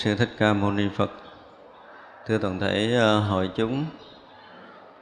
[0.00, 1.10] Sư thích ca mâu ni phật.
[2.26, 3.84] Thưa toàn thể ờ, hội chúng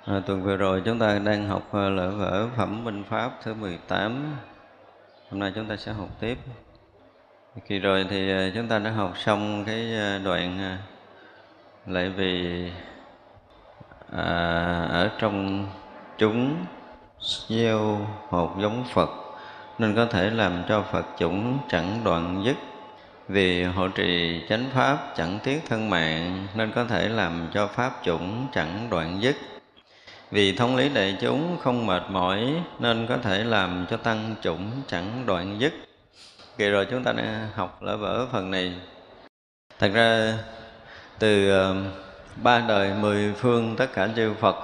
[0.05, 3.55] à, tuần vừa rồi chúng ta đang học ờ, lỡ vở phẩm minh pháp thứ
[3.55, 4.37] 18
[5.31, 6.39] hôm nay chúng ta sẽ học tiếp.
[7.67, 9.93] Kỳ rồi thì chúng ta đã học xong cái
[10.25, 10.79] đoạn
[11.87, 12.65] lại vì
[14.13, 14.25] à,
[14.91, 15.67] ở trong
[16.19, 16.65] chúng
[17.49, 19.11] gieo hột giống Phật
[19.79, 22.57] nên có thể làm cho Phật chủng chẳng đoạn dứt
[23.29, 27.93] vì hộ trì chánh pháp chẳng tiếc thân mạng, nên có thể làm cho pháp
[28.03, 29.37] chủng chẳng đoạn dứt.
[30.31, 34.71] Vì thông lý đại chúng không mệt mỏi, nên có thể làm cho tăng chủng
[34.87, 35.73] chẳng đoạn dứt.
[36.59, 38.75] Kỳ rồi chúng ta đã học lỡ vỡ phần này.
[39.79, 40.35] Thật ra,
[41.19, 41.77] từ ờ,
[42.43, 44.57] ba đời mười phương tất cả chư phật,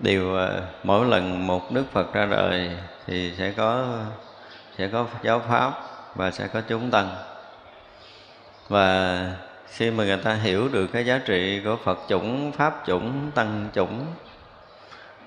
[0.00, 2.70] đều ờ, mỗi lần một đức phật ra đời
[3.06, 3.98] thì sẽ có
[4.78, 7.16] sẽ có giáo pháp và sẽ có chúng tăng.
[8.68, 9.18] Và
[9.68, 13.68] khi mà người ta hiểu được cái giá trị của Phật chủng, Pháp chủng, Tăng
[13.74, 14.06] chủng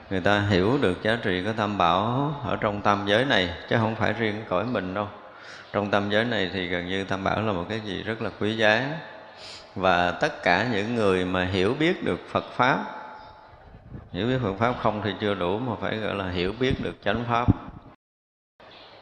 [0.09, 3.75] Người ta hiểu được giá trị của Tam Bảo ở trong tam giới này Chứ
[3.79, 5.07] không phải riêng cõi mình đâu.
[5.73, 8.29] Trong tam giới này thì gần như Tam Bảo là một cái gì rất là
[8.39, 8.99] quý giá.
[9.75, 12.85] Và tất cả những người mà hiểu biết được Phật Pháp
[14.11, 16.95] Hiểu biết Phật Pháp không thì chưa đủ Mà phải gọi là hiểu biết được
[17.03, 17.47] chánh Pháp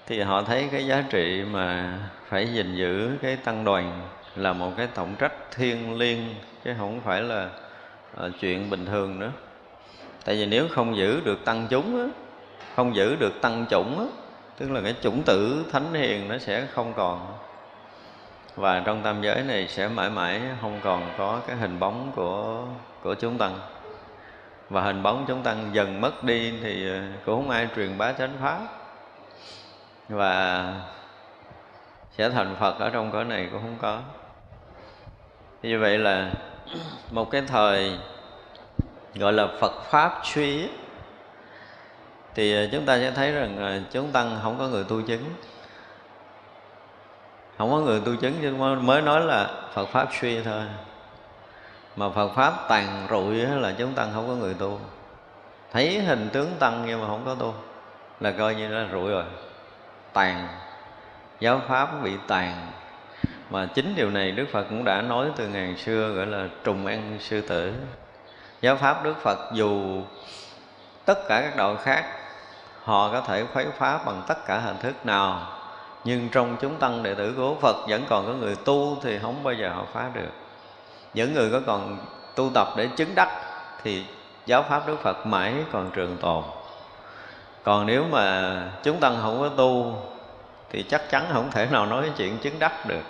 [0.08, 4.02] thì họ thấy cái giá trị mà phải gìn giữ cái tăng đoàn
[4.36, 6.20] là một cái tổng trách thiêng liêng
[6.64, 7.50] chứ không phải là
[8.26, 9.32] uh, chuyện bình thường nữa.
[10.26, 12.06] Tại vì nếu không giữ được tăng chúng á,
[12.76, 14.06] không giữ được tăng chủng á,
[14.58, 17.38] tức là cái chủng tử thánh hiền nó sẽ không còn.
[18.56, 22.64] Và trong tam giới này sẽ mãi mãi không còn có cái hình bóng của
[23.04, 23.60] của chúng tăng.
[24.70, 28.12] Và hình bóng chúng tăng dần mất đi thì ờ, cũng không ai truyền bá
[28.12, 28.85] chánh pháp
[30.10, 30.74] và
[32.18, 34.00] sẽ thành Phật ở trong cõi này cũng không có.
[35.62, 36.32] Như vậy là
[37.12, 38.00] một cái thời,
[39.16, 40.70] gọi là Phật pháp suy
[42.36, 45.24] thì chúng ta sẽ thấy rằng chúng tăng không có người tu chứng.
[47.58, 50.62] Không có người tu chứng chứ mới nói là Phật pháp suy thôi.
[51.96, 54.80] Mà Phật pháp tàn rụi là chúng tăng không có người tu.
[55.72, 57.54] Thấy hình tướng tăng nhưng mà không có tu,
[58.20, 59.24] là coi như nó rụi rồi
[60.16, 60.48] tàn.
[61.40, 62.72] Giáo pháp bị tàn.
[63.50, 66.86] Mà chính điều này Đức Phật cũng đã nói từ ngàn xưa, gọi là trùng
[66.86, 67.74] ăn sư tử.
[68.62, 70.02] Giáo pháp Đức Phật dù
[71.06, 72.06] tất cả các đạo khác,
[72.84, 75.48] họ có thể khuấy phá bằng tất cả hình thức nào,
[76.04, 79.44] nhưng trong chúng tăng đệ tử của Phật vẫn còn có người tu thì không
[79.44, 80.32] bao giờ họ phá được.
[81.14, 81.98] Những người có còn
[82.36, 83.30] tu tập để chứng đắc
[83.84, 84.06] thì
[84.46, 86.44] giáo pháp Đức Phật mãi còn trường tồn
[87.66, 89.96] còn nếu mà chúng tăng không có tu,
[90.72, 93.02] thì chắc chắn không thể nào nói chuyện chứng đắc được.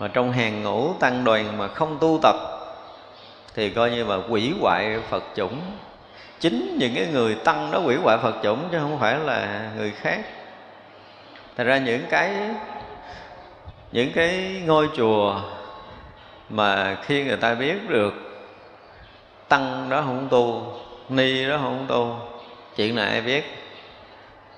[0.00, 2.36] Mà trong hàng ngũ tăng đoàn mà không tu tập,
[3.54, 5.60] thì coi như là quỷ hoại Phật chủng.
[6.40, 9.90] Chính những cái người tăng đó quỷ hoại Phật chủng, chứ không phải là người
[9.90, 10.20] khác.
[11.56, 12.34] Thật ra những cái
[13.92, 15.40] những cái ngôi chùa
[16.48, 18.14] mà khi người ta biết được
[19.48, 20.72] tăng đó không tu,
[21.08, 22.16] ni đó không tu
[22.76, 23.44] chuyện này ai biết?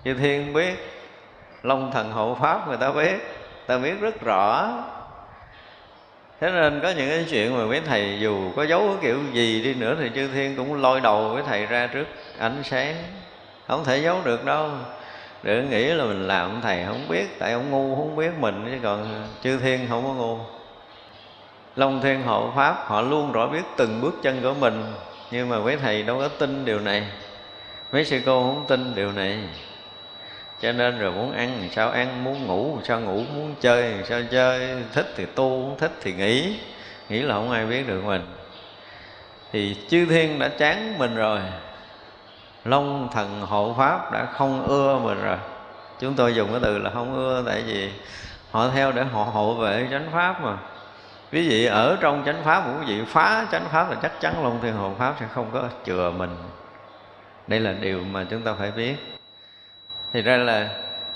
[0.04, 0.75] Như thiên biết.
[1.62, 3.16] Long thần hộ pháp người ta biết.
[3.66, 4.73] Ta biết rất rõ.
[6.40, 9.62] Thế nên có những cái chuyện mà mấy thầy dù có giấu cái kiểu gì
[9.62, 12.06] đi nữa thì chư thiên cũng lôi đầu với thầy ra trước
[12.38, 12.94] ánh sáng.
[13.68, 14.70] Không thể giấu được đâu.
[15.42, 18.78] Đừng nghĩ là mình làm thầy không biết, tại ông ngu không biết mình, chứ
[18.82, 20.38] còn chư thiên không có ngu.
[21.76, 24.85] Long thiên hộ pháp, họ luôn rõ biết từng bước chân của mình.
[25.30, 27.06] Nhưng mà mấy thầy đâu có tin điều này
[27.92, 29.38] mấy sư cô không tin điều này.
[30.60, 34.82] Cho nên rồi muốn ăn sao ăn, muốn ngủ sao ngủ, muốn chơi sao chơi.
[34.92, 36.58] Thích thì tu, không thích thì nghỉ.
[37.08, 38.22] Nghĩ là không ai biết được mình.
[39.52, 41.40] Thì chư thiên đã chán mình rồi.
[42.64, 45.36] Long thần hộ pháp đã không ưa mình rồi.
[46.00, 47.90] Chúng tôi dùng cái từ là không ưa tại vì
[48.50, 50.56] họ theo để họ hộ vệ chánh pháp mà.
[51.32, 54.42] Quý vị ở trong chánh pháp của quý vị phá chánh pháp là chắc chắn
[54.42, 56.36] long thiên hộ pháp sẽ không có chừa mình
[57.46, 58.96] đây là điều mà chúng ta phải biết.
[60.12, 60.70] Thì ra là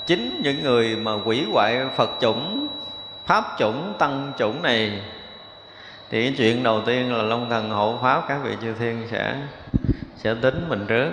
[0.06, 2.68] chính những người mà quỷ hoại phật chủng,
[3.26, 5.02] pháp chủng, tăng chủng này,
[6.10, 9.36] thì cái chuyện đầu tiên là long thần hộ pháp, các vị chư thiên sẽ
[10.16, 11.12] sẽ tính mình trước.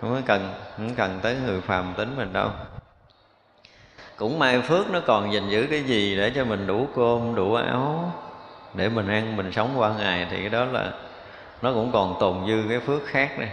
[0.00, 2.50] Không có cần, không cần tới người phàm tính mình đâu.
[4.16, 7.54] Cũng may phước nó còn gìn giữ cái gì để cho mình đủ cơm, đủ
[7.54, 8.12] áo,
[8.74, 10.92] để mình ăn, mình sống qua ngày, thì cái đó là
[11.62, 13.50] nó cũng còn tồn dư cái phước khác này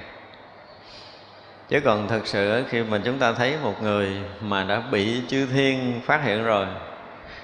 [1.72, 5.46] chứ còn thật sự khi mà chúng ta thấy một người mà đã bị chư
[5.46, 6.68] thiên phát hiện rồi,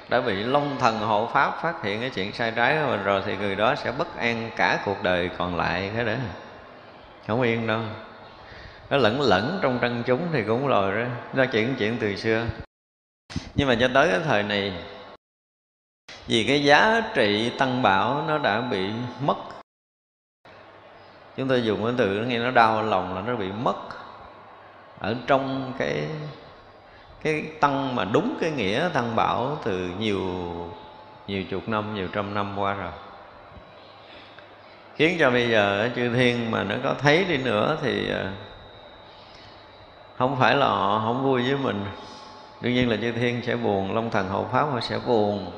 [0.10, 3.22] đã bị long thần hộ pháp phát hiện cái chuyện sai trái của mình rồi,
[3.26, 6.14] thì người đó sẽ bất an cả cuộc đời còn lại cái đó
[7.28, 7.82] không yên đâu.
[8.90, 12.46] Nó lẫn lẫn trong trăng chúng thì cũng rồi đó nó chuyện chuyện từ xưa.
[13.56, 14.74] Nhưng mà cho tới cái thời này,
[16.28, 18.90] vì cái giá trị tăng bảo nó đã bị
[19.22, 19.38] mất.
[21.38, 23.76] Chúng tôi dùng cái từ nó nghe nó đau lòng là nó bị mất
[25.00, 26.08] ở trong cái
[27.24, 30.22] cái tăng mà đúng cái nghĩa tăng bảo từ nhiều
[31.28, 32.92] nhiều chục năm, nhiều trăm năm qua rồi.
[34.96, 38.28] Khiến cho bây giờ chư thiên mà nó có thấy đi nữa thì ờ,
[40.18, 41.86] không phải là họ không vui với mình.
[42.62, 45.52] Đương nhiên là chư thiên sẽ buồn, long thần hậu pháp họ sẽ buồn.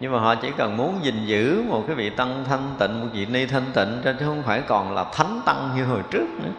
[0.00, 3.06] Nhưng mà họ chỉ cần muốn gìn giữ một cái vị tăng thanh tịnh, một
[3.12, 6.26] vị ni thanh tịnh cho chứ không phải còn là thánh tăng như hồi trước
[6.42, 6.50] nữa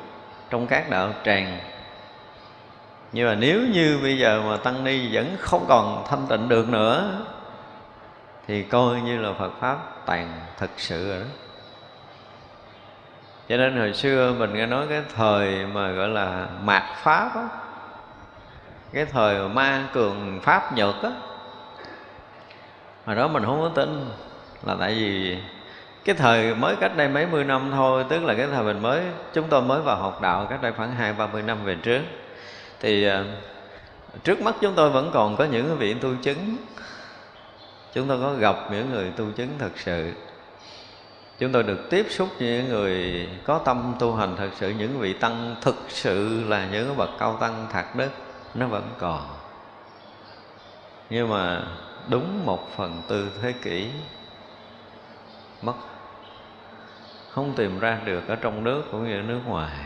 [0.51, 1.59] trong các đạo tràng.
[3.11, 6.69] Nhưng mà nếu như bây giờ mà tăng ni vẫn không còn thanh tịnh được
[6.69, 7.19] nữa,
[8.47, 11.25] thì coi như là phật pháp tàn thực sự rồi đó.
[13.49, 17.47] Cho nên hồi xưa mình nghe nói cái thời mà gọi là mạt pháp á,
[18.93, 21.11] cái thời mà ma cường pháp nhật á
[23.05, 24.09] mà đó mình không có tin
[24.63, 25.37] là tại vì
[26.05, 29.01] cái thời mới cách đây mấy mươi năm thôi, tức là cái thời mình mới,
[29.33, 32.01] chúng tôi mới vào học đạo cách đây khoảng hai ba mươi năm về trước.
[32.79, 33.25] Thì ờ,
[34.23, 36.57] trước mắt chúng tôi vẫn còn có những vị tu chứng.
[37.93, 40.13] Chúng tôi có gặp những người tu chứng thật sự.
[41.39, 44.99] Chúng tôi được tiếp xúc với những người có tâm tu hành thật sự, những
[44.99, 48.09] vị tăng thực sự là những bậc cao tăng thạc đức,
[48.53, 49.21] nó vẫn còn.
[51.09, 51.61] Nhưng mà
[52.07, 53.87] đúng một phần tư thế kỷ,
[55.61, 55.73] mất
[57.31, 59.77] không tìm ra được ở trong nước cũng như ở nước ngoài.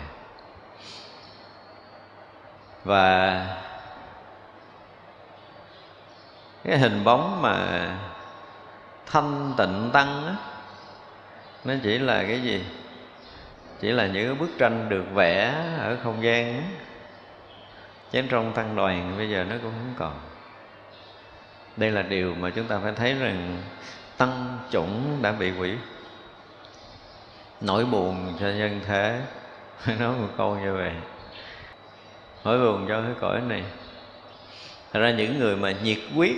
[2.84, 3.48] Và
[6.64, 7.88] cái hình bóng mà
[9.06, 10.36] thanh tịnh tăng á,
[11.64, 12.66] nó chỉ là cái gì?
[13.80, 16.62] Chỉ là những bức tranh được vẽ ở không gian chứ
[18.12, 20.20] chén trong tăng đoàn, bây giờ nó cũng không còn.
[21.78, 23.64] Đây là điều mà chúng ta phải thấy rằng
[24.18, 25.74] tăng chủng đã bị quỷ
[27.66, 29.22] nỗi buồn cho nhân thế.
[30.00, 30.92] Nói một câu như vậy.
[32.44, 33.64] Nỗi buồn cho cái cõi này.
[34.94, 36.36] Thật ra những người mà nhiệt quyết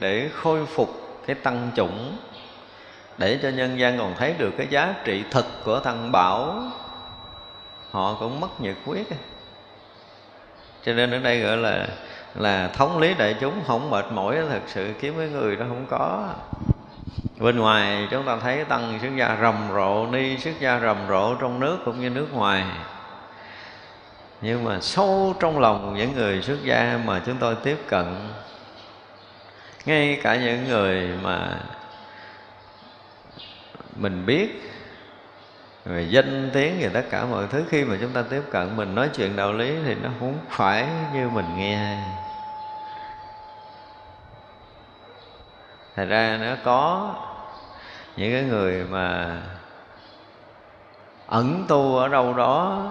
[0.00, 0.88] để khôi phục
[1.26, 2.16] cái tăng chủng,
[3.18, 6.62] để cho nhân gian còn thấy được cái giá trị thực của thằng bảo,
[7.90, 9.06] họ cũng mất nhiệt quyết
[10.86, 11.86] cho nên ở đây gọi là
[12.34, 15.86] là thống lý đại chúng không mệt mỏi, thật sự kiếm cái người đó không
[15.90, 16.28] có
[17.42, 21.34] bên ngoài chúng ta thấy tăng xuất gia rầm rộ, ni xuất gia rầm rộ
[21.34, 22.64] trong nước cũng như nước ngoài.
[24.40, 28.06] Nhưng mà sâu trong lòng những người xuất gia mà chúng tôi tiếp cận,
[29.86, 31.60] ngay cả những người mà
[33.96, 34.72] mình biết
[35.84, 38.94] về danh tiếng và tất cả mọi thứ, khi mà chúng ta tiếp cận mình
[38.94, 41.98] nói chuyện đạo lý thì nó không phải như mình nghe.
[45.96, 47.14] Thật ra nó có
[48.16, 49.38] những cái người mà
[51.26, 52.88] ẩn tu ở đâu đó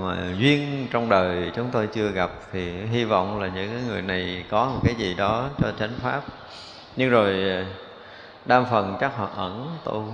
[0.00, 4.02] mà duyên trong đời chúng tôi chưa gặp thì hy vọng là những cái người
[4.02, 6.22] này có một cái gì đó cho chánh pháp.
[6.96, 7.64] Nhưng rồi à,
[8.44, 10.04] đa phần chắc họ ẩn tu.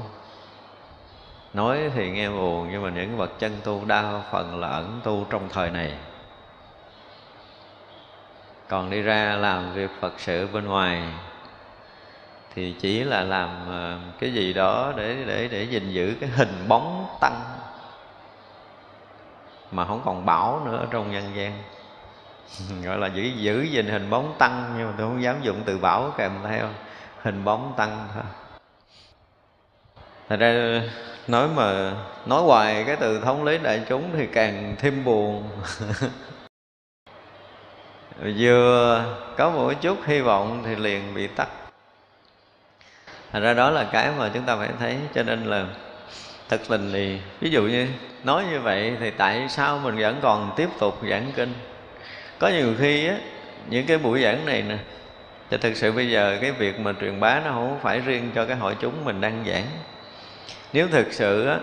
[1.54, 5.26] Nói thì nghe buồn nhưng mà những bậc chân tu đa phần là ẩn tu
[5.30, 5.94] trong thời này.
[8.68, 11.02] Còn đi ra làm việc phật sự bên ngoài
[12.58, 16.64] thì chỉ là làm ờ, cái gì đó để để để gìn giữ cái hình
[16.68, 17.40] bóng tăng.
[19.70, 21.62] Mà không còn bảo nữa trong nhân gian.
[22.84, 25.78] Gọi là giữ giữ gìn hình bóng tăng, nhưng mà tôi không dám dụng từ
[25.78, 26.68] bảo kèm theo
[27.22, 28.22] hình bóng tăng thôi.
[30.28, 30.82] Thật ra,
[31.28, 31.92] nói mà
[32.26, 35.50] nói hoài cái từ thống lý đại chúng thì càng thêm buồn.
[38.38, 39.04] Vừa
[39.36, 41.48] có một chút hy vọng thì liền bị tắt
[43.32, 45.66] thành ra đó là cái mà chúng ta phải thấy, cho nên là
[46.48, 47.86] thật tình thì ví dụ như
[48.24, 51.54] nói như vậy thì tại sao mình vẫn còn tiếp tục giảng kinh?
[52.38, 53.14] Có nhiều khi á,
[53.68, 54.76] những cái buổi giảng này nè,
[55.50, 58.44] thì thực sự bây giờ cái việc mà truyền bá nó không phải riêng cho
[58.44, 59.64] cái hội chúng mình đang giảng.
[60.72, 61.58] Nếu thực sự á,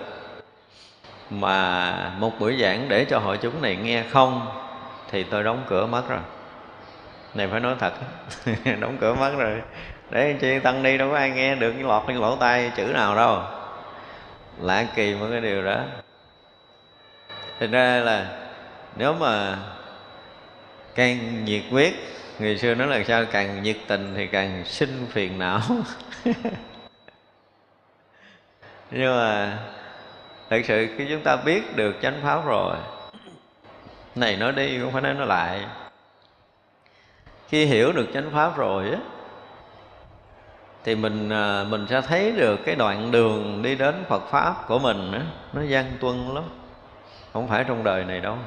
[1.29, 4.47] mà một buổi giảng để cho hội chúng này nghe không,
[5.11, 6.19] thì tôi đóng cửa mất rồi.
[7.33, 7.93] Này phải nói thật
[8.79, 9.61] đóng cửa mất rồi
[10.09, 12.83] để chi tăng đi đâu có ai nghe được, cái lọt cái lỗ tai chữ
[12.83, 13.41] nào đâu.
[14.59, 15.83] Lạ kỳ một cái điều đó.
[17.59, 18.27] Thành ra là
[18.95, 19.57] nếu mà
[20.95, 21.93] càng nhiệt quyết
[22.39, 25.61] người xưa nói là sao, càng nhiệt tình thì càng sinh phiền não.
[28.91, 29.57] Nhưng mà
[30.49, 32.75] thật sự khi chúng ta biết được chánh pháp rồi,
[34.15, 35.65] này nói đi, không phải nói nó lại.
[37.49, 38.97] Khi hiểu được chánh pháp rồi á
[40.85, 44.79] thì mình à, mình sẽ thấy được cái đoạn đường đi đến Phật pháp của
[44.79, 45.19] mình đó,
[45.53, 46.43] nó gian tuân lắm.
[47.33, 48.37] Không phải trong đời này đâu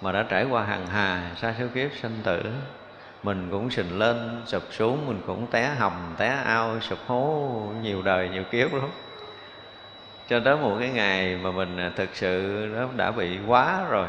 [0.00, 2.42] mà đã trải qua hàng hà sa số kiếp sinh tử.
[3.22, 7.50] Mình cũng sình lên sụp xuống mình cũng té hầm té ao sụp hố
[7.82, 8.90] nhiều đời nhiều kiếp lắm.
[10.28, 14.06] Cho tới một cái ngày mà mình à, thực sự nó đã bị quá rồi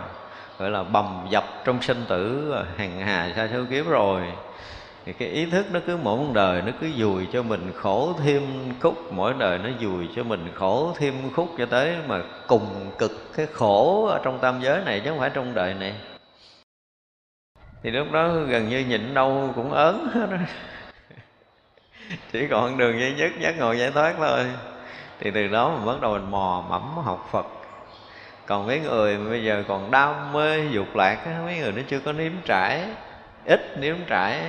[0.60, 4.22] gọi là bầm dập trong sinh tử hàng hà sa số kiếp rồi
[5.10, 8.14] thì cái ý thức nó cứ mỗi một đời, nó cứ dùi cho mình khổ
[8.24, 8.44] thêm
[8.80, 9.14] khúc.
[9.14, 13.46] Mỗi đời nó dùi cho mình khổ thêm khúc cho tới mà cùng cực cái
[13.54, 15.94] khổ ở trong tam giới này, chứ không phải trong đời này.
[17.84, 20.28] Thì lúc đó gần như nhịn đâu cũng ớn hết
[22.32, 24.46] chỉ còn đường duy nhất giác ngộ giải thoát thôi.
[25.20, 27.46] Thì từ đó mình bắt đầu mình mò mẫm học phật.
[28.46, 32.12] Còn mấy người bây giờ còn đam mê dục lạc mấy người nó chưa có
[32.12, 32.86] nếm trải,
[33.46, 34.42] ít nếm trải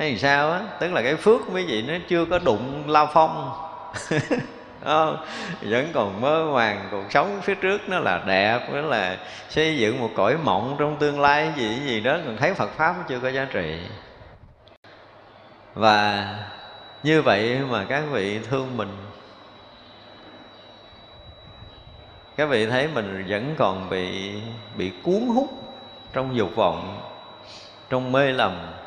[0.00, 0.60] hay sao á?
[0.78, 3.52] Tức là cái phước quý mấy vị nó chưa có đụng lao phong.
[3.94, 4.18] Không?
[4.82, 5.26] Ờ,
[5.62, 9.16] vẫn còn mơ màng cuộc sống phía trước, nó là đẹp, nó là
[9.48, 12.94] xây dựng một cõi mộng trong tương lai gì gì đó, còn thấy Phật pháp
[12.98, 13.78] nó chưa có giá trị.
[15.74, 16.28] Và
[17.02, 18.96] như vậy mà các vị thương mình.
[22.36, 24.32] Các vị thấy mình vẫn còn bị
[24.76, 25.48] bị cuốn hút
[26.12, 27.00] trong dục vọng,
[27.90, 28.79] trong mê lầm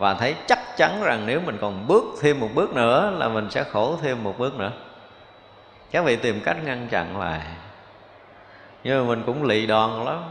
[0.00, 3.50] và thấy chắc chắn rằng nếu mình còn bước thêm một bước nữa là mình
[3.50, 4.70] sẽ khổ thêm một bước nữa.
[5.90, 7.40] Các vị tìm cách ngăn chặn lại.
[8.84, 10.22] Nhưng mà mình cũng lì đòn lắm.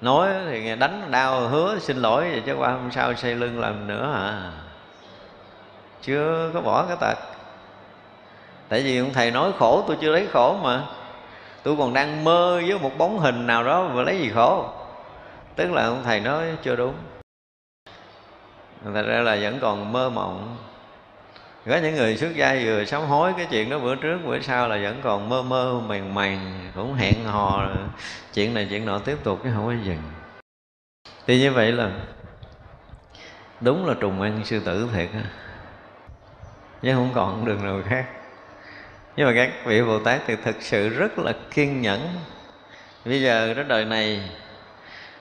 [0.00, 3.60] Nói thì nghe đánh đau hứa xin lỗi vậy chứ qua hôm sau xây lưng
[3.60, 4.52] làm nữa à
[6.02, 7.18] chưa có bỏ cái tật.
[8.68, 10.82] Tại vì ông thầy nói khổ, tôi chưa lấy khổ mà.
[11.62, 14.68] Tôi còn đang mơ với một bóng hình nào đó mà lấy gì khổ.
[15.56, 16.94] Tức là ông thầy nói chưa đúng
[18.84, 20.56] thật ra là vẫn còn mơ mộng.
[21.66, 24.68] Có những người xuất gia vừa sám hối cái chuyện đó bữa trước, bữa sau
[24.68, 27.68] là vẫn còn mơ mơ, màng màng, cũng hẹn hò.
[28.34, 30.02] Chuyện này chuyện nọ tiếp tục chứ không có dừng.
[31.26, 31.90] Thì như vậy là
[33.60, 35.24] đúng là trùng ăn sư tử thiệt á.
[36.82, 38.06] Chứ không còn đường nào khác.
[39.16, 42.00] Nhưng mà các vị bồ tát thì thực sự rất là kiên nhẫn.
[43.04, 44.30] Bây giờ cái đời này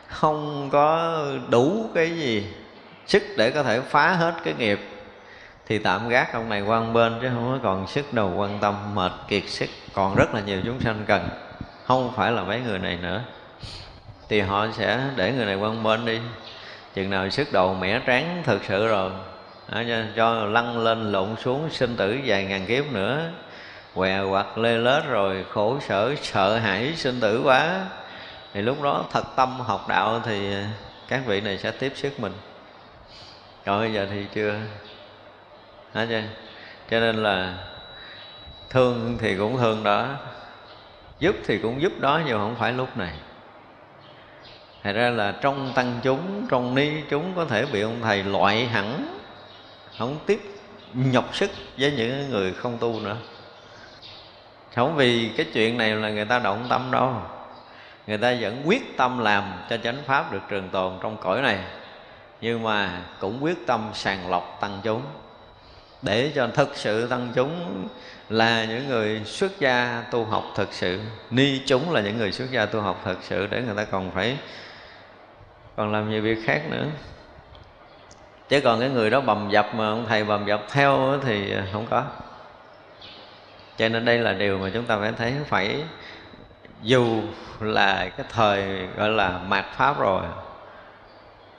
[0.08, 1.18] không có
[1.50, 2.48] đủ cái gì
[3.12, 4.80] sức để có thể phá hết cái nghiệp
[5.68, 8.60] thì tạm gác ông này qua một bên chứ không có còn sức đầu quan
[8.62, 9.70] tâm mệt kiệt sức.
[9.94, 11.30] Còn rất là nhiều chúng sanh cần
[11.86, 13.22] không phải là mấy người này nữa.
[14.30, 16.20] Thì họ sẽ để người này qua một bên đi.
[16.94, 19.12] Chừng nào sức đầu mẻ tráng thực sự rồi
[19.72, 23.30] cho, cho lăn lên lộn xuống sinh tử vài ngàn kiếp nữa.
[23.96, 27.86] Què quặt lê lết rồi khổ sở sợ hãi sinh tử quá.
[28.54, 30.54] Thì lúc đó thật tâm học đạo thì
[31.08, 32.34] các vị này sẽ tiếp sức mình
[33.66, 34.60] còn bây giờ thì chưa.
[35.94, 36.22] Hả chưa?
[36.90, 37.58] cho nên là
[38.70, 40.08] thương thì cũng thương đó
[41.20, 43.14] giúp thì cũng giúp đó nhưng không phải lúc này.
[44.84, 48.66] Thật ra là trong tăng chúng, trong ni chúng có thể bị ông thầy loại
[48.66, 49.18] hẳn
[49.98, 50.42] Không tiếp
[50.94, 53.18] nhọc sức với những người không tu nữa.
[54.76, 57.16] Không vì cái chuyện này là người ta động tâm đâu.
[58.08, 61.60] Người ta vẫn quyết tâm làm cho chánh pháp được trường tồn trong cõi này
[62.42, 65.02] nhưng mà cũng quyết tâm sàng lọc tăng chúng.
[66.02, 67.88] Để cho thực sự tăng chúng
[68.30, 71.02] là những người xuất gia tu học thực sự.
[71.32, 74.12] Ni chúng là những người xuất gia tu học thực sự để người ta còn
[74.12, 74.38] phải,
[75.76, 76.86] còn làm nhiều việc khác nữa.
[78.50, 81.88] Chứ còn cái người đó bầm dập mà ông thầy bầm dập theo thì không
[81.90, 82.04] có.
[83.78, 85.34] Cho nên đây là điều mà chúng ta phải thấy.
[85.48, 85.84] Phải
[86.82, 87.22] dù
[87.60, 90.22] là cái thời gọi là mạt pháp rồi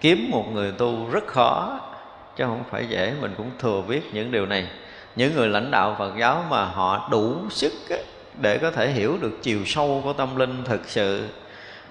[0.03, 1.81] kiếm một người tu rất khó,
[2.37, 3.15] chứ không phải dễ.
[3.21, 4.67] Mình cũng thừa biết những điều này.
[5.17, 7.73] Những người lãnh đạo phật giáo mà họ đủ sức
[8.41, 11.29] để có thể hiểu được chiều sâu của tâm linh thực sự,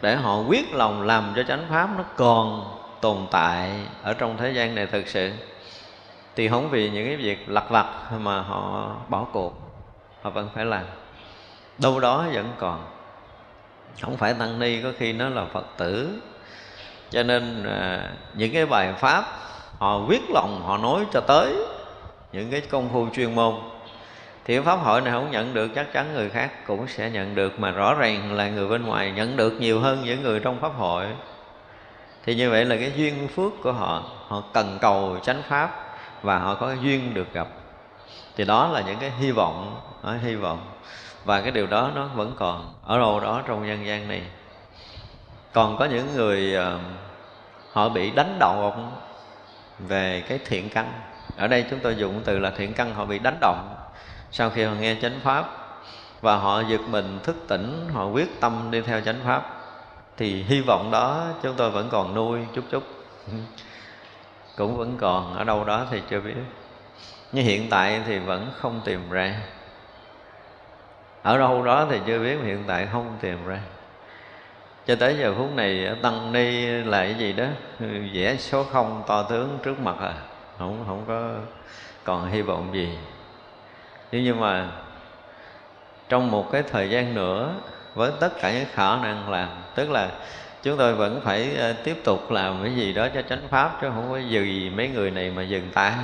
[0.02, 2.66] để họ quyết lòng làm cho chánh pháp nó còn
[3.02, 3.72] tồn tại
[4.04, 5.32] ở trong thế gian này thực sự,
[6.36, 7.86] thì không vì những cái việc lặt vặt
[8.20, 9.54] mà họ bỏ cuộc.
[10.22, 10.84] Họ vẫn phải làm.
[11.78, 12.86] Đâu đó vẫn còn.
[14.02, 16.20] Không phải tăng ni có khi nó là phật tử
[17.12, 19.26] cho nên à, những cái bài pháp
[19.78, 21.56] họ viết lòng họ nói cho tới
[22.32, 23.56] những cái công phu chuyên môn.
[24.46, 27.60] Thì pháp hội này không nhận được chắc chắn người khác cũng sẽ nhận được
[27.60, 30.72] mà rõ ràng là người bên ngoài nhận được nhiều hơn những người trong pháp
[30.78, 31.06] hội.
[32.26, 36.40] Thì như vậy là cái duyên phước của họ họ cần cầu chánh pháp và
[36.40, 37.48] họ có duyên được gặp.
[38.36, 40.60] Thì đó là những cái hy vọng đó, hy vọng.
[41.26, 44.22] Và cái điều đó nó vẫn còn ở đâu đó trong nhân gian này.
[45.54, 46.82] Còn có những người uh,
[47.72, 48.92] họ bị đánh động
[49.80, 50.94] về cái thiện căn.
[51.38, 53.76] Ở đây chúng tôi dùng từ là thiện căn, họ bị đánh động
[54.32, 55.46] sau khi họ nghe chánh pháp.
[56.22, 59.44] Và họ giật mình, thức tỉnh, họ quyết tâm đi theo chánh pháp.
[60.18, 62.84] Thì hy vọng đó, chúng tôi vẫn còn nuôi chút chút.
[64.58, 66.36] Cũng vẫn còn ở đâu đó thì chưa biết.
[67.32, 69.36] Nhưng hiện tại thì vẫn không tìm ra.
[71.24, 73.60] Ở đâu đó thì chưa biết, hiện tại không tìm ra
[74.88, 77.46] cho tới giờ phút này tăng ni là cái gì đó?
[77.80, 80.14] Ừ, vẽ số không to tướng trước mặt à?
[80.58, 81.36] Không không có
[82.04, 82.90] còn hy vọng gì.
[84.12, 84.68] Nhưng nhưng mà
[86.10, 87.56] trong một cái thời gian nữa,
[87.96, 90.10] với tất cả những khả năng làm, tức là
[90.64, 93.90] chúng tôi vẫn phải ờ, tiếp tục làm cái gì đó cho chánh pháp, chứ
[93.96, 95.98] không có gì mấy người này mà dừng ta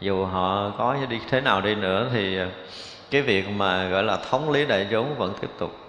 [0.00, 2.48] dù họ có đi thế nào đi nữa thì ờ,
[3.10, 5.81] cái việc mà, gọi là, thống lý đại chúng vẫn tiếp tục.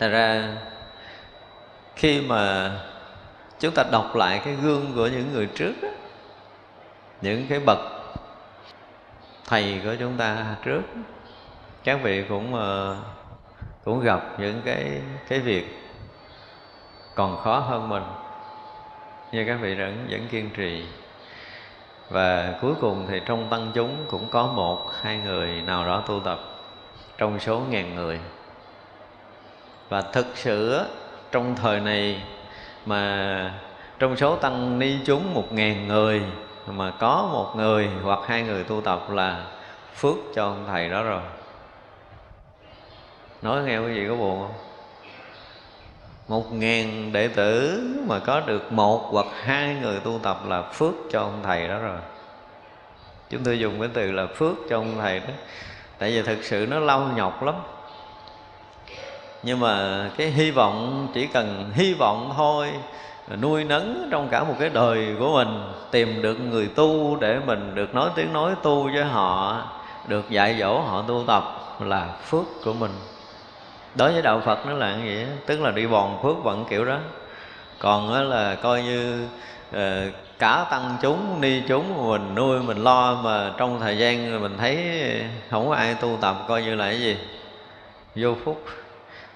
[0.00, 0.48] Thật ra
[1.96, 2.70] khi mà
[3.58, 5.88] chúng ta đọc lại cái gương của những người trước đó,
[7.20, 7.78] những cái bậc
[9.46, 10.82] thầy của chúng ta trước
[11.84, 12.96] các vị cũng ờ,
[13.84, 15.66] cũng gặp những cái cái việc
[17.14, 18.02] còn khó hơn mình.
[19.32, 20.84] Nhưng các vị vẫn vẫn kiên trì.
[22.08, 26.20] Và cuối cùng thì trong tăng chúng cũng có một hai người nào đó tu
[26.24, 26.40] tập
[27.18, 28.20] trong số ngàn người
[29.90, 30.84] và thực sự
[31.32, 32.22] trong thời này
[32.86, 33.54] mà
[33.98, 36.22] trong số tăng ni chúng một ngàn người,
[36.66, 39.46] mà có một người hoặc hai người tu tập là
[39.94, 41.20] phước cho ông thầy đó rồi.
[43.42, 44.54] Nói nghe quý vị có buồn không?
[46.28, 50.94] Một ngàn đệ tử mà có được một hoặc hai người tu tập là phước
[51.10, 51.98] cho ông thầy đó rồi.
[53.30, 55.34] Chúng tôi dùng cái từ là phước cho ông thầy đó.
[55.98, 57.54] Tại vì thực sự nó lâu nhọc lắm
[59.42, 62.70] nhưng mà cái hy vọng chỉ cần hy vọng thôi,
[63.40, 67.74] nuôi nấng trong cả một cái đời của mình, tìm được người tu để mình
[67.74, 69.62] được nói tiếng nói tu với họ,
[70.08, 71.44] được dạy dỗ họ tu tập
[71.80, 72.90] là phước của mình.
[73.94, 76.84] Đối với đạo phật nó là như vậy tức là đi bòn phước vận kiểu
[76.84, 76.98] đó.
[77.78, 79.26] Còn là coi như
[79.72, 80.06] ờ,
[80.38, 85.02] cả tăng chúng, ni chúng mình nuôi, mình lo mà trong thời gian mình thấy
[85.50, 87.16] không có ai tu tập coi như là cái gì?
[88.14, 88.64] Vô phúc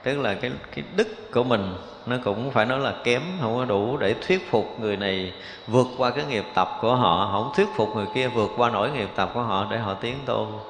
[0.04, 1.74] tức là cái cái đức của mình,
[2.06, 5.32] nó cũng phải nói là kém, không có đủ để thuyết phục người này
[5.66, 7.28] vượt qua cái nghiệp tập của họ.
[7.32, 10.14] Không thuyết phục người kia vượt qua nổi nghiệp tập của họ để họ tiến
[10.26, 10.60] tu.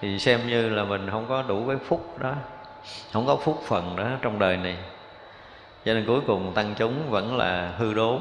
[0.00, 2.32] Thì xem như là mình không có đủ cái phúc đó,
[3.12, 4.76] không có phúc phần đó trong đời này.
[5.84, 8.20] Cho nên cuối cùng tăng chúng vẫn là hư đốn,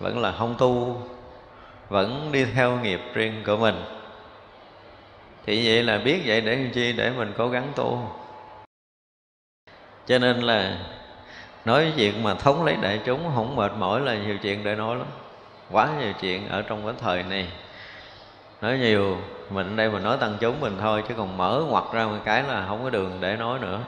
[0.00, 1.02] vẫn là không tu,
[1.88, 3.84] vẫn đi theo nghiệp riêng của mình.
[5.46, 6.92] Thì vậy là biết vậy để làm chi?
[6.92, 8.02] Để mình cố gắng tu
[10.08, 10.76] cho nên là
[11.64, 14.96] nói chuyện mà thống lấy đại chúng không mệt mỏi là nhiều chuyện để nói
[14.96, 15.06] lắm.
[15.70, 17.48] Quá nhiều chuyện ở trong cái thời này.
[18.60, 19.18] Nói nhiều,
[19.50, 22.42] mình đây mình nói tăng chúng mình thôi, chứ còn mở ngoặt ra một cái
[22.42, 23.78] là không có đường để nói nữa.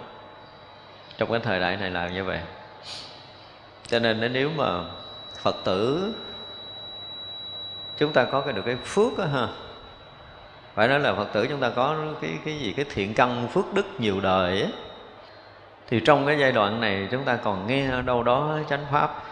[1.18, 2.40] Trong cái thời đại này là như vậy.
[3.86, 4.66] Cho nên nếu mà
[5.42, 6.12] phật tử,
[7.98, 9.48] chúng ta có cái được cái phước đó ha.
[10.74, 12.72] Phải nói là phật tử chúng ta có cái cái gì?
[12.76, 14.70] Cái thiện căn phước đức nhiều đời ấy
[15.90, 19.24] thì trong cái giai đoạn này chúng ta còn nghe đâu đó chánh pháp.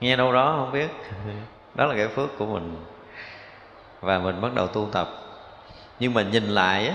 [0.00, 0.88] Nghe đâu đó không biết.
[1.74, 2.84] Đó là cái phước của mình.
[4.00, 5.08] Và mình bắt đầu tu tập.
[5.98, 6.94] Nhưng mà nhìn lại á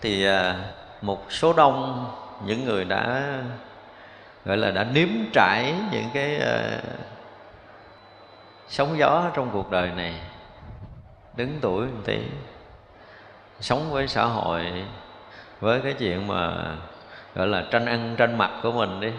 [0.00, 0.56] thì à,
[1.02, 2.06] một số đông
[2.44, 3.34] những người đã
[4.44, 6.84] gọi là đã nếm trải những cái uh,
[8.68, 10.14] sóng gió trong cuộc đời này
[11.36, 12.18] đứng tuổi một tí
[13.60, 14.84] sống với xã hội
[15.60, 16.74] với cái chuyện mà
[17.34, 19.12] gọi là tranh ăn tranh mặt của mình đi.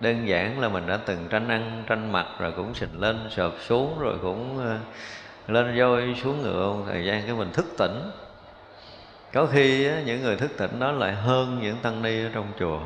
[0.00, 3.52] Đơn giản là mình đã từng tranh ăn tranh mặt rồi cũng xình lên sợp
[3.60, 4.78] xuống rồi cũng ờ,
[5.48, 8.10] lên voi xuống ngựa một thời gian cái mình thức tỉnh.
[9.32, 12.46] Có khi á, những người thức tỉnh đó lại hơn những tăng ni ở trong
[12.58, 12.80] chùa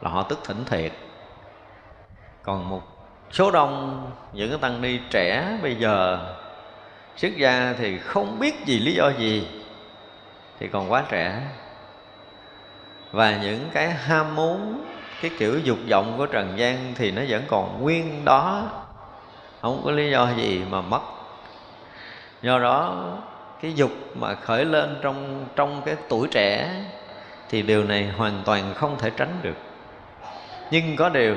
[0.00, 0.92] là họ thức tỉnh thiệt.
[2.42, 2.82] Còn một
[3.32, 6.18] số đông những cái tăng ni trẻ bây giờ
[7.16, 9.48] xuất gia thì không biết gì lý do gì
[10.58, 11.42] thì còn quá trẻ
[13.12, 14.84] và những cái ham muốn,
[15.22, 18.62] cái kiểu dục vọng của trần gian thì nó vẫn còn nguyên đó.
[19.62, 21.00] Không có lý do gì mà mất.
[22.42, 23.06] Do đó,
[23.62, 26.70] cái dục mà khởi lên trong trong cái tuổi trẻ
[27.48, 29.56] thì điều này hoàn toàn không thể tránh được.
[30.70, 31.36] Nhưng có điều,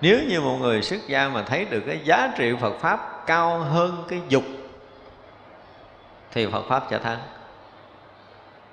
[0.00, 3.58] nếu như một người xuất gia mà thấy được cái giá trị Phật pháp cao
[3.58, 4.44] hơn cái dục,
[6.32, 7.18] thì Phật pháp sẽ thắng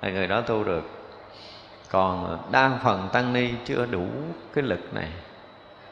[0.02, 0.99] là người đó tu được
[1.90, 4.06] còn đa phần tăng ni chưa đủ
[4.54, 5.08] cái lực này,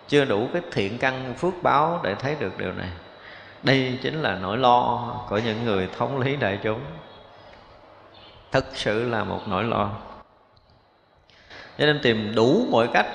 [0.09, 2.89] chưa đủ cái thiện căn phước báo để thấy được điều này.
[3.63, 6.81] Đây chính là nỗi lo của những người thống lý đại chúng.
[8.53, 9.91] Thực sự là một nỗi lo.
[11.79, 13.07] Cho nên tìm đủ mọi cách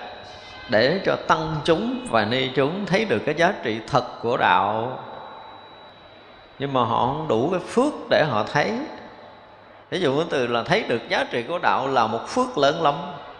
[0.70, 5.00] để cho tăng chúng và ni chúng thấy được cái giá trị thật của đạo.
[6.60, 8.80] Nhưng mà họ không đủ cái phước để họ thấy
[9.94, 12.82] ví dụ cái từ là thấy được giá trị của đạo là một phước lớn
[12.82, 12.96] lắm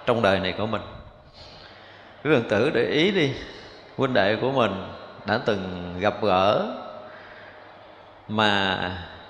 [0.06, 0.82] trong đời này của mình.
[2.24, 3.32] Quý phật tử để ý đi,
[3.98, 4.72] huynh đệ của mình
[5.26, 6.66] đã từng gặp gỡ
[8.28, 8.78] mà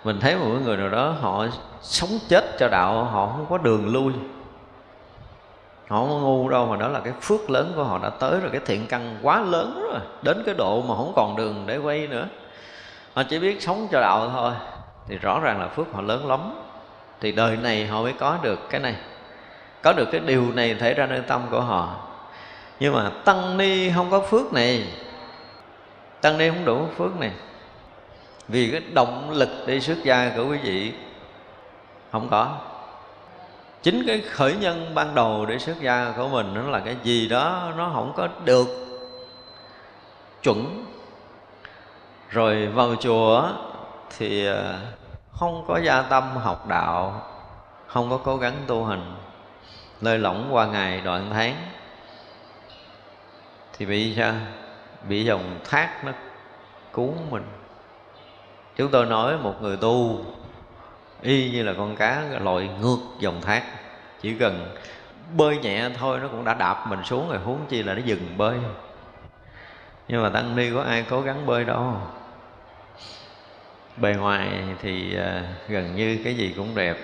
[0.04, 1.46] mình thấy một người nào đó họ
[1.82, 4.14] sống chết cho đạo, họ không có đường lui.
[5.88, 8.50] Họ không ngu đâu mà đó là cái phước lớn của họ đã tới rồi,
[8.52, 12.08] cái thiện căn quá lớn rồi, đến cái độ mà không còn đường để quay
[12.08, 12.28] nữa.
[13.14, 14.52] Họ chỉ biết sống cho đạo thôi,
[15.08, 16.54] thì rõ ràng là phước họ lớn lắm
[17.24, 18.96] thì đời này họ mới có được cái này.
[19.82, 22.08] Có được cái điều này thể ra nơi tâm của họ.
[22.80, 24.88] Nhưng mà tăng ni không có phước này.
[26.22, 27.32] Tăng ni không đủ phước này.
[28.48, 30.94] Vì cái động lực đi xuất gia của quý vị
[32.12, 32.58] không có.
[33.82, 37.28] Chính cái khởi nhân ban đầu để xuất gia của mình nó là cái gì
[37.28, 38.68] đó nó không có được
[40.44, 40.86] chuẩn.
[42.30, 43.50] Rồi vào chùa
[44.18, 44.80] thì à,
[45.40, 47.22] không có gia tâm học đạo,
[47.88, 49.16] không có cố gắng tu hành.
[50.02, 51.56] Lơi lỏng qua ngày đoạn tháng.
[53.78, 54.34] Thì bị sao?
[55.08, 56.12] Bị dòng thác nó
[56.92, 57.44] cuốn mình.
[58.76, 60.26] Chúng tôi nói một người tu,
[61.22, 63.64] y như là con cá lội ngược dòng thác.
[64.22, 64.76] Chỉ cần
[65.36, 68.38] bơi nhẹ thôi nó cũng đã đạp mình xuống rồi, huống chi là nó dừng
[68.38, 68.58] bơi.
[70.08, 71.98] Nhưng mà tăng ni có ai cố gắng bơi đâu
[73.98, 76.98] bề ngoài thì à, gần như cái gì cũng đẹp,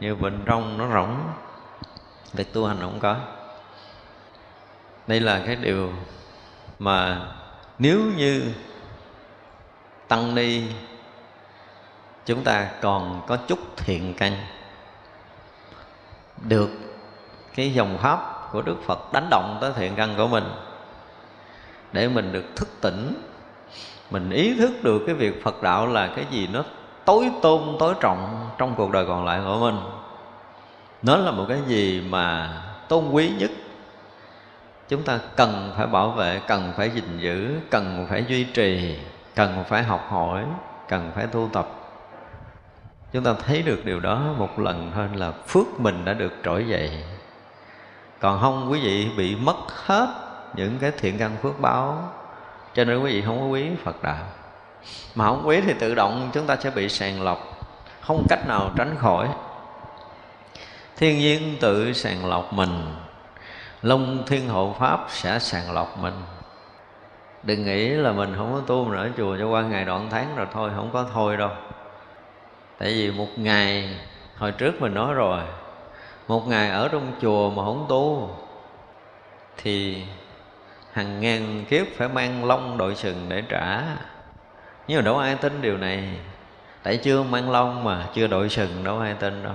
[0.00, 1.16] như bên trong nó rỗng.
[2.32, 3.16] Việc tu hành không có.
[5.06, 5.92] Đây là cái điều
[6.78, 7.26] mà
[7.78, 8.42] nếu như
[10.08, 10.62] tăng ni,
[12.26, 14.32] chúng ta còn có chút thiện căn,
[16.48, 16.70] được
[17.54, 20.44] cái dòng pháp của Đức Phật đánh động tới thiện căn của mình,
[21.92, 23.14] để mình được thức tỉnh
[24.10, 26.64] mình ý thức được cái việc Phật đạo là cái gì nó
[27.04, 29.76] tối tôn, tối trọng trong cuộc đời còn lại của mình.
[31.02, 32.52] Nó là một cái gì mà
[32.88, 33.50] tôn quý nhất.
[34.88, 38.98] Chúng ta cần phải bảo vệ, cần phải gìn giữ, cần phải duy trì,
[39.34, 40.44] cần phải học hỏi,
[40.88, 41.68] cần phải tu tập.
[43.12, 46.66] Chúng ta thấy được điều đó một lần thôi là phước mình đã được trỗi
[46.68, 47.04] dậy.
[48.20, 50.08] Còn không quý vị bị mất hết
[50.54, 52.12] những cái thiện căn phước báo
[52.76, 54.24] cho nên quý vị không có quý phật đạo.
[55.14, 57.58] Mà không quý thì tự động chúng ta sẽ bị sàng lọc,
[58.00, 59.28] không cách nào tránh khỏi.
[60.96, 62.94] Thiên nhiên tự sàng lọc mình,
[63.82, 66.14] long thiên hộ pháp sẽ sàng lọc mình.
[67.42, 70.36] Đừng nghĩ là mình không có tu nữa ở chùa cho qua ngày đoạn tháng
[70.36, 71.50] rồi thôi, không có thôi đâu.
[72.78, 73.96] Tại vì một ngày,
[74.36, 75.40] hồi trước mình nói rồi,
[76.28, 78.30] một ngày ở trong chùa mà không tu,
[79.56, 80.04] thì
[80.96, 83.82] hàng ngàn kiếp phải mang long đội sừng để trả.
[84.88, 86.08] Nhưng mà đâu ai tin điều này,
[86.82, 89.52] tại chưa mang lông mà chưa đội sừng, đâu ai tin đâu.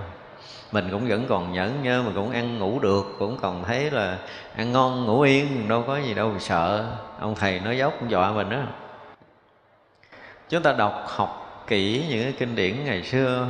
[0.71, 4.17] Mình cũng vẫn còn nhẫn nhơ mà cũng ăn ngủ được, cũng còn thấy là
[4.55, 6.85] ăn ngon, ngủ yên, đâu có gì đâu sợ.
[7.19, 8.57] Ông thầy nói dốc cũng dọa mình đó
[10.49, 13.47] chúng ta đọc học kỹ những cái kinh điển ngày xưa.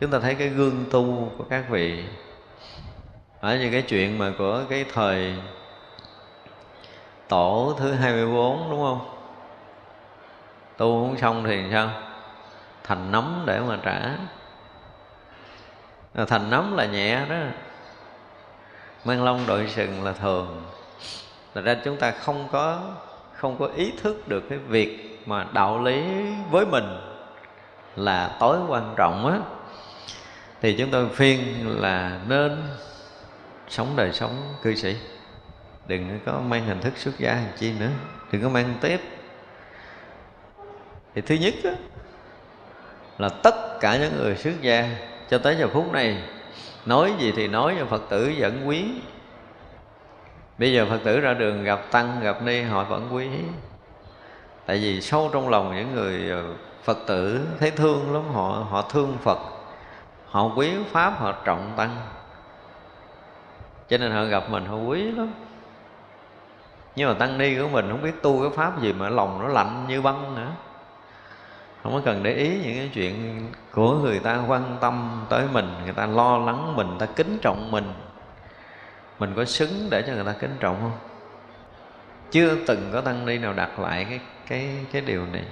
[0.00, 2.04] Chúng ta thấy cái gương tu của các vị.
[3.40, 5.34] Ở như cái chuyện mà của cái thời
[7.32, 9.00] tổ thứ 24 đúng không?
[10.76, 11.90] Tu không xong thì sao?
[12.84, 14.16] Thành nấm để mà trả.
[16.26, 17.36] Thành nấm là nhẹ đó.
[19.04, 20.62] Mang long đội sừng là thường.
[21.54, 22.80] Là ra chúng ta không có
[23.32, 26.04] không có ý thức được cái việc mà đạo lý
[26.50, 27.00] với mình
[27.96, 29.38] là tối quan trọng á.
[30.60, 32.62] Thì chúng tôi khuyên là nên
[33.68, 34.96] sống đời sống cư sĩ
[35.86, 37.90] đừng có mang hình thức xuất gia làm chi nữa.
[38.32, 39.00] Đừng có mang tiếp
[41.14, 41.70] thì thứ nhất đó,
[43.18, 44.88] là tất cả những người xuất gia
[45.30, 46.22] cho tới giờ phút này
[46.86, 48.84] nói gì thì nói cho phật tử vẫn quý.
[50.58, 53.28] Bây giờ phật tử ra đường gặp tăng gặp ni họ vẫn quý.
[54.66, 56.44] Tại vì sâu trong lòng những người ờ,
[56.84, 59.38] phật tử thấy thương lắm họ họ thương phật.
[60.26, 61.96] Họ quý pháp họ trọng tăng.
[63.88, 65.32] Cho nên họ gặp mình họ quý lắm
[66.96, 69.48] nhưng mà tăng ni của mình không biết tu cái pháp gì mà lòng nó
[69.48, 70.50] lạnh như băng nữa.
[71.82, 75.74] Không có cần để ý những cái chuyện của người ta quan tâm tới mình,
[75.84, 77.92] người ta lo lắng mình, người ta kính trọng mình.
[79.18, 80.98] Mình có xứng để cho người ta kính trọng không?
[82.30, 85.44] Chưa từng có tăng ni nào đặt lại cái cái cái điều này.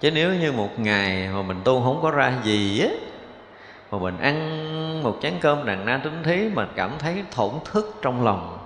[0.00, 2.88] Chứ nếu như một ngày mà mình tu không có ra gì á,
[3.90, 7.98] mà mình ăn một chén cơm đàn na tính thí mà cảm thấy thổn thức
[8.02, 8.61] trong lòng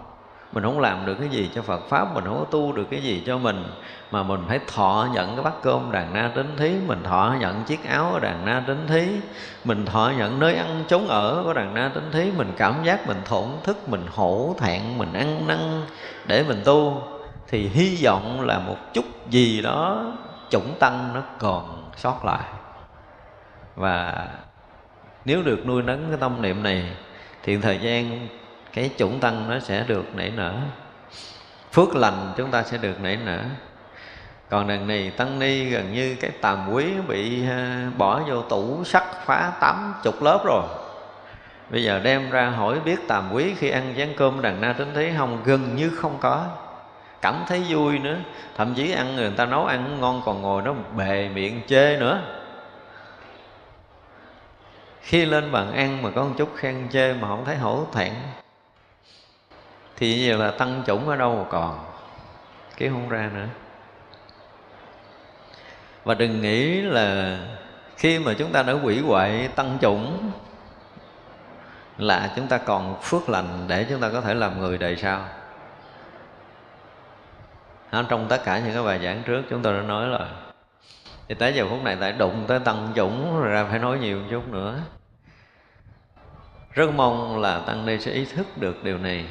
[0.57, 3.03] mình không làm được cái gì cho Phật pháp, mình không có tu được cái
[3.03, 3.64] gì cho mình.
[4.11, 7.64] Mà mình phải thọ nhận cái bát cơm đàn na tính thí, mình thọ nhận
[7.64, 9.07] chiếc áo của đàn na tính thí,
[9.64, 12.31] mình thọ nhận nơi ăn chốn ở của đàn na tính thí.
[12.37, 15.83] Mình cảm giác mình thổn thức, mình hổ thẹn, mình ăn năn
[16.27, 17.03] để mình tu.
[17.49, 20.12] Thì hy vọng là một chút gì đó
[20.51, 22.45] chủng tăng nó còn sót lại.
[23.75, 24.29] Và
[25.25, 26.85] nếu được nuôi nấng cái tâm niệm này,
[27.42, 28.29] thì thời gian
[28.77, 30.55] cái chủng tăng nó sẽ được nảy nở.
[31.73, 33.45] Phước lành chúng ta sẽ được nảy nở.
[34.49, 38.85] Còn đằng này tăng ni gần như cái tàm quý bị à, bỏ vô tủ
[38.85, 40.62] sắt phá tám chục lớp rồi.
[41.71, 44.91] Bây giờ đem ra hỏi biết tàm quý khi ăn chén cơm đằng na tính
[44.95, 46.47] thấy không gần như không có.
[47.23, 48.16] Cảm thấy vui nữa.
[48.57, 52.22] Thậm chí ăn người ta nấu ăn ngon còn ngồi nó bề miệng chê nữa.
[55.01, 58.12] Khi lên bàn ăn mà có một chút khen chê mà không thấy hổ thẹn
[59.97, 61.84] thì như là tăng chủng ở đâu mà còn?
[62.76, 63.47] Cái không ra nữa.
[66.05, 67.38] Và đừng nghĩ là
[67.97, 70.30] khi mà chúng ta đã quỷ hoại tăng chủng
[71.99, 75.24] là chúng ta còn phước lành để chúng ta có thể làm người đời sau.
[78.09, 80.28] Trong tất cả những cái bài giảng trước, chúng tôi đã nói là
[81.28, 84.18] thì tới giờ phút này tại đụng tới tăng chủng rồi ra phải nói nhiều
[84.18, 84.80] một chút nữa.
[86.72, 89.26] Rất mong là tăng ni sẽ ý thức được điều này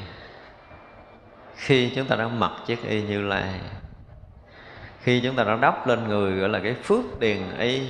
[1.56, 3.60] khi chúng ta đã mặc chiếc y như lai,
[5.02, 7.82] khi chúng ta đã đắp lên người, gọi là cái phước điền y,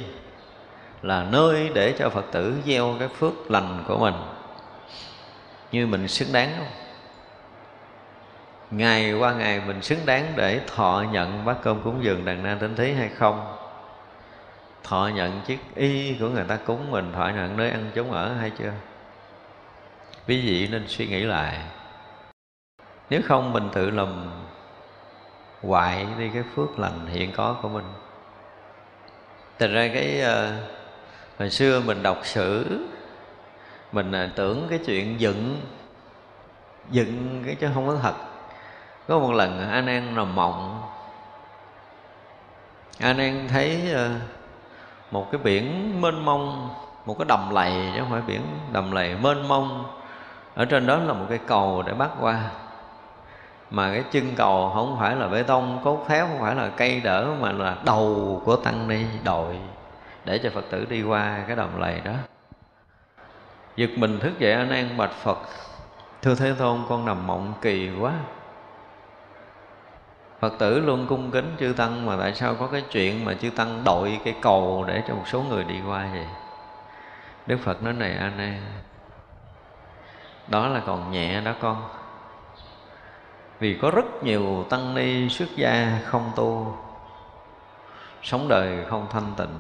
[1.03, 4.15] là nơi để cho phật tử gieo cái phước lành của mình.
[5.73, 6.67] Như mình xứng đáng không?
[8.71, 12.57] Ngày qua ngày mình xứng đáng để thọ nhận bát cơm cúng dường đàn na
[12.61, 13.57] tính thí hay không?
[14.85, 18.35] Thọ nhận chiếc y của người ta cúng mình, thọ nhận nơi ăn chúng ở
[18.35, 18.73] hay chưa?
[20.29, 21.59] Quý vị nên suy nghĩ lại
[23.11, 24.09] nếu không mình tự làm
[25.63, 27.85] hoại đi cái phước lành hiện có của mình.
[29.59, 30.63] Thật ra cái uh,
[31.39, 32.85] hồi xưa mình đọc sử
[33.93, 35.61] mình uh, tưởng cái chuyện dựng
[36.91, 38.15] dựng cái chứ không có thật.
[39.09, 40.83] Có một lần anh an nằm mộng
[43.01, 44.23] anh an thấy uh,
[45.11, 46.75] một cái biển mênh mông
[47.07, 48.43] một cái đầm lầy chứ không phải biển
[48.73, 49.85] đầm lầy mênh mông.
[50.55, 52.51] Ở trên đó là một cái cầu để bắt qua
[53.71, 57.01] mà cái chân cầu không phải là bê tông, cốt thép không phải là cây
[57.01, 59.59] đỡ, mà là đầu của tăng ni đội
[60.25, 62.13] để cho phật tử đi qua cái đầm lầy đó.
[63.77, 65.39] Giật mình thức dậy, anh an bạch phật,
[66.23, 68.13] thưa thế tôn, con nằm mộng kỳ quá.
[70.41, 73.51] Phật tử luôn cung kính chư tăng, mà tại sao có cái chuyện mà chư
[73.51, 76.27] tăng đội cái cầu để cho một số người đi qua vậy?
[77.47, 78.63] Đức phật nói, này anh an,
[80.49, 81.83] đó là còn nhẹ đó con
[83.59, 86.77] vì có rất nhiều tăng ni xuất gia không tu,
[88.23, 89.59] sống đời không thanh tịnh,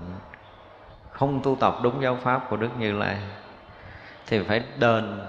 [1.11, 3.16] không tu tập đúng giáo pháp của đức như lai,
[4.26, 5.20] thì phải đền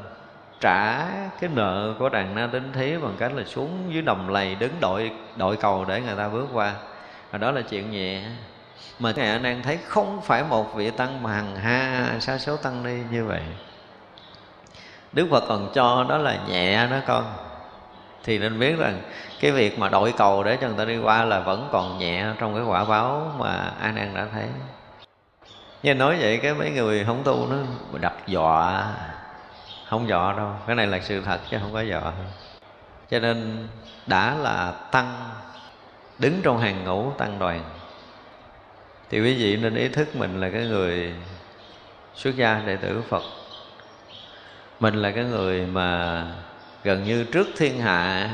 [0.59, 1.05] trả
[1.39, 4.73] cái nợ của đàn na đến thế bằng cách là xuống dưới đồng lầy đứng
[4.79, 6.73] đội đội cầu để người ta bước qua.
[7.31, 8.23] Và đó là chuyện nhẹ.
[8.99, 12.57] Mà ngài anh đang thấy không phải một vị tăng mà hằng ha sa số
[12.57, 13.41] tăng ni như vậy.
[15.13, 17.23] Đức phật còn cho đó là nhẹ đó con
[18.23, 19.01] thì nên biết rằng
[19.39, 22.25] cái việc mà đội cầu để cho người ta đi qua là vẫn còn nhẹ
[22.39, 24.45] trong cái quả báo mà an an đã thấy.
[25.83, 27.57] Như nói vậy cái mấy người không tu nó
[28.01, 28.93] đặt dọa
[29.89, 30.51] không dọa đâu.
[30.67, 32.11] Cái này là sự thật chứ không có dọa
[33.11, 33.67] cho nên
[34.07, 35.29] đã là tăng,
[36.19, 37.63] đứng trong hàng ngũ tăng đoàn.
[39.09, 41.13] Thì quý vị nên ý thức mình là cái người
[42.15, 43.23] xuất gia đệ tử phật.
[44.79, 46.21] Mình là cái người mà
[46.87, 48.29] gần như trước thiên hạ,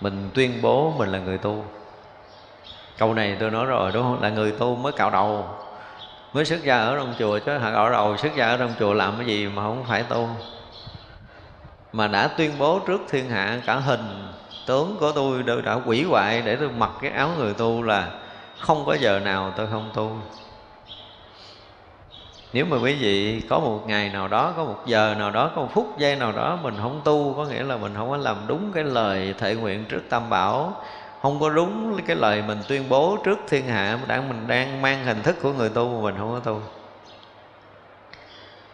[0.00, 1.64] mình tuyên bố mình là người tu.
[2.98, 4.22] Câu này tôi nói rồi, đúng không?
[4.22, 5.44] Là người tu mới cạo đầu,
[6.32, 8.92] mới xuất gia ở trong chùa, chứ họ cạo đầu, xuất gia ở trong chùa
[8.94, 10.28] làm cái gì mà không phải tu.
[11.92, 14.32] Mà đã tuyên bố trước thiên hạ, cả hình
[14.66, 18.08] tướng của tôi đã quỷ hoại để tôi mặc cái áo người tu là
[18.58, 20.16] không có giờ nào tôi không tu
[22.52, 25.62] nếu mà quý vị có một ngày nào đó, có một giờ nào đó, có
[25.62, 28.36] một phút giây nào đó mình không tu, có nghĩa là mình không có làm
[28.46, 30.82] đúng cái lời thệ nguyện trước tam bảo,
[31.22, 35.04] không có đúng cái lời mình tuyên bố trước thiên hạ, đang mình đang mang
[35.04, 36.60] hình thức của người tu mà mình không có tu.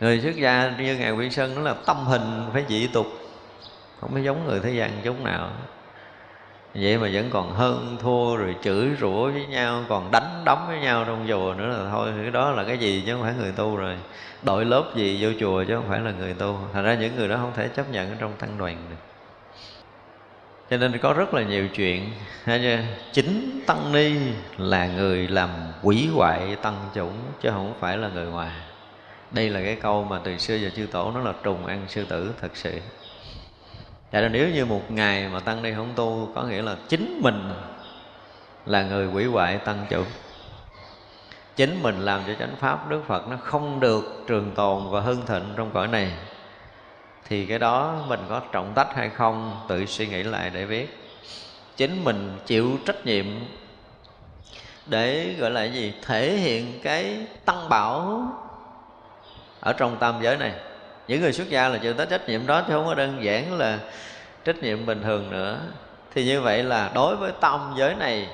[0.01, 3.07] Người xuất gia như ngài quy sơn đó là tâm hình phải dị tục,
[4.01, 5.51] không có giống người thế gian chúng nào
[6.81, 10.81] vậy mà vẫn còn hơn, thua rồi chửi rủa với nhau, còn đánh đấm với
[10.81, 13.53] nhau trong chùa nữa là thôi, cái đó là cái gì chứ không phải người
[13.53, 13.97] tu rồi.
[14.43, 16.59] Đội lớp gì vô chùa chứ không phải là người tu.
[16.73, 18.97] Thành ra những người đó không thể chấp nhận ở trong tăng đoàn được.
[20.71, 22.11] Cho nên có rất là nhiều chuyện.
[23.13, 24.13] Chính tăng ni
[24.59, 25.51] là người làm
[25.83, 28.51] quỷ hoại tăng chủng chứ không phải là người ngoài.
[29.31, 32.05] Đây là cái câu mà từ xưa giờ chư tổ nó là trùng ăn sư
[32.09, 32.81] tử, thật sự.
[34.07, 36.77] Dạ, Tại nên nếu như một ngày mà tăng ni không tu Có nghĩa là
[36.89, 37.51] chính mình
[38.67, 40.05] là người quỷ hoại tăng chủ.
[41.57, 45.27] Chính mình làm cho chánh pháp Đức Phật nó không được trường tồn và hưng
[45.27, 46.13] thịnh trong cõi này,
[47.29, 50.99] Thì cái đó mình có trọng tách hay không, Tự suy nghĩ lại để biết.
[51.77, 53.27] Chính mình chịu trách nhiệm
[54.87, 58.23] Để, gọi là gì, Thể hiện cái tăng bảo
[59.61, 60.53] Ở trong tam giới này
[61.09, 63.59] những người xuất gia là chịu tới trách nhiệm đó, chứ không có đơn giản
[63.59, 63.79] là
[64.45, 65.59] trách nhiệm bình thường nữa.
[66.15, 68.29] Thì như vậy là đối với tâm giới này,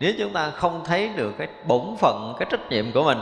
[0.00, 3.18] nếu chúng ta không thấy được cái bổn phận, cái trách nhiệm của mình,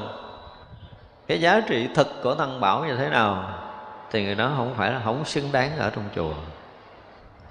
[1.27, 3.59] cái giá trị thực của tăng bảo như thế nào,
[4.11, 6.33] thì người đó không phải là không xứng đáng ở trong chùa.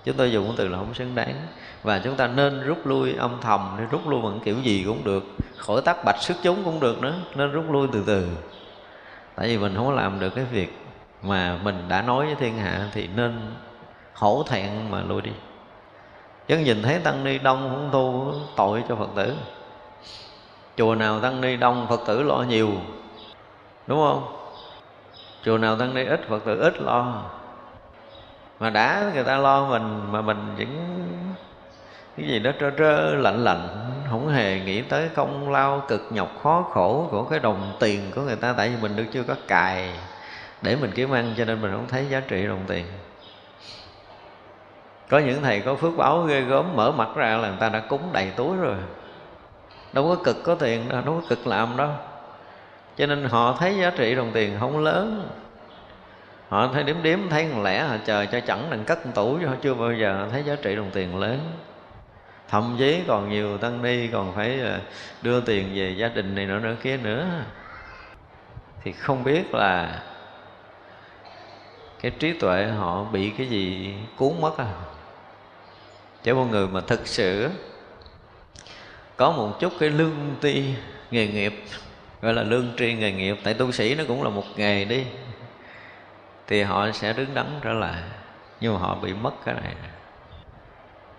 [0.06, 1.36] Chúng tôi dùng cái từ là không xứng đáng.
[1.84, 5.04] Và chúng ta nên rút lui âm thầm, nên rút lui bằng kiểu gì cũng
[5.04, 5.24] được,
[5.58, 8.28] khỏi tắt bạch sức chúng cũng được nữa, nên rút lui từ từ.
[9.36, 10.78] Tại vì mình không có làm được cái việc
[11.22, 13.56] mà mình đã nói với thiên hạ thì nên
[14.14, 15.32] hổ thẹn mà lui đi.
[16.48, 19.36] Chứ nhìn thấy tăng ni đông không tu tội cho phật tử.
[20.78, 22.70] Chùa nào tăng ni đông phật tử lo nhiều,
[23.88, 24.36] đúng không?
[25.44, 27.24] Chùa nào tăng ni ít, phật tử ít lo.
[28.60, 30.96] Mà đã người ta lo mình mà mình vẫn
[32.18, 33.68] cái gì đó trơ trơ, lạnh lạnh,
[34.10, 38.22] không hề nghĩ tới công lao cực nhọc khó khổ của cái đồng tiền của
[38.22, 38.54] người ta.
[38.54, 39.94] Tại vì mình được chưa có cài
[40.62, 42.86] để mình kiếm ăn cho nên mình không thấy giá trị đồng tiền.
[45.10, 47.80] Có những thầy có phước báo ghê gớm mở mặt ra là người ta đã
[47.80, 48.76] cúng đầy túi rồi.
[49.94, 51.90] Đâu có cực có tiền đâu, đâu có cực làm đâu.
[52.98, 55.30] Cho nên họ thấy giá trị đồng tiền không lớn.
[56.50, 59.48] Họ thấy điểm điểm thấy một lẻ họ chờ cho chẳng đừng cất tủ chứ
[59.48, 61.52] họ chưa bao giờ thấy giá trị đồng tiền lớn.
[62.50, 64.80] Thậm chí còn nhiều tăng ni còn phải ờ,
[65.22, 67.28] đưa tiền về gia đình này nữa nữa kia nữa.
[68.84, 70.00] Thì không biết là
[72.02, 74.74] cái trí tuệ họ bị cái gì cuốn mất à?
[76.24, 77.50] Chứ một người mà thực sự
[79.18, 80.66] có một chút cái lương ti
[81.12, 81.64] nghề nghiệp,
[82.22, 85.04] gọi là lương tri nghề nghiệp, tại tu sĩ nó cũng là một nghề đi,
[86.48, 88.02] thì họ sẽ đứng đắn trở lại.
[88.62, 89.76] Nhưng mà họ bị mất cái này.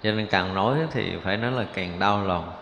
[0.03, 2.53] Cho nên càng nói thì phải nói là càng đau lòng.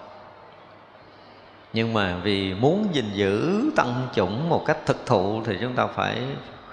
[1.73, 5.87] Nhưng mà vì muốn gìn giữ tăng chủng một cách thực thụ thì chúng ta
[5.87, 6.23] phải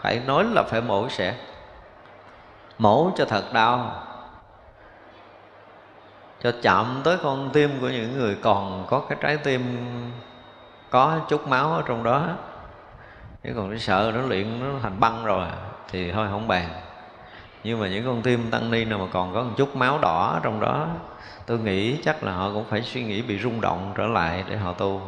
[0.05, 1.35] phải nói là phải mổ xẻ
[2.77, 3.91] mổ cho thật đau.
[6.43, 9.87] Cho chạm tới con tim của những người còn có cái trái tim
[10.89, 12.27] có chút máu ở trong đó.
[13.43, 15.47] Chứ còn nó sợ nó luyện nó thành băng rồi
[15.89, 16.69] thì thôi, không bàn.
[17.63, 20.39] Nhưng mà những con tim tăng ni nào mà còn có một chút máu đỏ
[20.43, 20.87] trong đó,
[21.45, 24.57] tôi nghĩ chắc là họ cũng phải suy nghĩ bị rung động trở lại để
[24.57, 25.01] họ tu.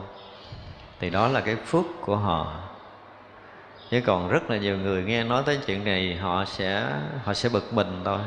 [1.00, 2.48] Thì đó là cái phước của họ
[3.92, 7.50] chứ còn rất là nhiều người nghe nói tới chuyện này, họ sẽ họ sẽ
[7.50, 8.20] bực mình thôi.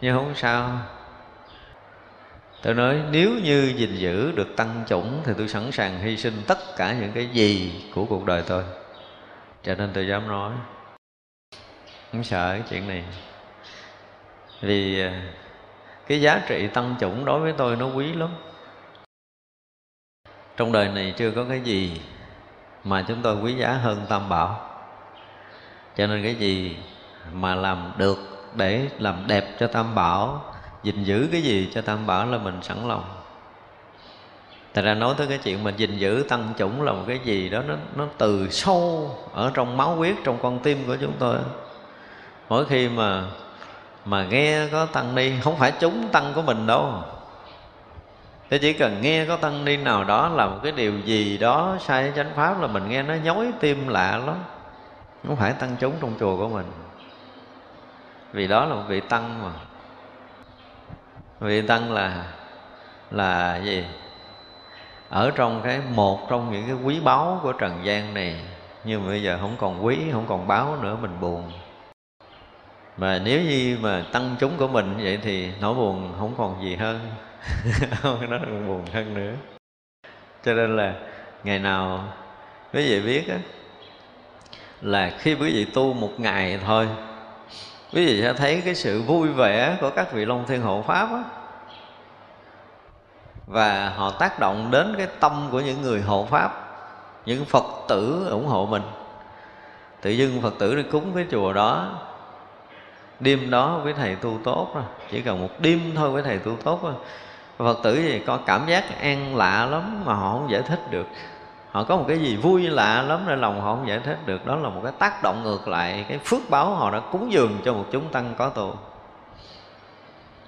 [0.00, 0.78] Nhưng không sao.
[2.62, 6.42] Tôi nói, nếu như gìn giữ được tăng chủng thì tôi sẵn sàng hy sinh
[6.46, 8.64] tất cả những cái gì của cuộc đời tôi.
[9.62, 10.52] Cho nên tôi dám nói.
[12.12, 13.04] Không sợ cái chuyện này.
[14.60, 15.22] Vì à,
[16.06, 18.30] cái giá trị tăng chủng đối với tôi nó quý lắm.
[20.56, 22.00] Trong đời này chưa có cái gì
[22.88, 24.60] mà chúng tôi quý giá hơn tam bảo.
[25.96, 26.76] Cho nên cái gì
[27.32, 28.18] mà làm được
[28.54, 30.44] để làm đẹp cho tam bảo
[30.82, 33.04] gìn giữ cái gì cho tam bảo là mình sẵn lòng.
[34.74, 37.48] Thật ra nói tới cái chuyện mà gìn giữ tăng chủng là một cái gì
[37.48, 41.36] đó nó, nó từ sâu ở trong máu huyết, trong con tim của chúng tôi.
[42.48, 43.24] Mỗi khi mà
[44.04, 47.02] mà nghe có tăng ni, không phải chúng tăng của mình đâu.
[48.50, 51.76] Thế chỉ cần nghe có tăng ni nào đó là một cái điều gì đó
[51.80, 54.44] sai chánh pháp là mình nghe nó nhói tim lạ lắm.
[55.26, 56.66] Không phải tăng chúng trong chùa của mình.
[58.32, 59.50] Vì đó là một vị tăng mà.
[61.40, 62.24] Vị tăng là
[63.10, 63.84] là gì?
[65.08, 68.40] Ở trong cái một trong những cái quý báu của trần gian này
[68.84, 71.52] Nhưng mà bây giờ không còn quý, không còn báo nữa mình buồn.
[72.96, 76.76] Mà nếu như mà tăng chúng của mình vậy thì nỗi buồn không còn gì
[76.76, 77.00] hơn.
[78.02, 79.32] nó còn buồn hơn nữa.
[80.44, 80.94] Cho nên là
[81.44, 82.04] ngày nào
[82.72, 83.38] quý vị biết á,
[84.80, 86.88] là khi quý vị tu một ngày thôi,
[87.92, 91.08] quý vị sẽ thấy cái sự vui vẻ của các vị long thiên hộ pháp
[91.10, 91.24] á.
[93.46, 96.64] Và họ tác động đến cái tâm của những người hộ pháp,
[97.26, 98.82] những phật tử ủng hộ mình.
[100.00, 101.98] Tự dưng phật tử đi cúng cái chùa đó,
[103.20, 106.56] đêm đó với thầy tu tốt rồi chỉ cần một đêm thôi với thầy tu
[106.64, 106.94] tốt rồi
[107.64, 111.06] phật tử thì có cảm giác an lạ lắm mà họ không giải thích được.
[111.70, 114.46] Họ có một cái gì vui lạ lắm nên lòng họ không giải thích được.
[114.46, 117.58] Đó là một cái tác động ngược lại, cái phước báo họ đã cúng dường
[117.64, 118.76] cho một chúng tăng có tu.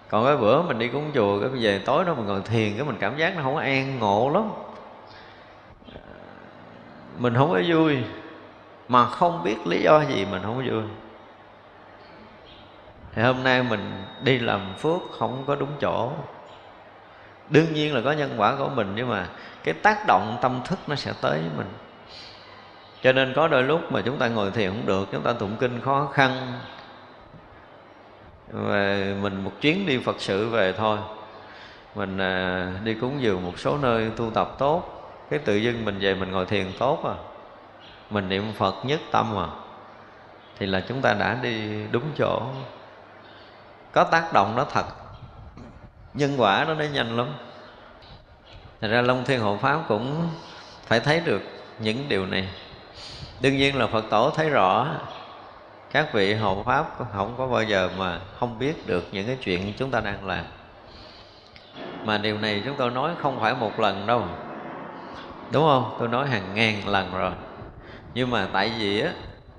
[0.09, 2.87] Còn cái bữa mình đi cúng chùa, cái về tối đó mình ngồi thiền, cái
[2.87, 4.51] mình cảm giác nó không có an ngộ lắm.
[7.19, 7.99] Mình không có vui,
[8.89, 10.83] mà không biết lý do gì mình không có vui.
[13.15, 16.13] Thì hôm nay mình đi làm phước không có đúng chỗ
[17.51, 19.27] đương nhiên là có nhân quả của mình, nhưng mà
[19.65, 21.67] cái tác động tâm thức nó sẽ tới với mình.
[23.03, 25.57] Cho nên có đôi lúc mà chúng ta ngồi thiền không được, chúng ta tụng
[25.61, 26.61] kinh khó khăn.
[28.53, 30.99] Và mình một chuyến đi phật sự về thôi.
[31.95, 34.83] Mình à, đi cúng dường một số nơi tu tập tốt.
[35.31, 37.15] Cái tự dưng mình về mình ngồi thiền tốt à.
[38.11, 39.49] Mình niệm phật nhất tâm à.
[40.59, 42.43] Thì là chúng ta đã đi đúng chỗ.
[43.93, 44.85] Có tác động nó thật
[46.15, 47.35] nhân quả nó nó nhanh lắm.
[48.81, 50.29] Thật ra Long Thiên Hộ Pháp cũng
[50.87, 51.43] phải thấy được
[51.79, 52.49] những điều này.
[53.41, 54.87] Đương nhiên là Phật Tổ thấy rõ,
[55.93, 59.73] Các vị hộ Pháp không có bao giờ mà không biết được những cái chuyện
[59.79, 60.45] chúng ta đang làm.
[62.05, 64.25] Mà điều này chúng tôi nói không phải một lần đâu.
[65.53, 65.97] Đúng không?
[65.99, 67.33] Tôi nói hàng ngàn lần rồi.
[68.15, 69.13] Nhưng mà tại vì á,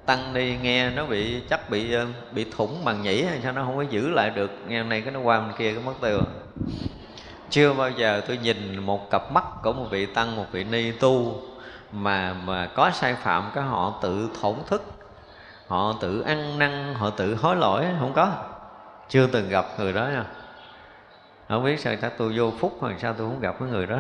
[0.05, 3.77] tăng đi nghe nó bị, chắc bị ờ, bị thủng bằng nhĩ sao nó không
[3.77, 4.51] có giữ lại được.
[4.67, 6.40] Nghe này cái nó qua bên kia cái mất tiêu à
[7.49, 10.91] chưa bao giờ tôi nhìn một cặp mắt của một vị tăng, một vị ni
[10.91, 11.41] tu
[11.91, 14.83] mà mà có sai phạm cái họ tự thổn thức,
[15.67, 18.31] họ tự ăn năn, họ tự hối lỗi, không có.
[19.09, 20.25] Chưa từng gặp người đó nha.
[21.49, 23.99] Không biết sao chắc tôi vô phúc hoặc sao tôi không gặp cái người đó.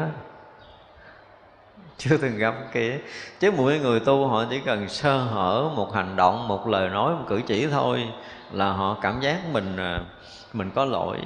[1.97, 2.99] Chưa từng gặp kia
[3.39, 7.15] chứ mỗi người tu họ chỉ cần sơ hở một hành động, một lời nói,
[7.15, 8.07] một cử chỉ thôi
[8.51, 10.01] là họ cảm giác mình à,
[10.53, 11.19] mình có lỗi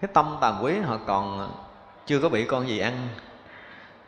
[0.00, 1.52] cái tâm tàm quý họ còn
[2.06, 3.08] chưa có bị con gì ăn.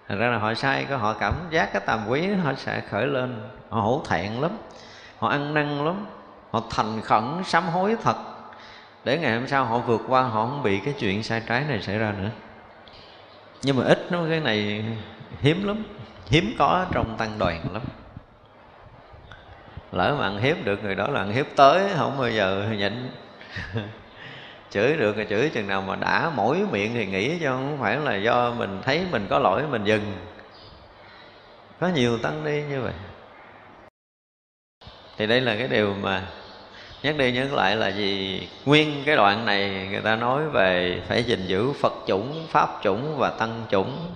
[0.09, 3.07] Thành ra là họ sai, có họ cảm giác cái tàm quý họ sẽ khởi
[3.07, 3.43] lên.
[3.69, 4.51] Họ hổ thẹn lắm,
[5.19, 6.07] họ ăn năn lắm,
[6.51, 8.17] họ thành khẩn, sám hối thật.
[9.05, 11.83] Để ngày hôm sau họ vượt qua, họ không bị cái chuyện sai trái này
[11.83, 12.31] xảy ra nữa.
[13.63, 14.85] Nhưng mà ít nó cái này
[15.41, 15.85] hiếm lắm,
[16.27, 17.83] hiếm có trong tăng đoàn lắm.
[19.93, 23.11] Lỡ mà ăn hiếp được người đó là ăn hiếp tới, không bao giờ nhịn.
[24.71, 27.97] chửi được thì chửi, chừng nào mà đã mỗi miệng thì nghĩ cho không phải
[27.97, 30.13] là do mình thấy mình có lỗi mình dừng.
[31.81, 32.93] Có nhiều tăng ni như vậy.
[35.19, 36.23] Thì đây là cái điều mà
[37.03, 41.23] nhắc đi nhắc lại là gì nguyên cái đoạn này người ta nói về phải
[41.23, 44.15] gìn giữ phật chủng, pháp chủng và tăng chủng.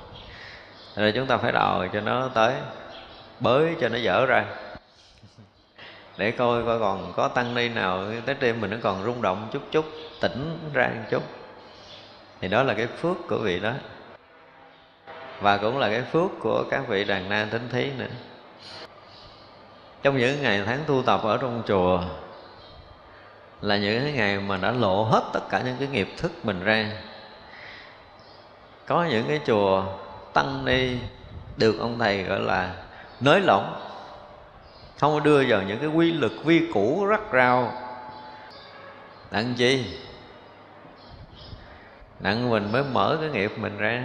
[0.96, 2.54] Rồi chúng ta phải đòi cho nó tới,
[3.40, 4.44] bới cho nó dở ra
[6.16, 8.04] để coi coi còn có tăng ni nào.
[8.26, 9.84] Tới đêm mình nó còn rung động chút chút,
[10.20, 11.22] tỉnh ra một chút.
[12.40, 13.72] Thì đó là cái phước của vị đó.
[15.40, 18.06] Và cũng là cái phước của các vị đàn na tính thí nữa.
[20.02, 22.02] Trong những ngày tháng tu tập ở trong chùa,
[23.60, 26.64] là những cái ngày mà đã lộ hết tất cả những cái nghiệp thức mình
[26.64, 26.90] ra.
[28.86, 29.84] Có những cái chùa
[30.32, 30.96] tăng ni
[31.56, 32.74] được ông thầy gọi là
[33.20, 33.80] nới lỏng
[34.98, 37.72] không có đưa vào những cái quy lực vi củ rắc rào.
[39.30, 39.98] Nặng chi?
[42.20, 44.02] Nặng mình mới mở cái nghiệp mình ra.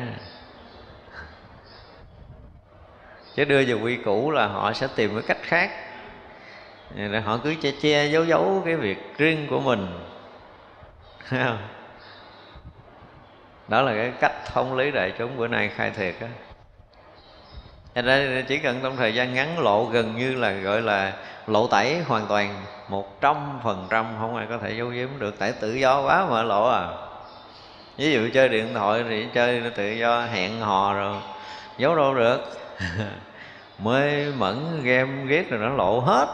[3.36, 5.72] Chứ đưa vào quy củ là họ sẽ tìm cái cách khác.
[6.96, 9.88] Rồi họ cứ che che, giấu giấu cái việc riêng của mình.
[13.68, 16.28] Đó là cái cách thông lý đại chúng bữa nay khai thiệt á.
[17.96, 21.14] Thành ra chỉ cần trong thời gian ngắn lộ gần như là gọi là
[21.48, 25.36] lộ tẩy hoàn toàn một trăm phần trăm, không ai có thể giấu giếm được.
[25.40, 26.88] Tại tự do quá mà lộ à.
[27.98, 31.18] Ví dụ chơi điện thoại thì chơi tự do, hẹn hò rồi,
[31.78, 32.40] giấu đâu được.
[33.84, 36.28] Mê mẫn game ghét rồi nó lộ hết.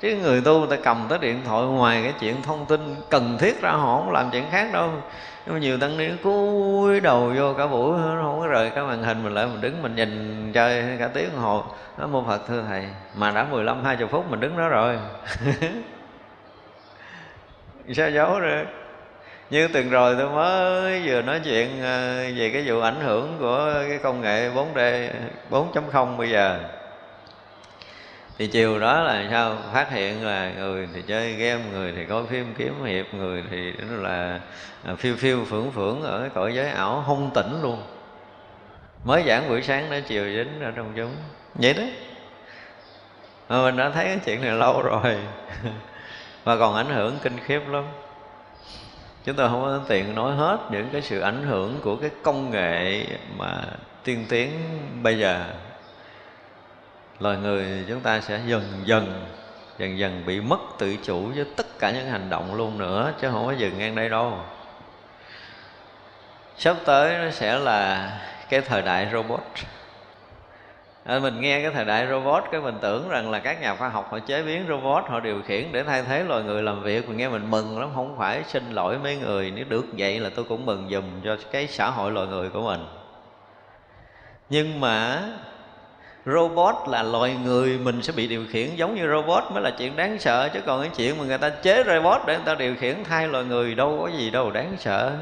[0.00, 3.38] Chứ người tu người ta cầm tới điện thoại ngoài cái chuyện thông tin cần
[3.38, 4.90] thiết ra họ không làm chuyện khác đâu
[5.46, 8.84] nhưng mà nhiều tăng ni cúi đầu vô cả buổi nó không có rời cái
[8.84, 11.64] màn hình mình lại, mình đứng mình nhìn chơi cả tiếng đồng hồ.
[11.98, 12.84] Nó mô phật thưa thầy,
[13.14, 14.98] mà đã 15 20 phút mình đứng đó rồi.
[17.92, 18.66] Sao giấu rồi
[19.50, 23.72] như từng rồi tôi mới vừa nói chuyện ờ, về cái vụ ảnh hưởng của
[23.88, 25.08] cái công nghệ 4D
[25.50, 26.58] 4.0 bây giờ
[28.38, 29.56] thì chiều đó là sao?
[29.72, 33.72] Phát hiện là người thì chơi game, người thì coi phim, kiếm hiệp, người thì
[33.78, 34.40] là
[34.84, 37.82] à, phiêu phiêu, phưởng phưởng ở cái cõi giới ảo, hung tỉnh luôn.
[39.04, 41.16] Mới giảng buổi sáng đã chiều dính ở trong chúng.
[41.54, 41.82] Vậy đó.
[43.48, 45.16] Mà mình đã thấy cái chuyện này lâu rồi.
[46.44, 47.84] Và còn ảnh hưởng kinh khiếp lắm.
[49.24, 52.50] Chúng tôi không có tiện nói hết những cái sự ảnh hưởng của cái công
[52.50, 53.06] nghệ
[53.36, 53.64] mà
[54.04, 54.50] tiên tiến
[55.02, 55.44] bây giờ
[57.20, 59.26] loài người chúng ta sẽ dần dần
[59.78, 63.28] dần dần bị mất tự chủ với tất cả những hành động luôn nữa chứ
[63.32, 64.38] không có dừng ngang đây đâu.
[66.58, 68.10] Sắp tới nó sẽ là
[68.48, 69.40] cái thời đại robot.
[71.04, 73.88] À, mình nghe cái thời đại robot cái mình tưởng rằng là các nhà khoa
[73.88, 77.08] học họ chế biến robot họ điều khiển để thay thế loài người làm việc.
[77.08, 80.30] Mình nghe mình mừng lắm không phải xin lỗi mấy người nếu được vậy là
[80.36, 82.86] tôi cũng mừng dùm cho cái xã hội loài người của mình.
[84.48, 85.22] Nhưng mà
[86.26, 89.96] robot là loài người mình sẽ bị điều khiển giống như robot mới là chuyện
[89.96, 90.48] đáng sợ.
[90.48, 93.28] Chứ còn cái chuyện mà người ta chế robot để người ta điều khiển thay
[93.28, 95.12] loài người đâu có gì đâu đáng sợ.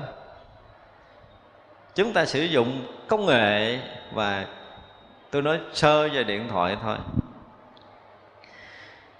[1.95, 3.79] Chúng ta sử dụng công nghệ
[4.13, 4.47] và
[5.31, 6.97] tôi nói sơ về điện thoại thôi.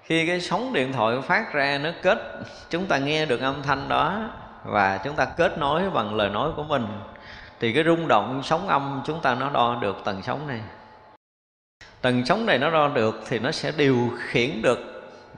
[0.03, 2.17] Khi cái sóng điện thoại phát ra nó kết,
[2.69, 4.29] chúng ta nghe được âm thanh đó
[4.63, 6.87] và chúng ta kết nối bằng lời nói của mình,
[7.59, 10.61] thì cái rung động sóng âm chúng ta nó đo được tần sóng này
[12.05, 14.79] tầng sóng này nó đo được thì nó sẽ điều khiển được.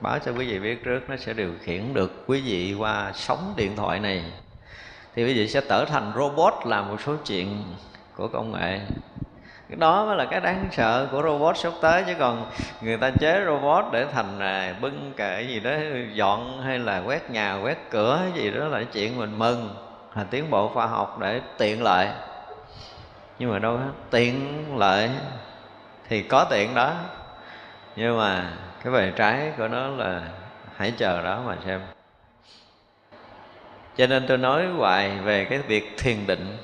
[0.00, 3.54] Báo cho quý vị biết trước nó sẽ điều khiển được quý vị qua sóng
[3.56, 4.24] điện thoại này.
[5.14, 7.64] Thì quý vị sẽ trở thành robot làm một số chuyện
[8.16, 8.80] của công nghệ.
[9.68, 12.50] Cái đó mới là cái đáng sợ của robot sắp tới chứ còn
[12.80, 15.70] người ta chế robot để thành à, bưng kệ gì đó
[16.12, 19.74] dọn hay là quét nhà quét cửa gì đó là chuyện mình mừng.
[20.14, 22.08] Là tiến bộ khoa học để tiện lợi.
[23.38, 23.78] Nhưng mà đâu
[24.10, 25.10] tiện lợi
[26.08, 26.94] thì có tiện đó.
[27.96, 28.52] Nhưng mà
[28.84, 30.22] cái bề trái của nó là
[30.76, 31.80] hãy chờ đó mà xem.
[33.96, 36.56] Cho nên tôi nói hoài về cái việc thiền định.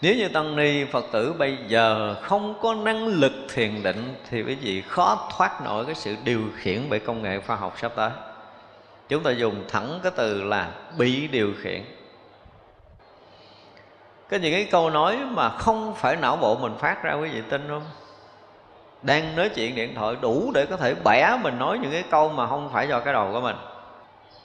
[0.00, 4.42] Nếu như tăng ni phật tử bây giờ không có năng lực thiền định, thì
[4.42, 7.92] quý vị khó thoát nổi cái sự điều khiển bởi công nghệ khoa học sắp
[7.96, 8.10] tới.
[9.08, 11.84] Chúng ta dùng thẳng cái từ là bị điều khiển
[14.30, 17.42] có những cái câu nói mà không phải não bộ mình phát ra quý vị
[17.50, 17.84] tin không?
[19.02, 22.28] Đang nói chuyện điện thoại đủ để có thể bẻ mình nói những cái câu
[22.28, 23.56] mà không phải do cái đầu của mình.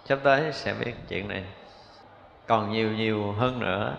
[0.05, 1.43] Sắp tới sẽ biết chuyện này.
[2.47, 3.93] Còn nhiều nhiều hơn nữa.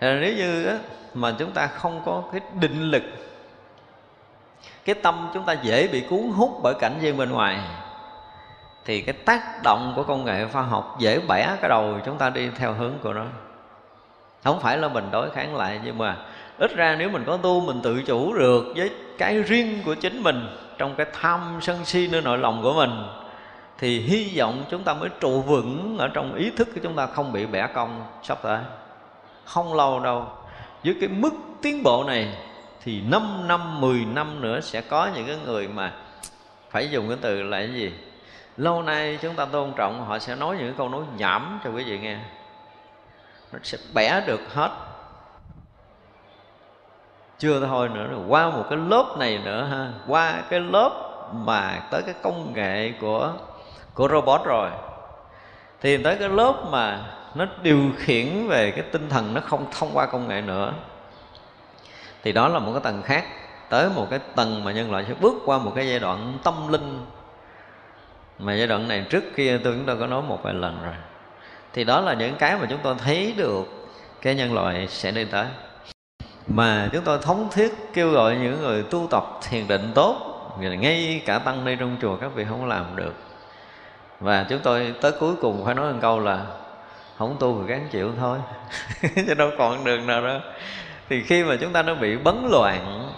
[0.00, 0.78] Thì nếu như á,
[1.14, 3.02] mà chúng ta không có cái định lực
[4.84, 7.60] cái tâm chúng ta dễ bị cuốn hút bởi cảnh viên bên ngoài
[8.84, 12.30] thì cái tác động của công nghệ khoa học dễ bẻ cái đầu chúng ta
[12.30, 13.24] đi theo hướng của nó
[14.44, 16.16] không phải là mình đối kháng lại, nhưng mà
[16.58, 20.22] ít ra nếu mình có tu, mình tự chủ được với cái riêng của chính
[20.22, 20.46] mình,
[20.78, 22.90] trong cái tham sân si nơi nội lòng của mình,
[23.78, 27.06] thì hy vọng chúng ta mới trụ vững ở trong ý thức của chúng ta
[27.06, 28.58] không bị bẻ cong sắp tới.
[29.44, 30.28] Không lâu đâu,
[30.84, 32.34] với cái mức tiến bộ này,
[32.84, 35.92] thì 5 năm 10 năm nữa sẽ có những cái người mà
[36.70, 37.92] phải dùng cái từ là cái gì?
[38.56, 41.84] Lâu nay chúng ta tôn trọng, họ sẽ nói những câu nói nhảm cho quý
[41.84, 42.18] vị nghe
[43.54, 44.70] nó sẽ bẻ được hết.
[47.38, 49.92] Chưa thôi nữa rồi, qua một cái lớp này nữa ha.
[50.08, 50.90] Qua cái lớp
[51.32, 53.32] mà tới cái công nghệ của
[53.94, 54.70] của robot rồi.
[55.80, 57.00] Thì tới cái lớp mà
[57.34, 60.72] nó điều khiển về cái tinh thần nó không thông qua công nghệ nữa.
[62.22, 63.24] Thì đó là một cái tầng khác.
[63.68, 66.68] Tới một cái tầng mà nhân loại sẽ bước qua một cái giai đoạn tâm
[66.68, 67.06] linh.
[68.38, 70.94] Mà giai đoạn này trước kia tôi chúng ta có nói một vài lần rồi
[71.74, 73.88] thì đó là những cái mà chúng tôi thấy được
[74.22, 75.46] cái nhân loại sẽ đi tới
[76.46, 81.22] mà chúng tôi thống thiết kêu gọi những người tu tập thiền định tốt ngay
[81.26, 83.14] cả tăng ni trong chùa các vị không làm được
[84.20, 86.46] và chúng tôi tới cuối cùng phải nói một câu là
[87.18, 88.38] không tu thì gắng chịu thôi,
[89.26, 90.40] chứ đâu còn đường nào đó.
[91.08, 93.10] thì khi mà chúng ta nó bị bấn loạn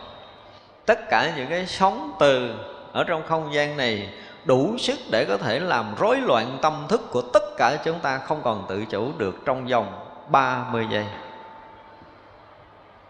[0.87, 2.55] tất cả những cái sóng từ
[2.93, 4.09] ở trong không gian này
[4.45, 8.19] đủ sức để có thể làm rối loạn tâm thức của tất cả chúng ta
[8.19, 11.07] không còn tự chủ được trong vòng 30 giây.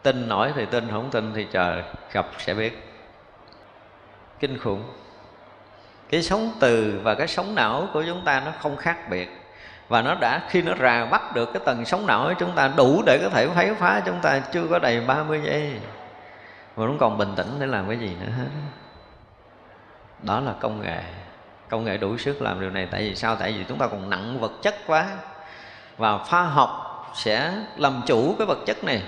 [0.02, 1.82] Tin nổi thì tin, không tin thì chờ,
[2.12, 2.92] gặp sẽ biết.
[4.40, 4.82] Kinh khủng.
[6.08, 9.40] Cái sống từ và cái sống não của chúng ta nó không khác biệt.
[9.88, 12.70] Và nó đã, khi nó rà bắt được cái tầng sống não của chúng ta
[12.76, 15.80] đủ để có thể phá phá, chúng ta chưa có đầy 30 giây.
[16.76, 18.48] Mà nó còn bình tĩnh để làm cái gì nữa hết
[20.22, 21.02] đó là công nghệ
[21.68, 23.36] công nghệ đủ sức làm điều này, tại vì sao?
[23.36, 25.06] Tại vì chúng ta còn nặng vật chất quá.
[25.96, 29.02] Và khoa học sẽ làm chủ cái vật chất này,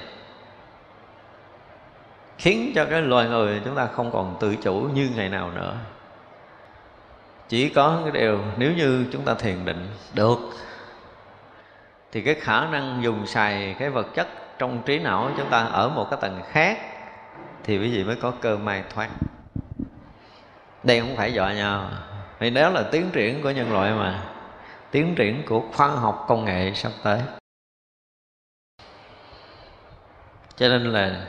[2.39, 5.75] khiến cho cái loài người chúng ta không còn tự chủ như ngày nào nữa.
[7.49, 10.39] Chỉ có cái điều, nếu như chúng ta thiền định được,
[12.13, 14.29] thì cái khả năng dùng xài cái vật chất
[14.59, 16.79] trong trí não chúng ta ở một cái tầng khác,
[17.65, 19.09] thì quý vị mới có cơ may thoát.
[20.83, 21.91] Đây không phải dọa nhau
[22.39, 24.23] thì đó là tiến triển của nhân loại mà.
[24.91, 27.21] Tiến triển của khoa học công nghệ sắp tới.
[30.57, 31.27] Cho nên là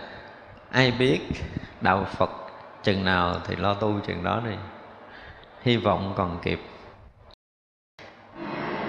[0.72, 1.20] ai biết
[1.82, 2.30] đạo phật
[2.84, 4.55] chừng nào thì lo tu chừng đó đi.
[5.62, 6.60] Hy vọng còn kịp.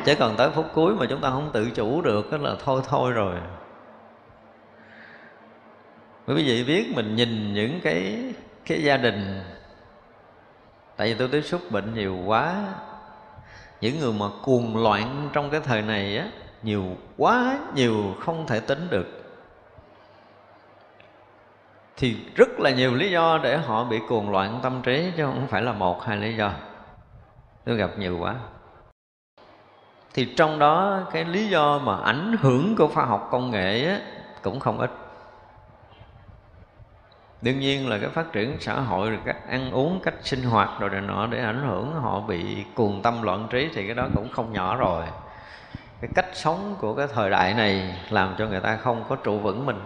[0.05, 2.83] Chứ còn tới phút cuối mà chúng ta không tự chủ được đó là thôi
[2.89, 3.37] thôi rồi.
[6.27, 8.33] Quý vị biết mình nhìn những cái
[8.67, 9.43] cái gia đình
[11.01, 12.65] tại vì tôi tiếp xúc bệnh nhiều quá.
[13.81, 16.27] Những người mà cuồng loạn trong cái thời này á
[16.63, 16.85] nhiều
[17.17, 19.07] quá nhiều không thể tính được.
[21.97, 25.47] Thì rất là nhiều lý do để họ bị cuồng loạn tâm trí chứ không
[25.47, 26.53] phải là một hai lý do.
[27.65, 28.35] Tôi gặp nhiều quá.
[30.15, 34.01] Thì trong đó cái lý do mà ảnh hưởng của khoa học công nghệ á,
[34.43, 34.91] cũng không ít
[37.43, 40.69] đương nhiên là cái phát triển xã hội, rồi cách ăn uống, cách sinh hoạt
[40.79, 44.07] rồi này nọ để ảnh hưởng họ bị cuồng tâm loạn trí thì cái đó
[44.15, 45.05] cũng không nhỏ rồi.
[46.01, 49.39] Cái cách sống của cái thời đại này làm cho người ta không có trụ
[49.39, 49.81] vững mình.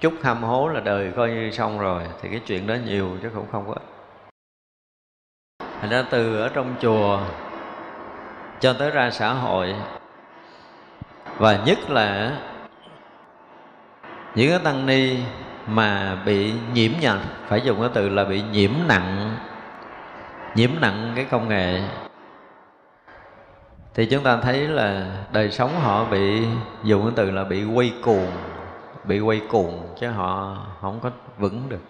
[0.00, 3.30] Chút ham hố là đời coi như xong rồi, thì cái chuyện đó nhiều chứ
[3.34, 3.74] cũng không có
[5.80, 7.20] thành ra từ ở trong chùa
[8.60, 9.74] cho tới ra xã hội,
[11.36, 12.38] và nhất là
[14.34, 15.16] những cái tăng ni
[15.66, 19.36] mà bị nhiễm nhặt phải dùng cái từ là bị nhiễm nặng
[20.54, 21.82] nhiễm nặng cái công nghệ.
[23.94, 26.46] Thì chúng ta thấy là đời sống họ bị,
[26.84, 28.30] dùng cái từ là bị quay cuồng,
[29.04, 31.82] bị quay cuồng chứ họ không có vững được.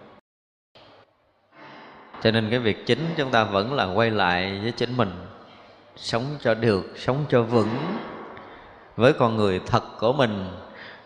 [2.23, 5.11] Cho nên cái việc chính chúng ta vẫn là quay lại với chính mình,
[5.97, 7.77] sống cho được, sống cho vững.
[8.97, 10.47] Với con người thật của mình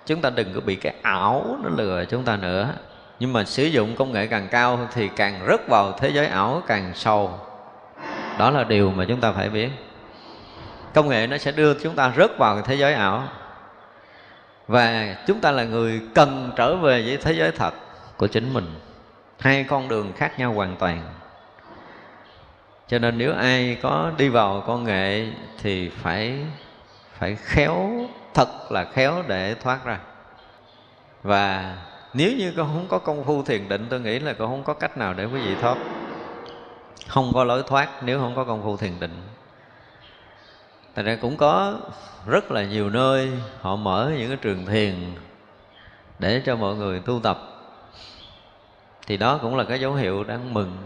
[0.08, 2.74] chúng ta đừng có bị cái ảo nó lừa chúng ta nữa.
[3.20, 6.62] Nhưng mà sử dụng công nghệ càng cao thì càng rớt vào thế giới ảo
[6.66, 7.40] càng sâu.
[8.38, 9.68] Đó là điều mà chúng ta phải biết.
[10.94, 13.28] Công nghệ nó sẽ đưa chúng ta rớt vào thế giới ảo.
[14.68, 17.74] Và chúng ta là người cần trở về với thế giới thật
[18.16, 18.74] của chính mình.
[19.38, 21.02] Hai con đường khác nhau hoàn toàn.
[22.88, 25.26] Cho nên nếu ai có đi vào công nghệ
[25.62, 26.38] thì phải
[27.18, 27.90] phải khéo
[28.38, 29.98] thật là khéo để thoát ra.
[31.22, 31.76] Và
[32.14, 34.74] nếu như con không có công phu thiền định, tôi nghĩ là con không có
[34.74, 35.76] cách nào để quý vị thoát.
[37.08, 39.22] Không có lối thoát nếu không có công phu thiền định.
[40.94, 41.78] Tại ra cũng có
[42.26, 43.30] rất là nhiều nơi
[43.60, 44.94] họ mở những cái trường thiền
[46.18, 47.38] để cho mọi người tu tập.
[49.06, 50.76] Thì đó cũng là cái dấu hiệu đáng mừng.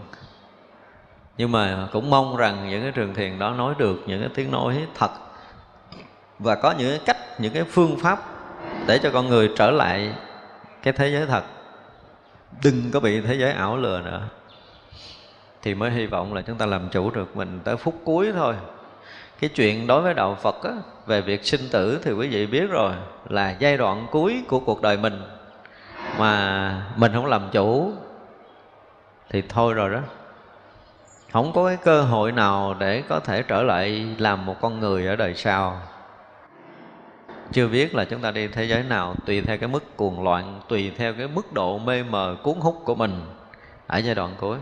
[1.37, 4.51] Nhưng mà cũng mong rằng những cái trường thiền đó nói được những cái tiếng
[4.51, 5.11] nói thật.
[6.39, 8.19] Và có những cái cách những cái phương pháp
[8.87, 10.13] để cho con người trở lại
[10.83, 11.43] cái thế giới thật.
[12.63, 14.21] Đừng có bị thế giới ảo lừa nữa.
[15.61, 18.55] Thì mới hy vọng là chúng ta làm chủ được mình tới phút cuối thôi.
[19.39, 20.71] Cái chuyện đối với đạo phật á,
[21.05, 22.93] về việc sinh tử thì quý vị biết rồi
[23.29, 25.21] là giai đoạn cuối của cuộc đời mình.
[26.17, 27.91] Mà mình không làm chủ
[29.29, 29.99] thì thôi rồi đó.
[31.31, 35.07] Không có cái cơ hội nào để có thể trở lại làm một con người
[35.07, 35.81] ở đời sau
[37.53, 40.61] chưa biết là chúng ta đi thế giới nào, tùy theo cái mức cuồng loạn,
[40.67, 43.21] tùy theo cái mức độ mê mờ, cuốn hút của mình
[43.87, 44.57] ở giai đoạn cuối.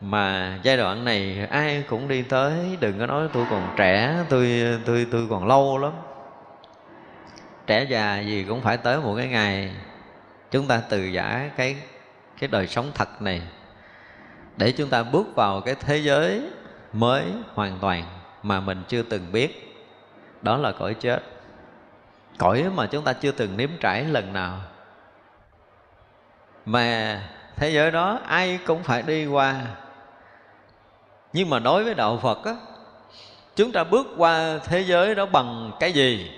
[0.00, 4.62] Mà giai đoạn này ai cũng đi tới, đừng có nói tôi còn trẻ, tôi
[4.86, 5.92] tôi tôi còn lâu lắm.
[7.66, 9.74] Trẻ già gì cũng phải tới một cái ngày
[10.50, 11.76] chúng ta từ giả cái
[12.38, 13.42] cái đời sống thật này.
[14.56, 16.42] Để chúng ta bước vào cái thế giới
[16.92, 17.24] mới
[17.54, 18.04] hoàn toàn
[18.42, 19.69] mà mình chưa từng biết
[20.42, 21.22] đó là cõi chết.
[22.38, 24.60] Cõi mà chúng ta chưa từng nếm trải lần nào.
[26.66, 27.20] Mà
[27.56, 29.62] thế giới đó ai cũng phải đi qua.
[31.32, 32.56] Nhưng mà đối với đạo phật á,
[33.56, 36.30] chúng ta bước qua thế giới đó bằng cái gì?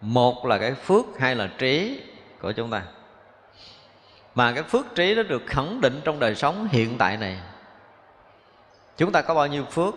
[0.00, 2.00] Một là cái phước, hai là trí
[2.40, 2.82] của chúng ta.
[4.34, 7.38] Mà cái phước trí đó được khẳng định trong đời sống hiện tại này.
[8.96, 9.94] Chúng ta có bao nhiêu phước?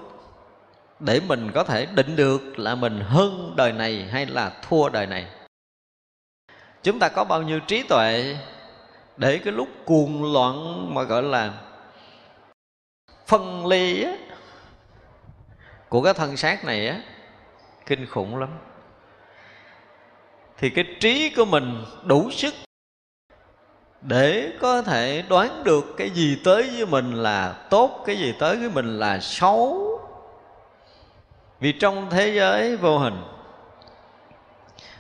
[1.00, 5.08] Để mình có thể định được là mình hơn đời này hay là thua đời
[5.08, 5.28] này.
[6.84, 8.38] Chúng ta có bao nhiêu trí tuệ
[9.18, 11.54] để cái lúc cuồng loạn mà gọi là
[13.28, 14.12] phân ly á,
[15.90, 17.02] của cái thân xác này á
[17.86, 18.50] kinh khủng lắm.
[20.58, 22.54] Thì cái trí của mình đủ sức
[24.02, 28.58] để có thể đoán được cái gì tới với mình là tốt cái gì tới
[28.58, 29.95] với mình là xấu
[31.66, 33.24] vì trong thế giới vô hình,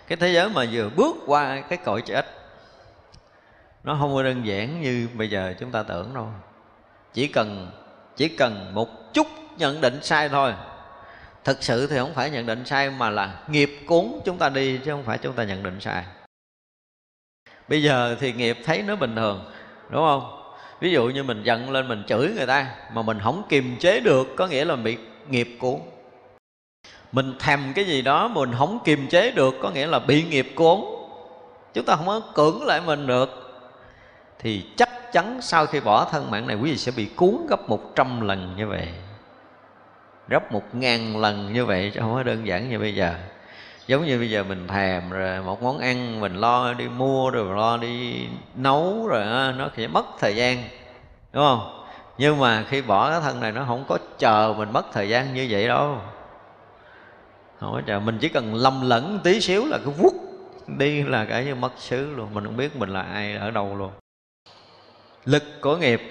[0.07, 2.25] cái thế giới mà vừa bước qua cái cõi chết,
[3.83, 6.27] nó không có đơn giản như bây giờ chúng ta tưởng đâu.
[7.13, 7.71] Chỉ cần
[8.15, 10.53] chỉ cần một chút nhận định sai thôi.
[11.43, 14.77] Thực sự thì không phải nhận định sai mà là nghiệp cuốn chúng ta đi,
[14.77, 16.03] chứ không phải chúng ta nhận định sai.
[17.67, 19.51] Bây giờ thì nghiệp thấy nó bình thường,
[19.89, 20.53] đúng không?
[20.79, 23.99] Ví dụ như mình giận lên mình chửi người ta mà mình không kiềm chế
[23.99, 24.97] được, có nghĩa là bị
[25.29, 25.79] nghiệp cuốn
[27.15, 30.51] mình thèm cái gì đó mình không kiềm chế được, có nghĩa là bị nghiệp
[30.55, 30.81] cuốn.
[31.73, 33.29] Chúng ta không có cưỡng lại mình được.
[34.39, 37.69] Thì chắc chắn sau khi bỏ thân mạng này, quý vị sẽ bị cuốn gấp
[37.69, 38.87] một trăm lần như vậy.
[40.27, 43.13] Gấp một ngàn lần như vậy, chứ không có đơn giản như bây giờ.
[43.87, 47.55] Giống như bây giờ mình thèm rồi, một món ăn mình lo đi mua rồi
[47.55, 49.25] lo đi nấu rồi
[49.57, 50.63] nó sẽ mất thời gian,
[51.33, 51.85] đúng không?
[52.17, 55.33] Nhưng mà khi bỏ cái thân này, nó không có chờ mình mất thời gian
[55.33, 55.97] như vậy đâu
[57.59, 60.13] không có mình chỉ cần lầm lẫn tí xíu là cứ vút
[60.67, 63.75] đi là cả như mất xứ luôn, mình không biết mình là ai, ở đâu
[63.75, 63.91] luôn.
[65.25, 66.01] Lực của nghiệp.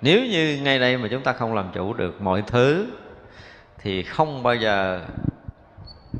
[0.00, 2.86] Nếu như ngay đây mà chúng ta không làm chủ được mọi thứ,
[3.78, 5.00] thì không bao giờ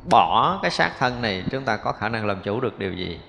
[0.09, 3.19] bỏ cái xác thân này, chúng ta có khả năng làm chủ được điều gì.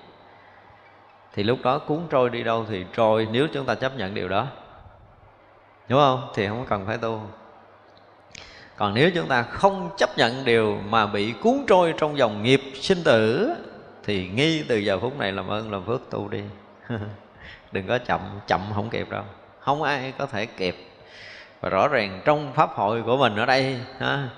[1.33, 4.29] Thì lúc đó cuốn trôi đi đâu thì trôi, nếu chúng ta chấp nhận điều
[4.29, 4.47] đó.
[5.89, 6.29] Đúng không?
[6.33, 7.21] Thì không cần phải tu
[8.77, 12.61] còn nếu chúng ta không chấp nhận điều mà bị cuốn trôi trong dòng nghiệp
[12.73, 13.53] sinh tử
[14.03, 16.41] thì nghi từ giờ phút này làm ơn làm phước tu đi.
[17.71, 19.23] Đừng có chậm chậm không kịp đâu.
[19.59, 20.75] Không ai có thể kịp.
[21.61, 24.29] Và rõ ràng trong pháp hội của mình ở đây ha,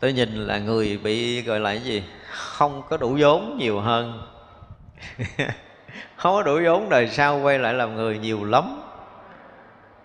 [0.00, 2.04] tôi nhìn là người bị gọi là cái gì?
[2.30, 4.22] Không có đủ vốn nhiều hơn.
[6.16, 8.80] Không có đủ vốn đời sau quay lại làm người nhiều lắm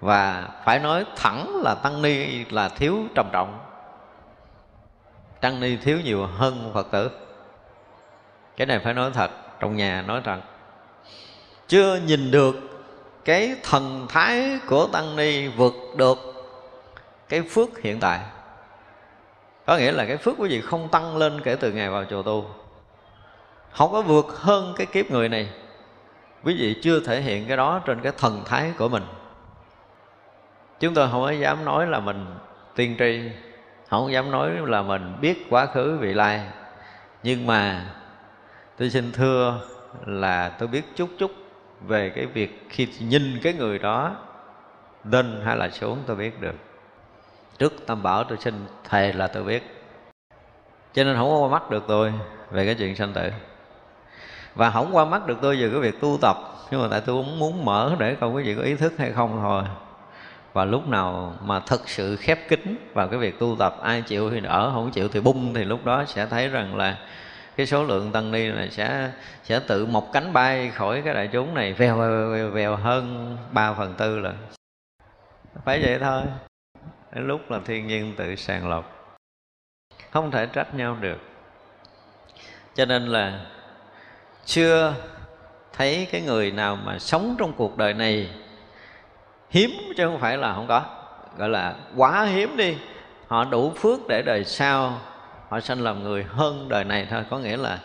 [0.03, 3.59] và phải nói thẳng là tăng ni là thiếu trầm trọng.
[5.41, 7.11] Tăng ni thiếu nhiều hơn phật tử.
[8.57, 10.37] Cái này phải nói thật, trong nhà nói thật
[11.67, 12.55] chưa nhìn được
[13.25, 16.17] cái thần thái của tăng ni vượt được
[17.29, 18.19] cái phước hiện tại.
[19.65, 22.23] Có nghĩa là cái phước quý vị không tăng lên kể từ ngày vào chùa
[22.23, 22.45] tu.
[23.71, 25.49] Không có vượt hơn cái kiếp người này.
[26.43, 29.03] Quý vị chưa thể hiện cái đó trên cái thần thái của mình
[30.83, 32.25] chúng tôi không có dám nói là mình
[32.75, 33.19] tiên tri,
[33.89, 36.41] không dám nói là mình biết quá khứ vị lai.
[37.23, 37.85] Nhưng mà
[38.77, 39.59] tôi xin thưa
[40.05, 41.31] là tôi biết chút chút
[41.81, 44.15] về cái việc khi nhìn cái người đó
[45.11, 46.55] lên hay là xuống tôi biết được.
[47.57, 48.53] Trước tam bảo tôi xin
[48.89, 49.63] thề là tôi biết.
[50.93, 52.13] Cho nên không có qua mắt được tôi
[52.51, 53.31] về cái chuyện sanh tử.
[54.55, 56.37] Và không qua mắt được tôi về cái việc tu tập,
[56.71, 59.11] nhưng mà tại tôi cũng muốn mở để coi quý vị có ý thức hay
[59.11, 59.63] không thôi
[60.53, 64.29] và lúc nào mà thật sự khép kín vào cái việc tu tập ai chịu
[64.29, 66.97] thì đỡ không chịu thì bung thì lúc đó sẽ thấy rằng là
[67.55, 69.11] cái số lượng tăng ni là sẽ
[69.43, 73.37] sẽ tự mọc cánh bay khỏi cái đại chúng này vèo vèo, vèo, vèo hơn
[73.51, 74.33] ba phần tư là
[75.65, 76.21] phải vậy thôi.
[77.13, 79.17] Đến lúc là thiên nhiên tự sàng lọc
[80.11, 81.17] không thể trách nhau được.
[82.75, 83.45] Cho nên là
[84.45, 84.93] chưa
[85.73, 88.29] thấy cái người nào mà sống trong cuộc đời này
[89.53, 90.81] hiếm chứ không phải là không có.
[91.37, 92.77] Gọi là quá hiếm đi.
[93.27, 94.99] Họ đủ phước để đời sau
[95.49, 97.25] họ sanh làm người hơn đời này thôi.
[97.29, 97.79] Có nghĩa là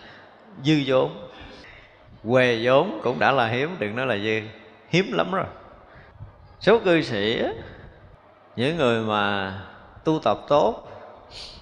[0.62, 1.28] dư vốn
[2.28, 4.40] quê vốn cũng đã là hiếm, đừng nói là dư.
[4.88, 5.46] Hiếm lắm rồi.
[6.60, 7.42] Số cư sĩ,
[8.56, 9.52] những người mà
[10.04, 10.88] tu tập tốt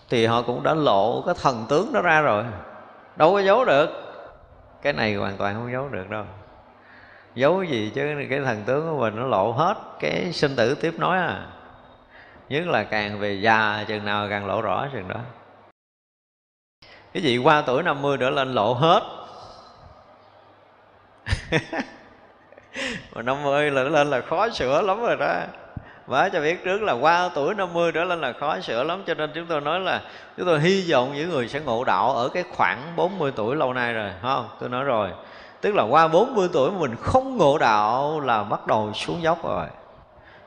[0.08, 2.44] thì họ cũng đã lộ cái thần tướng đó ra rồi.
[3.16, 3.88] Đâu có giấu được.
[4.82, 6.24] Cái này hoàn toàn không giấu được đâu
[7.36, 10.94] giấu gì chứ, cái thần tướng của mình nó lộ hết cái sinh tử tiếp
[10.98, 11.46] nối à.
[12.48, 15.20] Nhất là càng về già, chừng nào càng lộ rõ chừng đó.
[17.12, 19.02] Cái gì qua tuổi 50 trở lên lộ hết.
[23.14, 25.34] Mà 50 là lên là khó sửa lắm rồi đó.
[26.06, 29.14] Và cho biết trước là qua tuổi 50 trở lên là khó sửa lắm, Cho
[29.14, 30.02] nên chúng tôi nói là,
[30.36, 33.72] Chúng tôi hy vọng những người sẽ ngộ đạo Ở cái khoảng 40 tuổi lâu
[33.72, 34.48] nay rồi không?
[34.60, 35.10] Tôi nói rồi
[35.60, 39.44] Tức là qua 40 tuổi mà mình không ngộ đạo Là bắt đầu xuống dốc
[39.44, 39.66] rồi.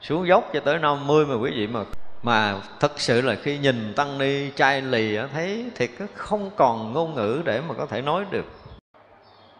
[0.02, 1.84] Xuống dốc cho tới 50 mà quý vị mà
[2.24, 7.16] mà thật sự là khi nhìn tăng ni, trai lì thấy thiệt không còn ngôn
[7.16, 8.46] ngữ để mà có thể nói được.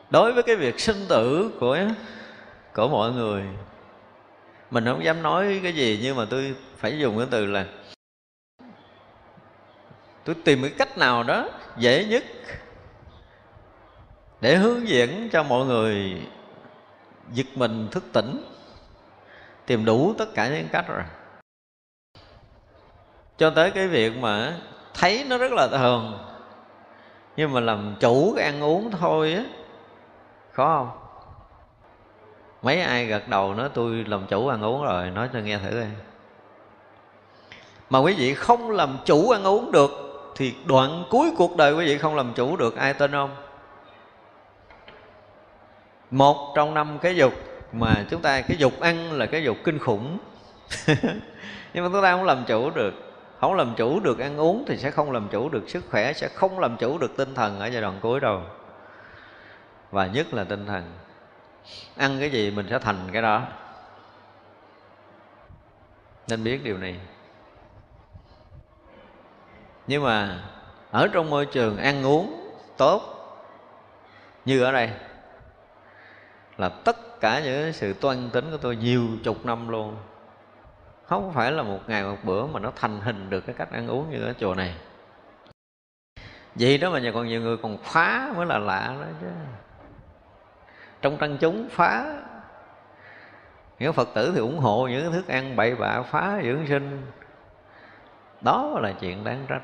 [0.10, 1.78] Đối với cái việc sinh tử của
[2.74, 3.44] của mọi người,
[4.72, 7.66] mình không dám nói cái gì nhưng mà tôi phải dùng cái từ là,
[10.24, 12.24] tôi tìm cái cách nào đó dễ nhất
[14.42, 16.22] để hướng dẫn cho mọi người
[17.34, 18.44] giật mình thức tỉnh,
[19.66, 21.04] tìm đủ tất cả những cách rồi.
[23.38, 24.58] Cho tới cái việc mà
[24.94, 26.18] thấy nó rất là thường,
[27.38, 29.44] nhưng mà làm chủ cái ăn uống thôi á,
[30.52, 30.90] khó không?
[32.62, 35.70] Mấy ai gật đầu nói tôi làm chủ ăn uống rồi nói cho nghe thử
[35.82, 35.88] đi
[37.90, 39.92] mà quý vị không làm chủ ăn uống được,
[40.36, 43.36] thì đoạn cuối cuộc đời quý vị không làm chủ được, ai tên không?
[46.12, 47.34] Một trong năm cái dục
[47.72, 50.18] mà chúng ta, cái dục ăn là cái dục kinh khủng.
[51.74, 52.94] Nhưng mà chúng ta không làm chủ được.
[53.40, 56.28] Không làm chủ được ăn uống thì sẽ không làm chủ được sức khỏe, sẽ
[56.28, 58.42] không làm chủ được tinh thần ở giai đoạn cuối đâu.
[59.92, 60.84] Và nhất là tinh thần.
[61.98, 63.42] Ăn cái gì mình sẽ thành cái đó.
[66.28, 67.00] Nên biết điều này.
[69.88, 70.44] Nhưng mà
[70.92, 73.02] ở trong môi trường ăn uống tốt
[74.46, 74.90] như ở đây
[76.60, 79.96] là tất cả những sự toan tính của tôi nhiều chục năm luôn.
[81.06, 83.88] Không phải là một ngày một bữa mà nó thành hình được cái cách ăn
[83.88, 84.76] uống như ở chùa này.
[86.56, 89.28] Vậy đó mà còn nhiều người còn phá mới là lạ đó chứ.
[91.02, 92.22] Trong tăng chúng phá.
[93.80, 97.06] Những phật tử thì ủng hộ những thức ăn bậy bạ phá dưỡng sinh.
[98.42, 99.62] Đó là chuyện đáng trách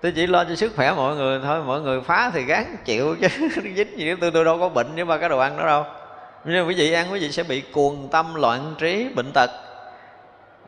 [0.00, 3.16] tôi chỉ lo cho sức khỏe mọi người thôi, mọi người phá thì gán chịu
[3.20, 3.28] chứ.
[3.76, 5.84] Dính gì tôi tôi đâu có bệnh nhưng mà cái đồ ăn đó đâu.
[6.44, 9.50] Nhưng quý vị ăn quý vị sẽ bị cuồng tâm loạn trí, bệnh tật.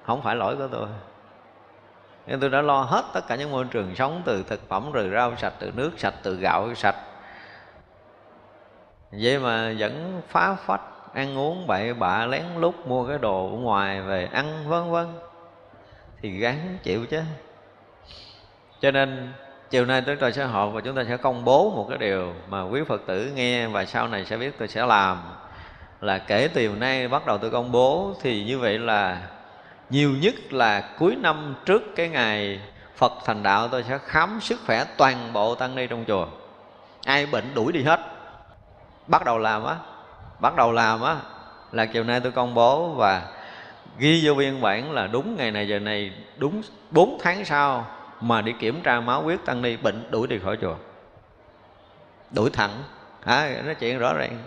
[0.03, 0.89] Không phải lỗi của tôi.
[2.27, 5.11] Nên tôi đã lo hết tất cả những môi trường sống, từ thực phẩm, từ
[5.15, 6.97] rau, sạch, từ nước, sạch, từ gạo, sạch.
[9.13, 10.81] Vậy mà vẫn phá phách,
[11.15, 15.07] ăn uống bậy bạ, lén lút mua cái đồ ở ngoài về ăn, vân vân.
[16.23, 17.21] Thì gắn chịu chứ
[18.81, 19.33] cho nên,
[19.71, 22.35] chiều nay chúng ta sẽ họp và chúng ta sẽ công bố một cái điều
[22.49, 25.19] mà quý phật tử nghe và sau này sẽ biết tôi sẽ làm.
[26.01, 29.19] Là kể từ hôm nay bắt đầu tôi công bố thì như vậy là
[29.91, 32.61] nhiều nhất là cuối năm trước cái ngày
[32.97, 36.27] Phật thành đạo tôi sẽ khám sức khỏe toàn bộ tăng ni trong chùa.
[37.05, 38.01] Ai bệnh đuổi đi hết.
[39.07, 39.77] Bắt đầu làm á,
[40.41, 41.17] bắt đầu làm á,
[41.73, 43.23] là chiều nay tôi công bố và
[43.99, 47.87] ghi vô biên bản là đúng ngày này giờ này, đúng 4 tháng sau
[48.21, 50.75] mà đi kiểm tra máu huyết tăng ni bệnh đuổi đi khỏi chùa.
[52.31, 52.83] Đuổi thẳng.
[53.25, 54.39] À, nói chuyện rõ ràng.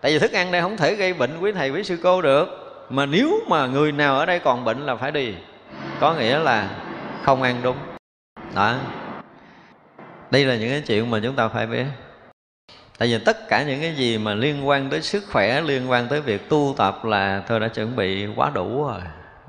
[0.00, 2.48] Tại vì thức ăn đây không thể gây bệnh quý thầy quý sư cô được.
[2.90, 5.34] Mà nếu mà người nào ở đây còn bệnh là phải đi.
[6.00, 6.70] Có nghĩa là
[7.22, 7.76] không ăn đúng.
[8.54, 8.74] Đó.
[10.30, 11.84] Đây là những cái chuyện mà chúng ta phải biết.
[12.98, 16.08] Tại vì tất cả những cái gì mà liên quan tới sức khỏe liên quan
[16.08, 19.00] tới việc tu tập là tôi đã chuẩn bị quá đủ rồi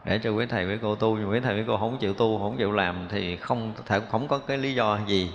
[0.08, 2.40] để cho quý thầy quý cô tu nhưng quý thầy quý cô không chịu tu
[2.40, 5.32] không chịu làm thì không thể không có cái lý do gì.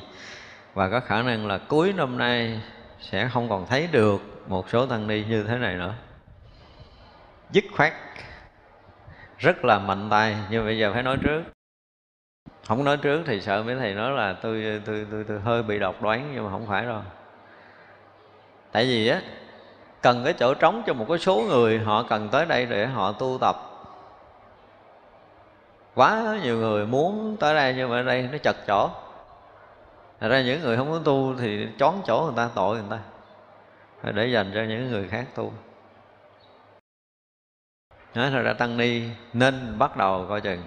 [0.75, 2.61] Và có khả năng là cuối năm nay
[3.01, 5.95] sẽ không còn thấy được một số tăng ni như thế này nữa.
[7.51, 7.93] Dứt khoát.
[9.39, 11.43] Rất là mạnh tay nhưng bây giờ phải nói trước.
[12.67, 15.79] Không nói trước thì sợ mấy thầy nói là tôi tôi tôi, tôi hơi bị
[15.79, 17.03] độc đoán nhưng mà không phải đâu.
[18.73, 19.21] Tại vì á
[20.03, 23.13] cần cái chỗ trống cho một cái số người họ cần tới đây để họ
[23.13, 23.72] tu tập
[25.95, 28.91] quá nhiều người muốn tới đây nhưng mà ở đây nó chật chỗ.
[30.21, 32.99] Thật ra những người không muốn tu thì chón chỗ người ta, tội người ta.
[34.03, 35.53] Phải để dành cho những người khác tu.
[38.15, 40.63] Nói thật ra tăng ni nên bắt đầu coi chừng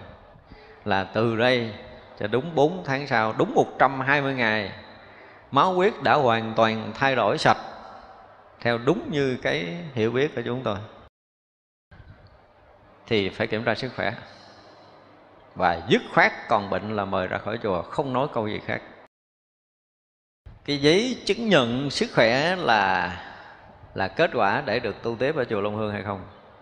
[0.86, 1.74] là từ đây
[2.20, 4.72] cho đúng 4 tháng sau, đúng 120 ngày,
[5.52, 7.58] máu huyết đã hoàn toàn thay đổi sạch
[8.60, 10.78] theo đúng như cái hiểu biết của chúng tôi.
[13.08, 14.14] Thì phải kiểm tra sức khỏe
[15.56, 18.82] và dứt khoát còn bệnh là mời ra khỏi chùa, không nói câu gì khác.
[20.66, 23.18] Cái giấy chứng nhận sức khỏe là
[23.94, 26.22] là kết quả để được tu tiếp ở chùa Long Hương hay không?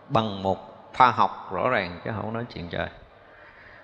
[0.09, 2.87] Bằng một khoa học rõ ràng chứ không nói chuyện trời.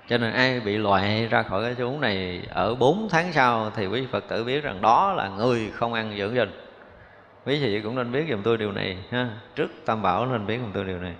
[0.07, 3.87] Cho nên ai bị loại ra khỏi cái chốn này ở 4 tháng sau thì
[3.87, 6.61] quý Phật tử biết rằng đó là người không ăn dưỡng sinh.
[7.45, 9.29] Quý vị cũng nên biết giùm tôi điều này, ha.
[9.55, 11.13] Trước tam bảo nên biết giùm tôi điều này.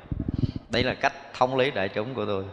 [0.69, 2.43] Đây là cách thông lý đại chúng của tôi.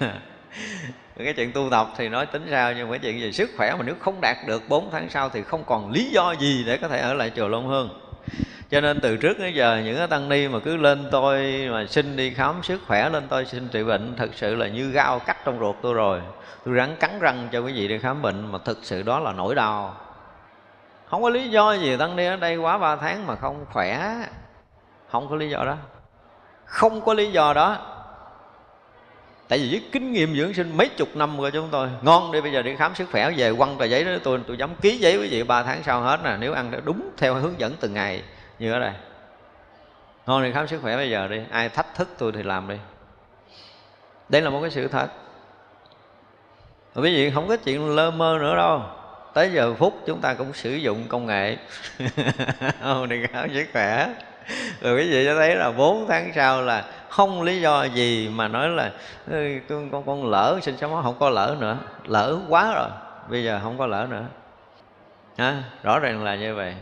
[1.16, 3.74] cái chuyện tu tập thì nói tính sao nhưng mà cái chuyện về sức khỏe
[3.78, 6.76] mà nếu không đạt được 4 tháng sau thì không còn lý do gì để
[6.76, 8.00] có thể ở lại chùa Long Hương.
[8.70, 11.86] Cho nên từ trước đến giờ những cái tăng ni mà cứ lên tôi mà
[11.86, 15.18] xin đi khám sức khỏe, lên tôi xin trị bệnh, thật sự là như gao
[15.18, 16.20] cắt trong ruột tôi rồi.
[16.64, 19.32] Tôi rắn cắn răng cho quý vị đi khám bệnh mà thực sự đó là
[19.32, 19.96] nỗi đau.
[21.06, 24.14] Không có lý do gì tăng ni ở đây quá ba tháng mà không khỏe.
[25.10, 25.76] Không có lý do đó.
[26.64, 27.93] Không có lý do đó
[29.48, 32.40] tại vì với kinh nghiệm dưỡng sinh mấy chục năm rồi chúng tôi, ngon đi,
[32.40, 34.96] bây giờ đi khám sức khỏe, về quăng tờ giấy đó, tôi tôi dám ký
[34.96, 37.94] giấy với vị ba tháng sau hết nè, nếu ăn đúng theo hướng dẫn từng
[37.94, 38.22] ngày,
[38.58, 38.92] như ở đây.
[40.26, 42.76] Ngon đi khám sức khỏe bây giờ đi, ai thách thức tôi thì làm đi.
[44.28, 45.08] Đây là một cái sự thật.
[46.94, 48.82] Quý vị không có chuyện lơ mơ nữa đâu.
[49.34, 51.56] Tới giờ phút chúng ta cũng sử dụng công nghệ.
[53.08, 54.08] Đi khám sức khỏe.
[54.80, 56.84] Rồi quý vị cho thấy là 4 tháng sau là
[57.16, 58.92] không lý do gì mà nói là
[59.68, 62.88] con con lỡ sinh sống không có lỡ nữa lỡ quá rồi
[63.28, 64.24] bây giờ không có lỡ nữa.
[65.36, 66.74] À, rõ ràng là như vậy.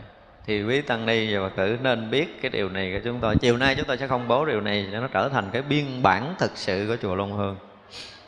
[0.45, 3.35] Thì quý tăng ni và phật tử nên biết cái điều này của chúng tôi.
[3.35, 6.03] Chiều nay chúng tôi sẽ công bố điều này cho nó trở thành cái biên
[6.03, 7.57] bản thực sự của chùa long hương.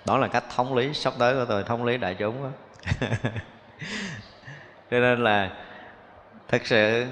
[0.06, 2.50] Đó là cách thống lý sắp tới của tôi thống lý đại chúng đó.
[4.92, 5.50] cho nên là
[6.48, 7.06] thực sự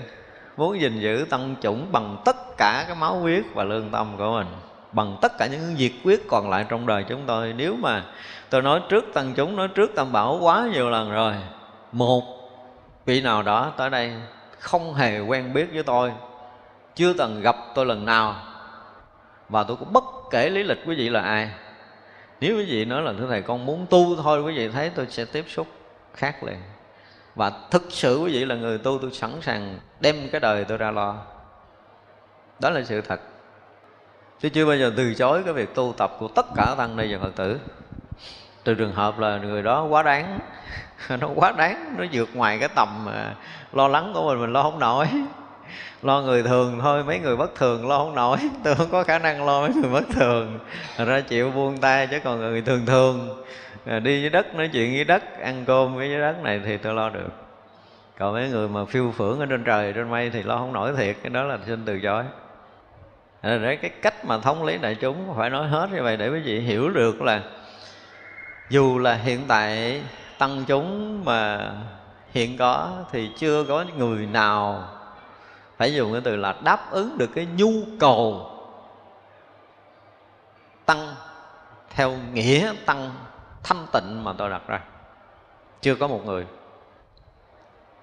[0.57, 4.31] muốn gìn giữ tăng chủng bằng tất cả cái máu huyết và lương tâm của
[4.31, 4.47] mình
[4.93, 7.53] bằng tất cả những diệt quyết còn lại trong đời chúng tôi.
[7.53, 8.03] Nếu mà
[8.49, 11.33] tôi nói trước tăng chúng, nói trước tam bảo quá nhiều lần rồi,
[11.91, 12.23] một
[13.05, 14.13] vị nào đó tới đây
[14.59, 16.11] không hề quen biết với tôi,
[16.95, 18.35] chưa từng gặp tôi lần nào,
[19.49, 21.49] và tôi cũng bất kể lý lịch quý vị là ai.
[22.41, 25.07] Nếu quý vị nói là thưa thầy, con muốn tu thôi, quý vị thấy tôi
[25.09, 25.67] sẽ tiếp xúc
[26.13, 26.57] khác liền.
[27.35, 30.77] Và thực sự quý vị là người tu, tôi sẵn sàng đem cái đời tôi
[30.77, 31.15] ra lo.
[32.59, 33.19] Đó là sự thật
[34.43, 37.13] chứ chưa bao giờ từ chối cái việc tu tập của tất cả tăng ni
[37.13, 37.59] và phật tử.
[38.63, 40.39] Từ trường hợp là người đó quá đáng.
[41.19, 43.35] Nó quá đáng, nó vượt ngoài cái tầm mà
[43.73, 45.07] lo lắng của mình mình lo không nổi.
[46.01, 48.37] Lo người thường thôi, mấy người bất thường lo không nổi.
[48.63, 50.59] Tôi không có khả năng lo mấy người bất thường.
[50.97, 53.43] Ra chịu buông tay chứ còn người thường thường.
[53.85, 56.93] À, đi với đất, nói chuyện với đất, ăn cơm với đất này thì tôi
[56.93, 57.29] lo được.
[58.19, 60.93] Còn mấy người mà phiêu phưởng ở trên trời, trên mây thì lo không nổi
[60.97, 61.15] thiệt.
[61.23, 62.23] Cái đó là xin từ chối
[63.43, 66.39] để cái cách mà thống lý đại chúng phải nói hết như vậy để quý
[66.39, 67.41] vị hiểu được là
[68.69, 70.01] dù là hiện tại
[70.37, 71.71] tăng chúng mà
[72.31, 74.89] hiện có thì chưa có người nào
[75.77, 78.49] phải dùng cái từ là đáp ứng được cái nhu cầu
[80.85, 81.15] tăng
[81.89, 83.11] theo nghĩa tăng
[83.63, 84.79] thanh tịnh mà tôi đặt ra.
[85.81, 86.45] Chưa có một người.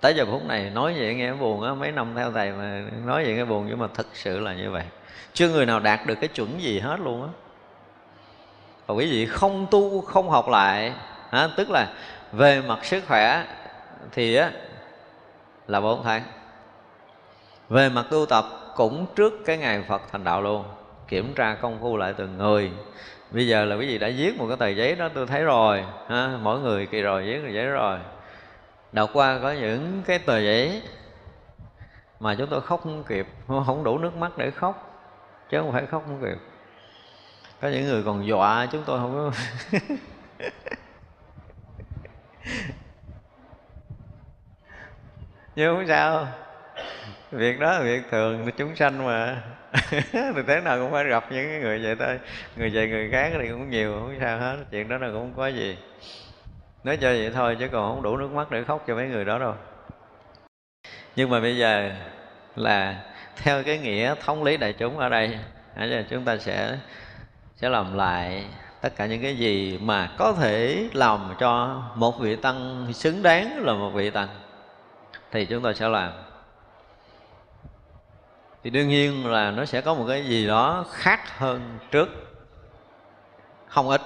[0.01, 3.25] Tới giờ phút này nói vậy nghe buồn á, mấy năm theo thầy mà nói
[3.25, 4.85] vậy nghe buồn nhưng mà thực sự là như vậy
[5.33, 7.29] chưa người nào đạt được cái chuẩn gì hết luôn á.
[8.87, 10.93] Và quý vị không tu không học lại
[11.31, 11.93] à, tức là
[12.33, 13.45] về mặt sức khỏe
[14.13, 14.51] thì á
[15.67, 16.23] là bốn tháng.
[17.69, 18.45] Về mặt tu tập
[18.77, 20.65] cũng trước cái ngày Phật thành đạo luôn
[21.09, 22.71] kiểm tra công phu lại từng người.
[23.31, 25.85] Bây giờ là quý vị đã viết một cái tờ giấy đó tôi thấy rồi
[26.09, 27.99] ha mỗi người kỳ rồi viết tờ giấy rồi.
[28.93, 30.83] Đọc qua có những cái tờ giấy
[32.21, 34.90] mà chúng tôi khóc không kịp không đủ nước mắt để khóc
[35.51, 36.39] chứ không phải khóc không kịp
[37.61, 39.33] có những người còn dọa chúng tôi không có
[45.61, 46.29] nhưng không sao.
[47.31, 49.43] Việc đó là việc thường chúng sanh mà.
[50.13, 52.19] Thì thế nào cũng phải gặp những người vậy thôi.
[52.57, 54.57] Người vậy, người khác thì cũng nhiều, không sao hết.
[54.71, 55.79] Chuyện đó là cũng không có gì.
[56.85, 59.25] Nói cho vậy thôi, chứ còn không đủ nước mắt để khóc cho mấy người
[59.25, 59.55] đó đâu.
[61.17, 61.93] Nhưng mà bây giờ
[62.57, 63.05] là
[63.43, 65.39] theo cái nghĩa thống lý đại chúng ở đây
[66.11, 66.79] chúng ta sẽ
[67.57, 68.45] sẽ làm lại
[68.81, 73.65] tất cả những cái gì mà có thể làm cho một vị tăng xứng đáng
[73.65, 74.29] là một vị tăng,
[75.31, 76.13] thì chúng ta sẽ làm.
[78.63, 82.09] Thì đương nhiên là nó sẽ có một cái gì đó khác hơn trước.
[83.67, 84.01] Không ít,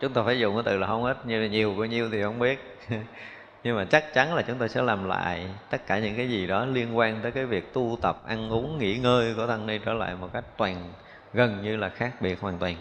[0.00, 2.22] chúng ta phải dùng cái từ là không ít, như là nhiều bao nhiêu thì
[2.22, 2.78] không biết.
[3.64, 6.46] nhưng mà chắc chắn là chúng ta sẽ làm lại tất cả những cái gì
[6.46, 9.78] đó liên quan tới cái việc tu tập, ăn uống, nghỉ ngơi của tăng ni
[9.84, 10.92] trở lại một cách toàn,
[11.32, 12.76] gần như là khác biệt hoàn toàn.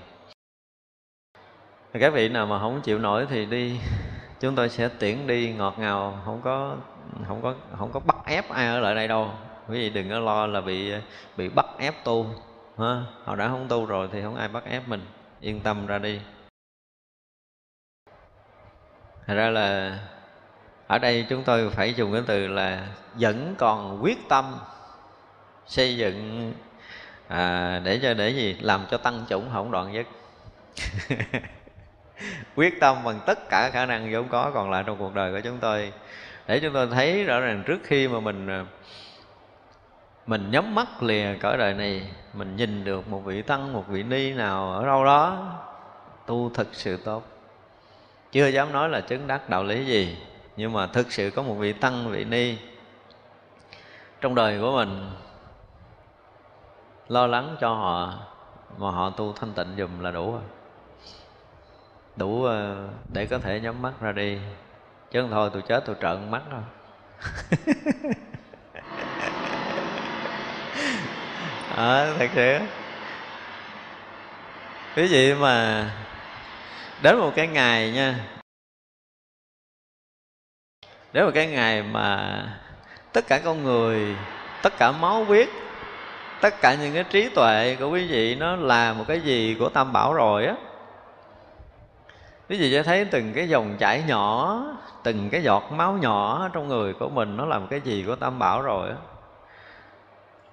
[1.94, 3.80] Các vị nào mà không chịu nổi thì đi.
[4.40, 6.76] Chúng tôi sẽ tiễn đi ngọt ngào, không có
[7.28, 9.32] không có không có bắt ép ai ở lại đây đâu.
[9.68, 10.94] Quý vị đừng có lo là bị
[11.38, 12.26] bị bắt ép tu,
[12.78, 13.04] ha.
[13.24, 15.02] Họ đã không tu rồi thì không ai bắt ép mình.
[15.40, 16.20] Yên tâm ra đi.
[19.26, 19.98] Thật ra là
[20.92, 24.56] ở đây chúng tôi phải dùng cái từ là vẫn còn quyết tâm
[25.66, 26.54] xây dựng
[27.28, 28.58] à, để cho để gì?
[28.62, 30.08] Làm cho tăng chủng không đoạn nhất
[32.56, 35.40] quyết tâm bằng tất cả khả năng vốn có còn lại trong cuộc đời của
[35.40, 35.94] chúng tôi.
[36.48, 38.66] Để chúng tôi thấy rõ ràng trước khi mà mình à,
[40.28, 44.04] mình nhắm mắt lìa cõi đời này mình nhìn được một vị tăng một vị
[44.04, 45.50] ni nào ở đâu đó
[46.26, 47.24] tu thực sự tốt.
[48.32, 50.18] Chưa dám nói là chứng đắc đạo lý gì
[50.56, 52.58] nhưng mà thực sự có một vị tăng vị ni
[54.22, 55.12] trong đời của mình
[57.08, 58.14] lo lắng cho họ
[58.78, 60.42] mà họ tu thanh tịnh dùm là đủ rồi.
[62.16, 64.38] Đủ ờ, để có thể nhắm mắt ra đi.
[65.12, 66.62] Chứ không thôi tôi chết tôi trợn mắt thôi.
[71.76, 72.60] À, thật sự
[74.96, 75.86] quý vị mà
[77.04, 78.41] đến một cái ngày nha
[81.14, 82.44] nếu mà cái ngày mà
[83.14, 84.16] tất cả con người,
[84.62, 85.50] tất cả máu huyết,
[86.42, 89.70] tất cả những cái trí tuệ của quý vị nó là một cái gì của
[89.70, 90.56] tam bảo rồi á,
[92.50, 94.62] quý vị sẽ thấy từng cái dòng chảy nhỏ,
[95.04, 98.40] từng cái giọt máu nhỏ trong người của mình nó làm cái gì của tam
[98.40, 98.96] bảo rồi á.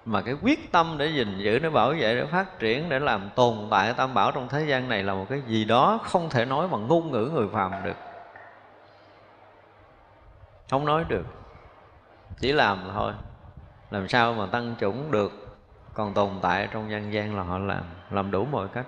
[0.05, 3.31] Mà cái quyết tâm để gìn giữ, để bảo vệ, để phát triển, để làm
[3.35, 6.45] tồn tại tam bảo trong thế gian này là một cái gì đó không thể
[6.45, 7.97] nói bằng ngôn ngữ người phàm được
[10.71, 11.25] không nói được.
[12.41, 13.13] Chỉ làm thôi.
[13.91, 15.59] Làm sao mà tăng chủng được?
[15.95, 18.87] Còn tồn tại trong nhân gian là họ làm làm đủ mọi cách.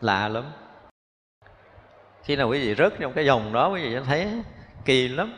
[0.00, 0.44] Lạ lắm.
[2.22, 4.42] Khi nào quý vị rớt trong cái dòng đó, quý vị sẽ thấy
[4.84, 5.34] kỳ lắm.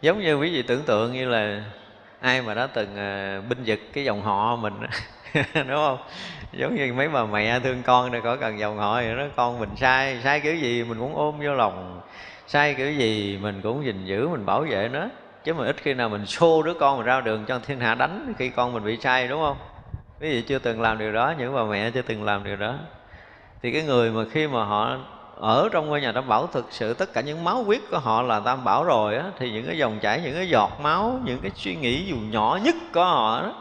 [0.00, 1.64] Giống như quý vị tưởng tượng như là
[2.20, 4.74] ai mà đã từng ờ, binh vực cái dòng họ mình
[5.54, 5.98] đúng không?
[6.52, 9.60] Giống như mấy bà mẹ thương con đây có cần dòng họ thì nó con
[9.60, 12.00] mình sai sai kiểu gì mình cũng ôm vô lòng
[12.46, 15.06] sai kiểu gì mình cũng gìn giữ, mình bảo vệ nó.
[15.44, 17.94] Chứ mà ít khi nào mình xô đứa con mình ra đường cho thiên hạ
[17.94, 19.56] đánh khi con mình bị sai, đúng không?
[20.20, 22.74] Quý vị chưa từng làm điều đó, những bà mẹ chưa từng làm điều đó.
[23.62, 24.96] Thì cái người mà khi mà họ
[25.36, 28.22] ở trong ngôi nhà tam bảo thực sự tất cả những máu huyết của họ
[28.22, 31.38] là tam bảo rồi á, thì những cái dòng chảy, những cái giọt máu, những
[31.38, 33.54] cái suy nghĩ dù nhỏ nhất của họ đó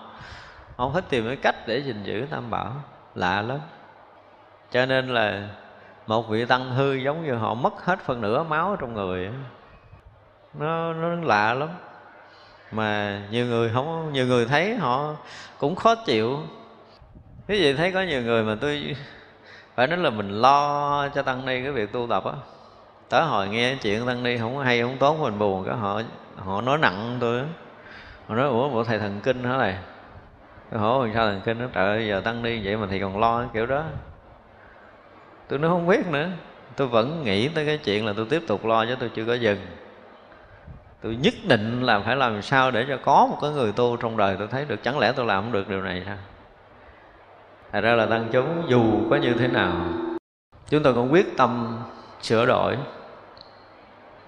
[0.75, 2.71] họ phải tìm cái cách để gìn giữ tam bảo.
[3.15, 3.59] Lạ lắm.
[4.71, 5.47] Cho nên là
[6.07, 9.29] một vị tăng hư giống như họ mất hết phần nửa máu trong người.
[10.53, 11.69] Nó nó lạ lắm.
[12.71, 15.15] Mà nhiều người không, nhiều người thấy họ
[15.57, 16.39] cũng khó chịu.
[17.47, 18.95] Ví dụ thấy có nhiều người mà tôi
[19.75, 22.33] phải nói là mình lo cho tăng ni cái việc tu tập á.
[23.09, 26.01] Tới hồi nghe chuyện tăng ni không hay, không tốt, mình buồn, cái họ
[26.37, 27.45] họ nói nặng tôi đó.
[28.27, 29.77] họ nói, ủa bộ thầy thần kinh hả này
[30.71, 31.59] cái hỏi sao thần kinh?
[31.59, 33.83] Nó, trời ơi, giờ tăng ni vậy mà thì còn lo kiểu đó
[35.53, 36.29] tôi nó không biết nữa.
[36.75, 39.33] Tôi vẫn nghĩ tới cái chuyện là tôi tiếp tục lo chứ tôi chưa có
[39.33, 39.59] dừng.
[41.01, 44.17] Tôi nhất định là phải làm sao để cho có một cái người tu trong
[44.17, 44.83] đời tôi thấy được.
[44.83, 46.17] Chẳng lẽ tôi làm không được điều này sao?
[47.71, 49.73] Thật ra là tăng chúng, dù có như thế nào,
[50.69, 51.79] Chúng tôi cũng quyết tâm
[52.21, 52.77] sửa đổi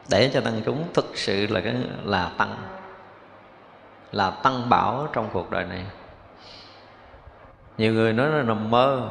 [0.09, 2.55] Để cho tăng chúng thực sự là cái, là tăng
[4.11, 5.85] Là tăng bảo trong cuộc đời này.
[7.77, 9.09] Nhiều người nói là nằm mơ.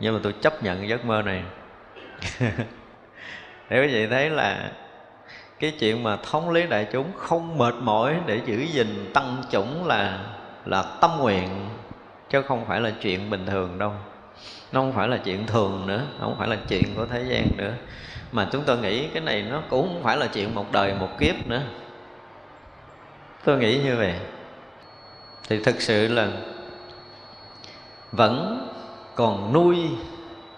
[0.00, 1.42] Nhưng mà tôi chấp nhận giấc mơ này.
[3.70, 4.70] Để quý vị thấy là
[5.60, 9.86] cái chuyện mà thống lý đại chúng không mệt mỏi để giữ gìn tăng chủng
[9.86, 10.18] là
[10.64, 11.48] là tâm nguyện,
[12.30, 13.92] chứ không phải là chuyện bình thường đâu.
[14.72, 17.72] Nó không phải là chuyện thường nữa không phải là chuyện của thế gian nữa.
[18.32, 21.08] Mà chúng tôi nghĩ cái này nó cũng không phải là chuyện một đời một
[21.18, 21.62] kiếp nữa.
[23.44, 24.14] Tôi nghĩ như vậy.
[25.48, 26.28] Thì thực sự là
[28.12, 28.68] vẫn
[29.14, 29.76] còn nuôi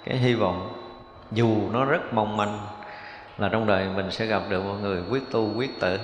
[0.05, 0.73] cái hy vọng,
[1.33, 2.59] dù nó rất mong manh,
[3.39, 5.99] là trong đời mình sẽ gặp được một người quyết tu, quyết tử.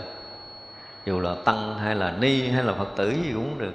[1.06, 3.72] Dù là tăng hay là ni hay là phật tử gì cũng được.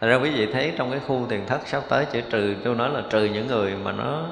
[0.00, 2.74] Thật ra quý vị thấy trong cái khu tiền thất sắp tới chỉ trừ, tôi
[2.74, 4.22] nói là trừ những người mà nó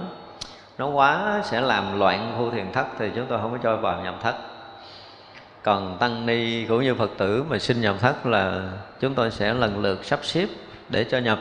[0.78, 4.02] nó quá sẽ làm loạn khu thiền thất thì chúng tôi không có cho vào
[4.02, 4.34] nhập thất.
[5.62, 8.70] Còn tăng, ni cũng như phật tử mà xin nhập thất là
[9.00, 10.46] chúng tôi sẽ lần lượt sắp xếp
[10.88, 11.38] để cho nhập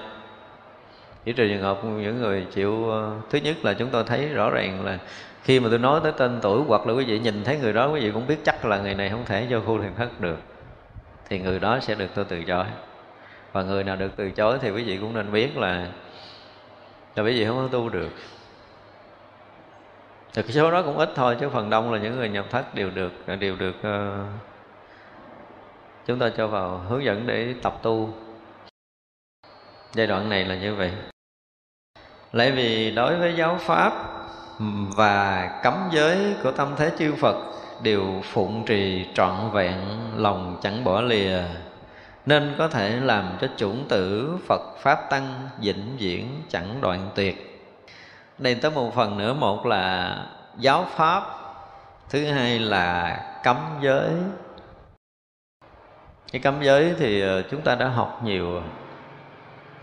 [1.26, 4.49] chỉ trừ trường hợp những người chịu ờ, thứ nhất là chúng tôi thấy rõ
[4.49, 4.99] ràng là
[5.43, 7.89] khi mà tôi nói tới tên tuổi hoặc là quý vị nhìn thấy người đó
[7.93, 10.38] quý vị cũng biết chắc là người này không thể vô khu thiền thất được.
[11.30, 12.65] Thì người đó sẽ được tôi từ chối.
[13.52, 15.88] Và người nào được từ chối thì quý vị cũng nên biết là
[17.15, 18.10] là quý vị không có tu được.
[20.34, 22.76] Thì cái số đó cũng ít thôi chứ phần đông là những người nhập thất
[22.76, 24.27] đều được đều được uh,
[26.06, 28.10] chúng ta cho vào hướng dẫn để tập tu
[29.93, 30.91] giai đoạn này là như vậy.
[32.31, 33.93] Lại vì đối với giáo pháp
[34.95, 37.35] và cấm giới của tâm thế chư Phật
[37.84, 39.77] đều phụng trì trọn vẹn
[40.15, 41.41] lòng chẳng bỏ lìa,
[42.26, 47.47] nên có thể làm cho chủng tử Phật pháp tăng vĩnh viễn chẳng đoạn tuyệt.
[48.38, 50.18] Đây tới một phần nữa, một là
[50.57, 51.23] giáo pháp,
[52.09, 54.09] thứ hai là cấm giới.
[56.31, 58.61] Cái cấm giới thì ờ, chúng ta đã học nhiều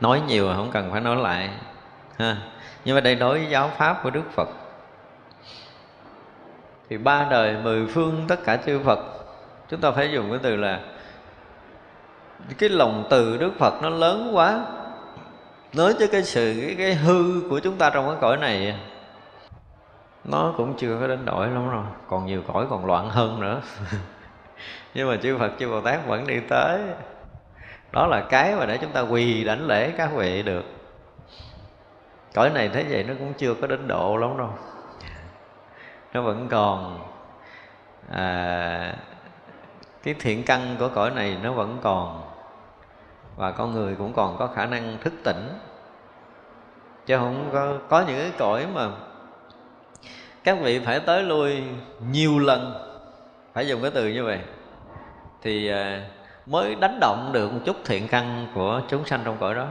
[0.01, 1.51] nói nhiều không cần phải nói lại.
[2.19, 2.37] Ha.
[2.85, 4.49] Nhưng mà đây đối với giáo pháp của đức phật.
[6.91, 8.99] Thì ba đời mười phương tất cả chư phật
[9.71, 10.81] chúng ta phải dùng cái từ là
[12.59, 14.67] cái lòng từ đức phật nó lớn quá.
[15.73, 18.79] Nói cho cái sự cái, cái hư của chúng ta trong cái cõi này
[20.25, 21.85] nó cũng chưa có đến đổi lắm rồi.
[22.09, 23.61] Còn nhiều cõi còn loạn hơn nữa.
[24.95, 26.81] Nhưng mà chư Phật chư Bồ Tát vẫn đi tới
[27.93, 30.65] đó là cái mà để chúng ta quỳ đảnh lễ các vị được.
[32.35, 34.51] Cõi này thế vậy nó cũng chưa có đến độ lắm đâu.
[36.13, 37.01] Nó vẫn còn
[38.11, 38.95] à,
[40.03, 42.23] cái thiện căn của cõi này nó vẫn còn.
[43.37, 45.49] Và con người cũng còn có khả năng thức tỉnh.
[47.07, 48.89] Chứ không có có những cái cõi mà
[50.45, 51.63] các vị phải tới lui
[52.11, 52.89] nhiều lần.
[53.53, 54.41] Phải dùng cái từ như vậy.
[55.43, 56.03] Thì à,
[56.49, 59.67] mới đánh động được một chút thiện căn của chúng sanh trong cõi đó.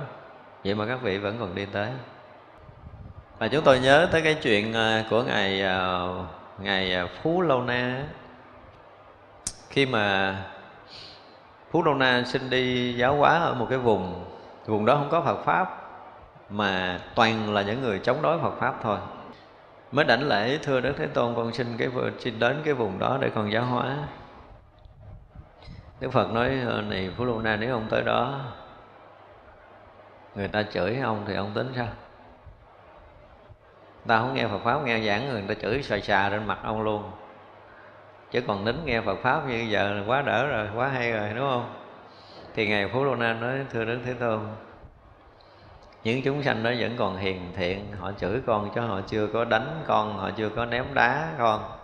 [0.63, 1.89] Vậy mà các vị vẫn còn đi tới.
[3.39, 5.99] Và chúng tôi nhớ tới cái chuyện à, của ngài à,
[6.59, 8.03] ngài à, phú lâu na.
[9.69, 10.35] Khi mà
[11.71, 14.25] phú lâu na xin đi giáo hóa ở một cái vùng
[14.65, 15.81] vùng đó không có phật pháp,
[16.49, 18.97] mà toàn là những người chống đối phật pháp thôi.
[19.91, 21.89] Mới đảnh lễ thưa đức thế tôn, con xin cái
[22.19, 23.95] xin đến cái vùng đó để con giáo hóa
[25.99, 28.41] đức phật nói ờ, này phú lô na, nếu ông tới đó,
[30.35, 31.87] người ta chửi ông thì ông tính sao?
[34.07, 36.81] Ta không nghe Phật pháp, nghe giảng người ta chửi xà xà trên mặt ông
[36.81, 37.11] luôn.
[38.31, 41.29] Chứ còn nín nghe Phật pháp như giờ là quá đỡ rồi, quá hay rồi,
[41.35, 41.73] đúng không?
[42.53, 44.39] Thì ngài Phú Lô Na nói, thưa Đức Thế Tôn,
[46.03, 49.45] những chúng sanh đó vẫn còn hiền thiện, họ chửi con chứ họ chưa có
[49.45, 51.76] đánh con, họ chưa có ném đá con.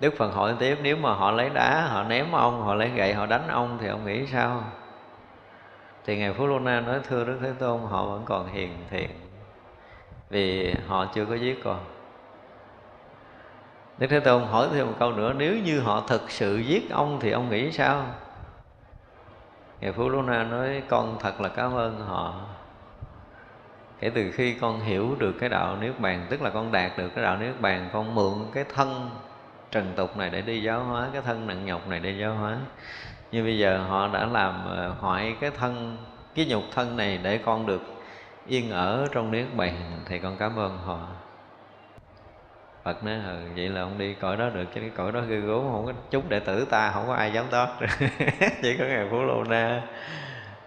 [0.00, 3.14] Đức Phật hỏi tiếp, nếu mà họ lấy đá, họ ném ông, họ lấy gậy,
[3.14, 4.62] họ đánh ông thì ông nghĩ sao?
[6.04, 9.10] Thì ngài Phú Lô Na nói, thưa Đức Thế Tôn, họ vẫn còn hiền thiện
[10.30, 11.78] vì họ chưa có giết con.
[13.98, 17.20] Đức Thế Tôn hỏi thêm một câu nữa, Nếu như họ thực sự giết ông
[17.20, 18.04] Thì ông nghĩ sao?
[19.80, 22.34] Ngài Phú Lô Na nói, Con thật là cảm ơn họ.
[24.00, 27.08] Kể từ khi con hiểu được cái đạo niết bàn, tức là con đạt được
[27.14, 29.10] cái đạo niết bàn, con mượn cái thân
[29.70, 32.58] trần tục này để đi giáo hóa cái thân nặng nhọc này để giáo hóa.
[33.32, 35.96] Nhưng bây giờ họ đã làm ờ, hoại cái thân
[36.34, 37.82] cái nhục thân này để con được
[38.46, 39.74] yên ở trong niết bàn
[40.06, 40.98] thì con cảm ơn họ.
[42.84, 45.36] Phật nói ừ, vậy là ông đi cõi đó được chứ cái cõi đó ghê
[45.36, 47.68] gốm không có chúng đệ tử ta không có ai dám tót.
[48.62, 49.82] Chỉ có ngài Phú Lô Na.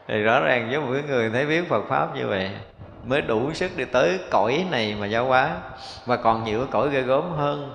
[0.07, 2.51] Thì rõ ràng với mỗi người thấy biết Phật pháp như vậy
[3.05, 5.57] mới đủ sức đi tới cõi này mà giáo hóa
[6.05, 7.73] và còn nhiều cái cõi ghê gốm hơn.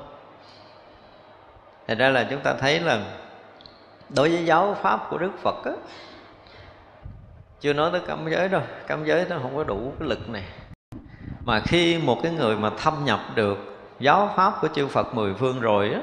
[1.88, 3.00] Thật ra là chúng ta thấy là
[4.08, 5.72] đối với giáo pháp của Đức Phật á,
[7.60, 10.44] chưa nói tới cấm giới đâu, cấm giới nó không có đủ cái lực này.
[11.44, 13.58] Mà khi một cái người mà thâm nhập được
[14.00, 16.00] giáo pháp của chư Phật mười phương rồi á,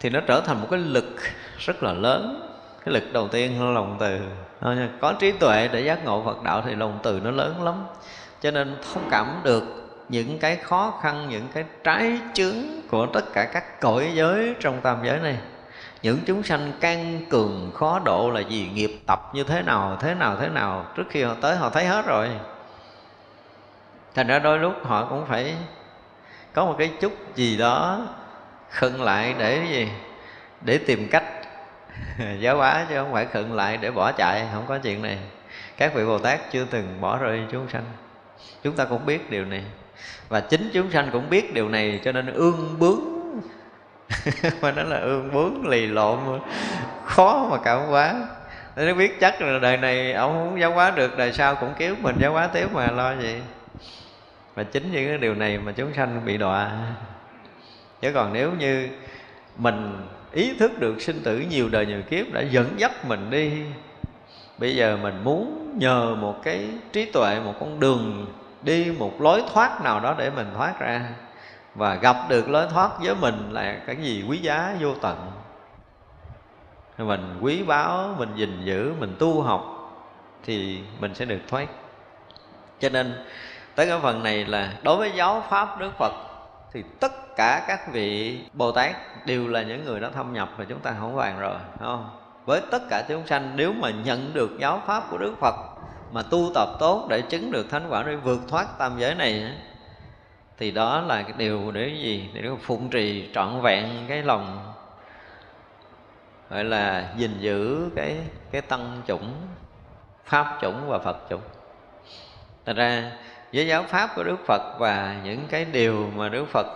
[0.00, 1.16] thì nó trở thành một cái lực
[1.58, 2.50] rất là lớn.
[2.84, 4.20] Cái lực đầu tiên là lòng từ.
[5.00, 7.84] Có trí tuệ để giác ngộ Phật đạo thì lòng từ nó lớn lắm.
[8.40, 9.62] Cho nên thông cảm được
[10.08, 12.54] những cái khó khăn, những cái trái chướng
[12.90, 15.38] của tất cả các cõi giới trong tam giới này.
[16.02, 20.14] Những chúng sanh can cường khó độ là gì nghiệp tập như thế nào thế
[20.14, 20.86] nào thế nào.
[20.96, 22.30] Trước khi họ tới, họ thấy hết rồi.
[24.14, 25.54] Thành ra đôi lúc họ cũng phải
[26.52, 28.06] có một cái chút gì đó
[28.70, 29.88] khựng lại để cái gì?
[30.60, 31.24] Để tìm cách.
[32.40, 35.18] Giáo hóa chứ không phải khựng lại để bỏ chạy, không có chuyện này.
[35.76, 37.84] Các vị bồ tát chưa từng bỏ rơi chúng sanh.
[38.62, 39.64] Chúng ta cũng biết điều này
[40.28, 43.00] và chính chúng sanh cũng biết điều này cho nên ương bướng.
[44.60, 46.18] Mà nó là ương bướng lì lộn
[47.04, 48.14] khó mà cảm hóa.
[48.76, 51.94] Nó biết chắc là đời này ông không giáo hóa được, đời sau cũng kéo
[52.00, 53.40] mình giáo hóa tiếp mà, lo gì?
[54.54, 56.70] Và chính những cái điều này mà chúng sanh bị đọa.
[58.00, 58.88] Chứ còn nếu như
[59.56, 63.52] mình ý thức được sinh tử nhiều đời nhiều kiếp đã dẫn dắt mình đi,
[64.58, 68.26] bây giờ mình muốn nhờ một cái trí tuệ, một con đường
[68.62, 71.08] đi một lối thoát nào đó để mình thoát ra.
[71.74, 74.24] Và gặp được lối thoát với mình là cái gì?
[74.28, 75.30] Quý giá, vô tận.
[76.98, 79.64] Mình quý báu, mình gìn giữ, mình tu học
[80.44, 81.66] thì mình sẽ được thoát.
[82.80, 83.24] Cho nên,
[83.74, 86.12] tới cái phần này là đối với giáo pháp, đức phật
[86.72, 88.96] thì tất cả các vị bồ tát
[89.26, 92.10] đều là những người đã thâm nhập và chúng ta không bàn rồi không?
[92.44, 95.54] Với tất cả chúng sanh, nếu mà nhận được giáo pháp của đức phật
[96.12, 99.52] mà tu tập tốt để chứng được thánh quả, để vượt thoát tam giới này
[100.58, 102.30] thì đó là cái điều để cái gì?
[102.34, 104.72] Để phụng trì trọn vẹn cái lòng,
[106.50, 108.16] gọi là gìn giữ cái
[108.50, 109.32] cái tăng chủng,
[110.24, 111.40] pháp chủng và phật chủng.
[112.64, 113.12] Thật ra
[113.52, 116.66] với giáo pháp của Đức Phật và những cái điều mà Đức Phật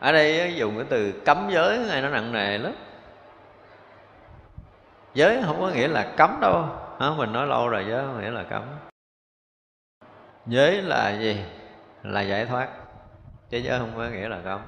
[0.00, 2.72] ở đây dùng cái từ cấm giới này nó nặng nề lắm.
[5.14, 6.64] Giới không có nghĩa là cấm đâu
[6.98, 8.62] à, mình nói lâu rồi giới không nghĩa là cấm.
[10.46, 11.36] Giới là gì?
[12.02, 12.68] Là giải thoát.
[13.50, 14.60] Chứ giới không có nghĩa là cấm.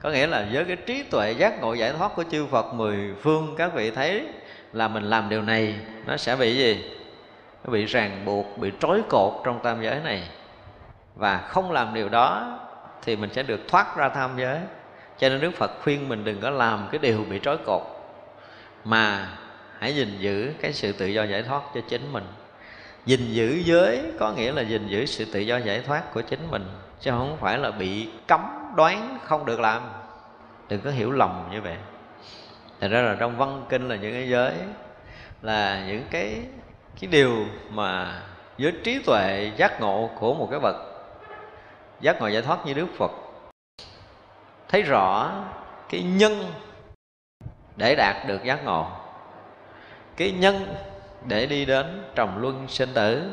[0.00, 3.14] Có nghĩa là với cái trí tuệ giác ngộ giải thoát của chư Phật mười
[3.22, 4.28] phương các vị thấy
[4.72, 6.90] là mình làm điều này nó sẽ bị gì?
[7.64, 10.28] Nó bị ràng buộc bị trói cột trong tam giới này.
[11.14, 12.58] Và không làm điều đó
[13.02, 14.58] thì mình sẽ được thoát ra tham giới.
[15.18, 17.82] Cho nên đức phật khuyên mình đừng có làm cái điều bị trói cột.
[18.84, 19.28] Mà
[19.78, 22.24] hãy gìn giữ cái sự tự do giải thoát cho chính mình.
[23.06, 26.50] Gìn giữ giới có nghĩa là gìn giữ sự tự do giải thoát của chính
[26.50, 26.64] mình,
[27.00, 28.40] chứ không phải là bị cấm
[28.76, 29.82] đoán không được làm.
[30.68, 31.76] Đừng có hiểu lầm như vậy.
[32.80, 34.52] Thật ra là trong văn kinh là những cái giới
[35.42, 36.40] là những cái
[37.00, 38.22] cái điều mà
[38.58, 40.76] với trí tuệ giác ngộ của một cái bậc
[42.00, 43.10] giác ngộ giải thoát như đức phật
[44.68, 45.32] thấy rõ
[45.88, 46.52] cái nhân
[47.76, 48.86] để đạt được giác ngộ
[50.16, 50.74] cái nhân
[51.26, 53.32] để đi đến trồng luân sinh tử.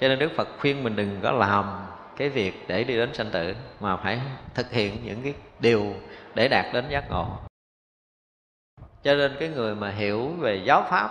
[0.00, 1.86] Cho nên đức phật khuyên mình đừng có làm
[2.16, 4.20] cái việc để đi đến sanh tử, mà phải
[4.54, 5.94] thực hiện những cái điều
[6.34, 7.26] để đạt đến giác ngộ.
[9.02, 11.10] Cho nên cái người mà hiểu về giáo pháp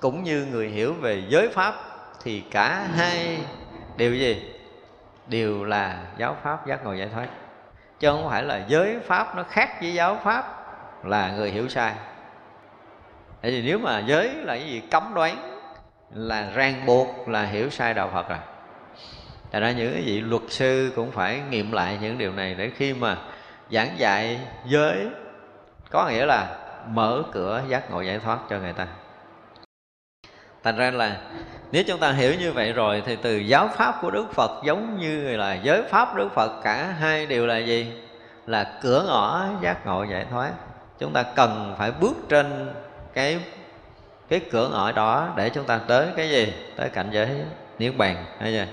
[0.00, 1.74] cũng như người hiểu về giới pháp
[2.22, 3.38] thì cả hai
[3.96, 4.52] đều gì?
[5.26, 7.28] Đều là giáo pháp giác ngộ giải thoát.
[8.00, 10.44] Chứ không phải là giới pháp nó khác với giáo pháp
[11.04, 11.94] là người hiểu sai
[13.42, 14.82] tại vì nếu mà giới là cái gì?
[14.90, 15.60] Cấm đoán,
[16.14, 18.38] là ràng buộc, là hiểu sai đạo phật rồi.
[19.50, 22.70] Tại ra những cái vị luật sư cũng phải nghiệm lại những điều này để
[22.76, 23.16] khi mà
[23.70, 25.06] giảng dạy giới,
[25.90, 26.56] có nghĩa là
[26.88, 28.86] mở cửa giác ngộ giải thoát cho người ta.
[30.62, 31.16] Thành ra là
[31.72, 34.98] nếu chúng ta hiểu như vậy rồi thì từ giáo pháp của đức phật giống
[34.98, 37.92] như là giới pháp đức phật, cả hai đều là gì?
[38.46, 40.50] Là cửa ngõ giác ngộ giải thoát.
[40.98, 42.74] Chúng ta cần phải bước trên
[43.18, 43.38] cái
[44.28, 46.52] cái cửa ngõ đó để chúng ta tới cái gì?
[46.76, 47.28] Tới cảnh giới
[47.78, 48.64] niết bàn, hay gì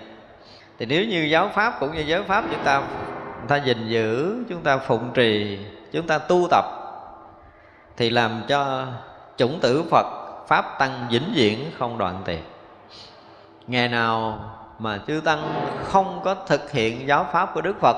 [0.80, 2.82] thì nếu như giáo pháp cũng như giới pháp chúng ta
[3.40, 5.60] chúng ta gìn giữ, chúng ta phụng trì,
[5.92, 6.66] chúng ta tu tập
[7.98, 8.86] thì làm cho
[9.38, 10.06] chủng tử phật
[10.48, 12.44] pháp tăng vĩnh viễn không đoạn tuyệt
[13.68, 14.40] ngày nào
[14.80, 17.96] mà chư tăng không có thực hiện giáo pháp của đức phật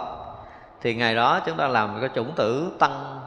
[0.81, 3.19] thì ngày đó chúng ta làm cái chủng tử tăng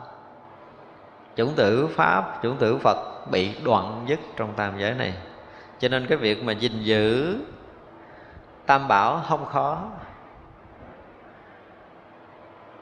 [1.37, 5.15] chủng tử pháp, chủng tử phật bị đoạn dứt trong tam giới này.
[5.79, 7.37] Cho nên cái việc mà gìn giữ
[8.67, 9.83] tam bảo không khó.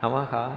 [0.01, 0.49] Không có khó.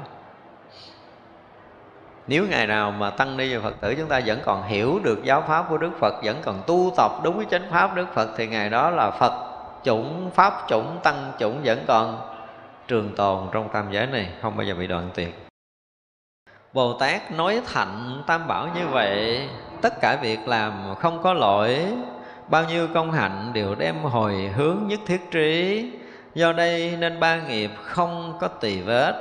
[2.27, 5.23] Nếu ngày nào mà tăng ni và phật tử, chúng ta vẫn còn hiểu được
[5.23, 8.29] giáo pháp của đức phật, vẫn còn tu tập đúng với chánh pháp đức phật,
[8.37, 9.33] thì ngày đó là phật
[9.83, 12.21] chủng, pháp chủng, tăng chủng vẫn còn
[12.87, 15.50] trường tồn trong tam giới này, không bao giờ bị đoạn tuyệt
[16.73, 19.47] bồ tát nói thạnh tam bảo như vậy,
[19.81, 21.85] tất cả việc làm không có lỗi.
[22.47, 25.85] Bao nhiêu công hạnh đều đem hồi hướng nhất thiết trí.
[26.35, 29.13] Do đây nên ba nghiệp không có tỳ vết.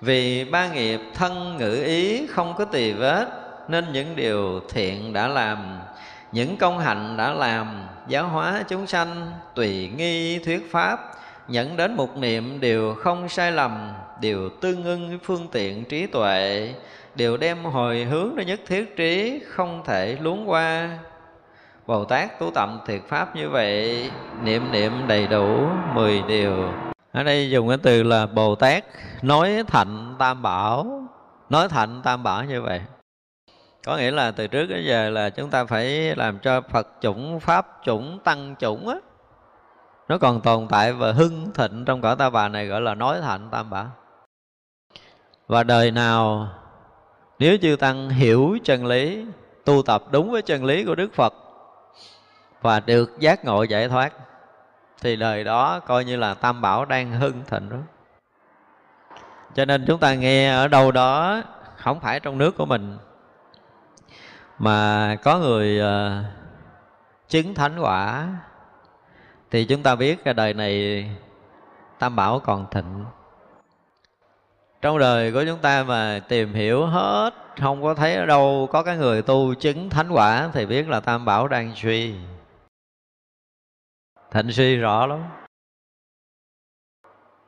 [0.00, 3.26] Vì ba nghiệp thân ngữ ý không có tỳ vết,
[3.68, 5.78] nên những điều thiện đã làm,
[6.32, 11.14] những công hạnh đã làm, giáo hóa chúng sanh, tùy nghi thuyết pháp
[11.48, 13.92] nhận đến một niệm đều không sai lầm.
[14.20, 16.74] Đều tương ưng với phương tiện trí tuệ
[17.14, 20.98] Đều đem hồi hướng đến nhất thiết trí Không thể luống qua.
[21.86, 24.10] Bồ Tát tu tập thiệt pháp như vậy
[24.42, 26.72] Niệm niệm đầy đủ mười điều.
[27.12, 28.84] Ở đây dùng cái từ là Bồ Tát
[29.22, 31.02] Nói thạnh tam bảo.
[31.50, 32.80] Nói thạnh tam bảo như vậy.
[33.84, 37.40] Có nghĩa là từ trước đến giờ là chúng ta phải làm cho Phật chủng,
[37.40, 38.96] Pháp chủng, Tăng chủng á.
[40.08, 43.20] Nó còn tồn tại và hưng thịnh trong cõi ta bà này gọi là nói
[43.20, 43.86] thạnh tam bảo
[45.48, 46.48] và đời nào
[47.38, 49.26] nếu chư tăng hiểu chân lý
[49.64, 51.34] tu tập đúng với chân lý của đức phật
[52.62, 54.12] và được giác ngộ giải thoát
[55.00, 57.76] thì đời đó coi như là tam bảo đang hưng thịnh đó.
[59.54, 61.42] Cho nên chúng ta nghe ở đâu đó
[61.76, 62.98] không phải trong nước của mình
[64.58, 66.24] mà có người uh,
[67.28, 68.28] chứng thánh quả
[69.50, 71.04] thì chúng ta biết cái đời này
[71.98, 73.04] tam bảo còn thịnh
[74.80, 77.30] trong đời của chúng ta mà tìm hiểu hết,
[77.60, 81.00] không có thấy ở đâu có cái người tu chứng thánh quả, thì biết là
[81.00, 82.14] tam bảo đang suy.
[84.30, 85.24] Thịnh suy rõ lắm.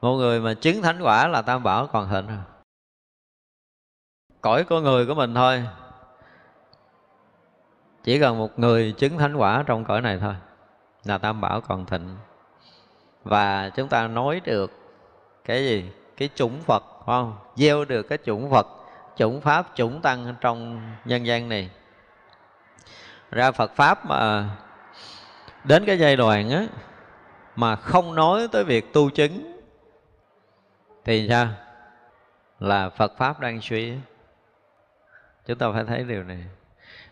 [0.00, 2.38] Một người mà chứng thánh quả là tam bảo còn thịnh rồi
[4.40, 5.64] cõi con người của mình thôi.
[8.04, 10.34] Chỉ cần một người chứng thánh quả trong cõi này thôi,
[11.04, 12.16] là tam bảo còn thịnh.
[13.24, 14.72] Và chúng ta nói được
[15.44, 15.90] cái gì?
[16.20, 17.36] Cái chủng phật không?
[17.56, 18.66] Gieo được cái chủng phật,
[19.16, 21.70] chủng pháp, chủng tăng trong nhân gian này.
[23.30, 24.48] Ra phật pháp mà
[25.64, 26.66] đến cái giai đoạn á,
[27.56, 29.60] mà không nói tới việc tu chứng,
[31.04, 31.48] thì sao?
[32.58, 33.92] Là phật pháp đang suy
[35.46, 36.44] chúng ta phải thấy điều này.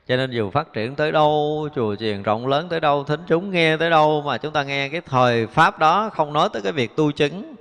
[0.06, 3.50] Cho nên dù phát triển tới đâu, chùa chiền rộng lớn tới đâu, thính chúng
[3.50, 6.72] nghe tới đâu, mà chúng ta nghe cái thời pháp đó không nói tới cái
[6.72, 7.54] việc tu chứng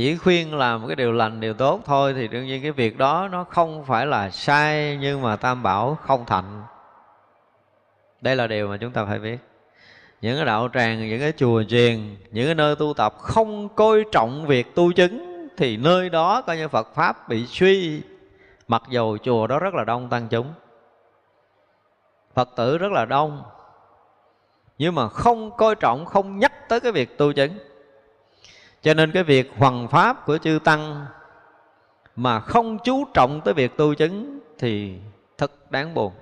[0.00, 3.28] chỉ khuyên làm cái điều lành, điều tốt thôi, thì đương nhiên cái việc đó
[3.32, 6.62] nó không phải là sai, nhưng mà tam bảo không thành.
[8.20, 9.38] Đây là điều mà chúng ta phải biết.
[10.20, 14.04] Những cái đạo tràng, những cái chùa chiền, những cái nơi tu tập không coi
[14.12, 18.02] trọng việc tu chứng, thì nơi đó coi như phật pháp bị suy.
[18.68, 20.52] Mặc dù chùa đó rất là đông tăng chúng,
[22.34, 23.42] phật tử rất là đông,
[24.78, 27.52] nhưng mà không coi trọng, không nhắc tới cái việc tu chứng
[28.82, 31.06] cho nên cái việc hoằng pháp của chư tăng
[32.16, 34.94] mà không chú trọng tới việc tu chứng thì
[35.38, 36.12] thật đáng buồn.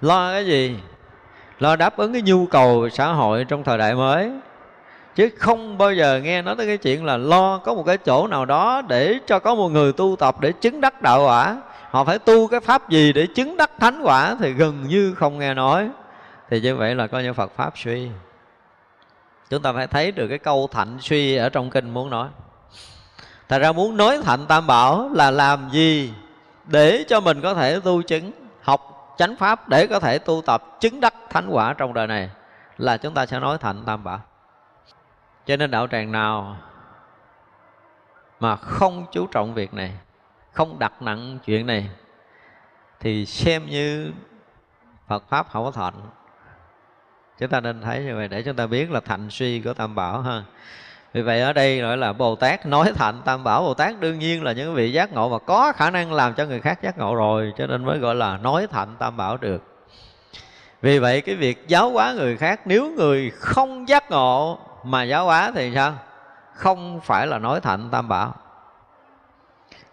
[0.00, 0.78] Lo cái gì?
[1.58, 4.30] Lo đáp ứng cái nhu cầu xã hội trong thời đại mới.
[5.14, 8.26] Chứ không bao giờ nghe nói tới cái chuyện là lo có một cái chỗ
[8.26, 11.62] nào đó để cho có một người tu tập để chứng đắc đạo quả.
[11.90, 15.38] Họ phải tu cái pháp gì để chứng đắc thánh quả thì gần như không
[15.38, 15.88] nghe nói.
[16.50, 18.08] Thì như vậy là coi như phật pháp suy
[19.50, 22.28] chúng ta phải thấy được cái câu thạnh suy ở trong kinh muốn nói.
[23.48, 26.14] Thật ra muốn nói thạnh tam bảo là làm gì
[26.64, 28.32] để cho mình có thể tu chứng,
[28.62, 32.30] học chánh pháp để có thể tu tập, chứng đắc thánh quả trong đời này
[32.78, 34.20] là chúng ta sẽ nói thạnh tam bảo.
[35.46, 36.56] Cho nên đạo tràng nào
[38.40, 39.92] mà không chú trọng việc này,
[40.52, 41.90] không đặt nặng chuyện này,
[43.00, 44.12] thì xem như
[45.08, 45.94] Phật pháp không có thạnh
[47.38, 49.94] chúng ta nên thấy như vậy để chúng ta biết là thành suy của tam
[49.94, 50.42] bảo ha.
[51.12, 53.62] Vì vậy ở đây gọi là bồ tát nói thành tam bảo.
[53.62, 56.44] Bồ tát đương nhiên là những vị giác ngộ và có khả năng làm cho
[56.44, 59.62] người khác giác ngộ rồi, cho nên mới gọi là nói thành tam bảo được.
[60.82, 65.24] Vì vậy cái việc giáo hóa người khác, nếu người không giác ngộ mà giáo
[65.24, 65.94] hóa thì sao?
[66.54, 68.34] Không phải là nói thành tam bảo.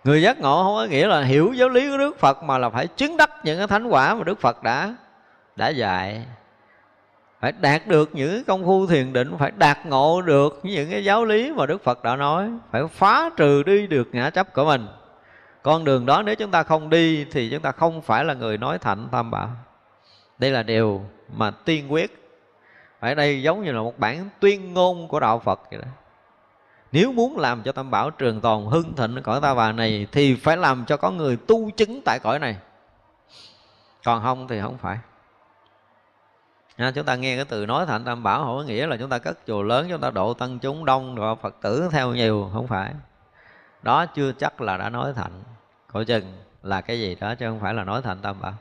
[0.03, 2.69] Người giác ngộ không có nghĩa là hiểu giáo lý của đức phật mà là
[2.69, 4.93] phải chứng đắc những cái thánh quả mà đức phật đã
[5.55, 6.25] đã dạy
[7.43, 11.25] phải đạt được những công phu thiền định, phải đạt ngộ được những cái giáo
[11.25, 14.87] lý mà đức phật đã nói, phải phá trừ đi được ngã chấp của mình.
[15.63, 18.57] Con đường đó nếu chúng ta không đi thì chúng ta không phải là người
[18.57, 19.49] nói thạnh tam bảo.
[20.37, 21.01] Đây là điều
[21.35, 22.29] mà tiên quyết.
[22.99, 25.87] Ở đây giống như là một bản tuyên ngôn của đạo phật vậy đó.
[26.91, 30.35] Nếu muốn làm cho tam bảo trường tồn hưng thịnh cõi ta bà này thì
[30.35, 32.57] phải làm cho có người tu chứng tại cõi này.
[34.03, 34.97] Còn không thì không phải
[36.83, 39.09] ha, chúng ta nghe cái từ nói thạnh tam bảo không có nghĩa là chúng
[39.09, 42.49] ta cất chùa lớn chúng ta độ tăng chúng đông rồi phật tử theo nhiều
[42.53, 42.93] không phải.
[43.81, 45.31] Đó chưa chắc là đã nói thạnh
[45.93, 46.23] cổ chừng
[46.63, 48.53] là cái gì đó chứ không phải là nói thạnh tam bảo.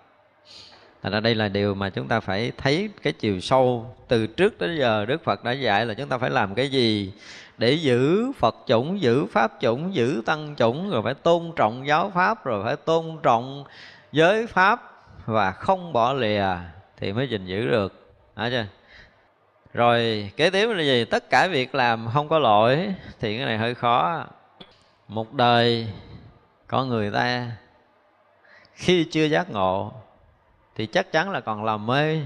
[1.02, 3.96] Thành ra đây là điều mà chúng ta phải thấy cái chiều sâu.
[4.08, 7.12] Từ trước đến giờ Đức Phật đã dạy là chúng ta phải làm cái gì
[7.58, 12.10] để giữ Phật chủng, giữ Pháp chủng, giữ Tăng chủng rồi phải tôn trọng giáo
[12.14, 13.64] Pháp rồi phải tôn trọng
[14.12, 14.92] giới Pháp
[15.26, 16.46] và không bỏ lìa
[16.96, 18.01] thì mới gìn giữ được.
[18.36, 18.66] Đó chưa?
[19.74, 21.04] rồi, kế tiếp là gì?
[21.04, 24.24] Tất cả việc làm không có lỗi thì cái này hơi khó.
[25.08, 25.88] Một đời
[26.66, 27.50] có người ta
[28.74, 29.92] khi chưa giác ngộ
[30.74, 32.20] thì chắc chắn là còn làm mê.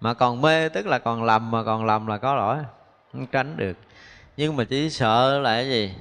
[0.00, 2.56] Mà còn mê tức là còn lầm, mà còn lầm là có lỗi,
[3.12, 3.76] không tránh được.
[4.36, 5.94] Nhưng mà chỉ sợ là cái gì?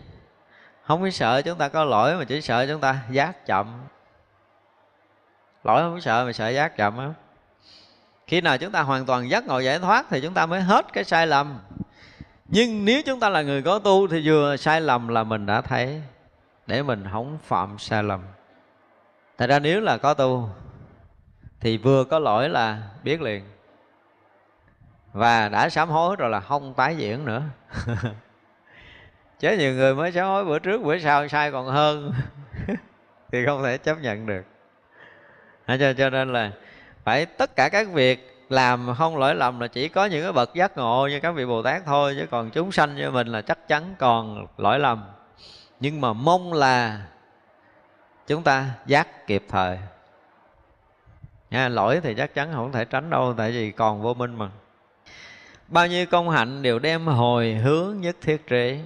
[0.83, 3.81] Không biết sợ chúng ta có lỗi mà chỉ sợ chúng ta giác chậm.
[5.63, 7.09] Lỗi không sợ mà sợ giác chậm á
[8.33, 10.93] khi nào chúng ta hoàn toàn giác ngộ giải thoát thì chúng ta mới hết
[10.93, 11.59] cái sai lầm.
[12.45, 15.61] Nhưng nếu chúng ta là người có tu thì vừa sai lầm là mình đã
[15.61, 16.01] thấy
[16.67, 18.21] để mình không phạm sai lầm.
[19.37, 20.49] Thật ra nếu là có tu
[21.59, 23.43] thì vừa có lỗi là biết liền.
[25.11, 27.43] Và đã sám hối rồi là không tái diễn nữa.
[29.39, 32.13] Chứ nhiều người mới sám hối bữa trước bữa sau sai còn hơn.
[33.31, 34.43] Thì không thể chấp nhận được.
[35.67, 36.51] Cho, cho nên là
[37.03, 40.53] phải tất cả các việc làm không lỗi lầm là chỉ có những cái bậc
[40.53, 43.41] giác ngộ như các vị bồ tát thôi chứ còn chúng sanh như mình là
[43.41, 45.03] chắc chắn còn lỗi lầm.
[45.79, 47.01] Nhưng mà mong là
[48.27, 49.79] chúng ta giác kịp thời.
[51.51, 54.49] Nha, lỗi thì chắc chắn không thể tránh đâu tại vì còn vô minh mà.
[55.67, 58.79] Bao nhiêu công hạnh đều đem hồi hướng nhất thiết trí.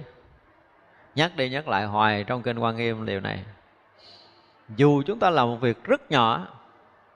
[1.14, 3.44] Nhắc đi nhắc lại hoài trong kinh quan nghiêm điều này.
[4.76, 6.46] Dù chúng ta làm một việc rất nhỏ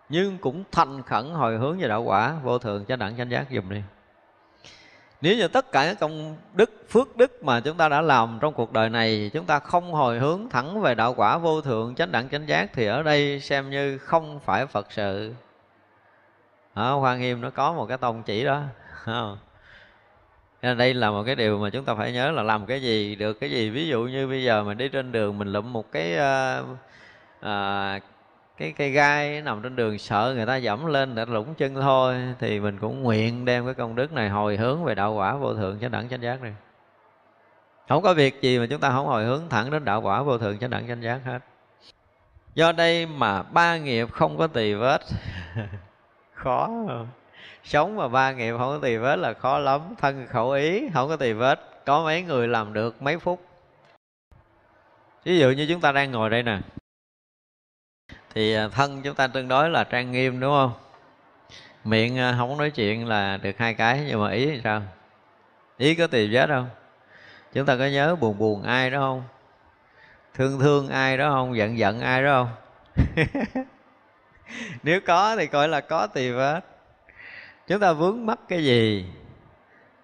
[0.08, 3.46] nhưng cũng thành khẩn hồi hướng về đạo quả vô thường chánh đẳng chánh giác
[3.50, 3.82] dùm đi.
[5.22, 8.54] Nếu như tất cả các công đức phước đức mà chúng ta đã làm trong
[8.54, 12.12] cuộc đời này chúng ta không hồi hướng thẳng về đạo quả vô thượng chánh
[12.12, 15.34] đẳng chánh giác thì ở đây xem như không phải phật sự.
[16.74, 18.62] Ở hoa nghiêm nó có một cái tông chỉ đó
[20.62, 23.14] nên đây là một cái điều mà chúng ta phải nhớ là làm cái gì
[23.14, 23.70] được cái gì.
[23.70, 26.66] Ví dụ như bây giờ mình đi trên đường mình lụm một cái uh,
[27.46, 28.02] uh,
[28.62, 32.16] cái cây gai nằm trên đường sợ người ta dẫm lên để lũng chân thôi,
[32.38, 35.54] thì mình cũng nguyện đem cái công đức này hồi hướng về đạo quả vô
[35.54, 36.54] thượng chánh đẳng chánh giác này
[37.88, 40.38] không có việc gì mà chúng ta không hồi hướng thẳng đến đạo quả vô
[40.38, 41.38] thượng chánh đẳng chánh giác hết.
[42.54, 45.00] Do đây mà ba nghiệp không có tỳ vết,
[46.34, 46.70] khó
[47.64, 51.08] sống mà ba nghiệp không có tỳ vết là khó lắm, thân khẩu ý không
[51.08, 53.40] có tỳ vết, có mấy người làm được mấy phút.
[55.24, 56.58] Ví dụ như chúng ta đang ngồi đây nè
[58.34, 60.72] thì à, thân chúng ta tương đối là trang nghiêm, đúng không?
[61.84, 64.82] Miệng à, không nói chuyện là được hai cái, nhưng mà ý thì sao?
[65.78, 66.68] Ý có tìm vết không?
[67.52, 69.22] Chúng ta có nhớ buồn buồn ai đó không?
[70.34, 71.56] Thương thương ai đó không?
[71.56, 72.52] Giận giận ai đó không?
[74.82, 76.60] Nếu có thì gọi là có tỳ vết.
[77.66, 79.06] Chúng ta vướng mắc cái gì?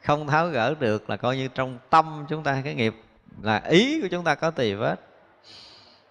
[0.03, 2.95] Không tháo gỡ được là coi như trong tâm chúng ta, cái nghiệp
[3.43, 5.08] là ý của chúng ta có tỳ vết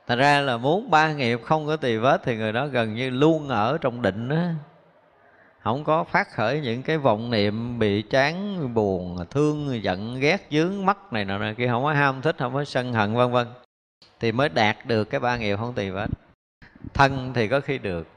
[0.08, 3.10] thành ra là muốn ba nghiệp không có tỳ vết thì người đó gần như
[3.10, 4.38] luôn ở trong định đó
[5.68, 10.86] không có phát khởi những cái vọng niệm bị chán, buồn, thương, giận, ghét, dướng
[10.86, 13.48] mắt này nọ kia, không có ham thích, không có sân hận, vân vân.
[14.20, 16.08] Thì mới đạt được cái ba nghiệp không tỳ vết.
[16.94, 18.08] Thân thì có khi được.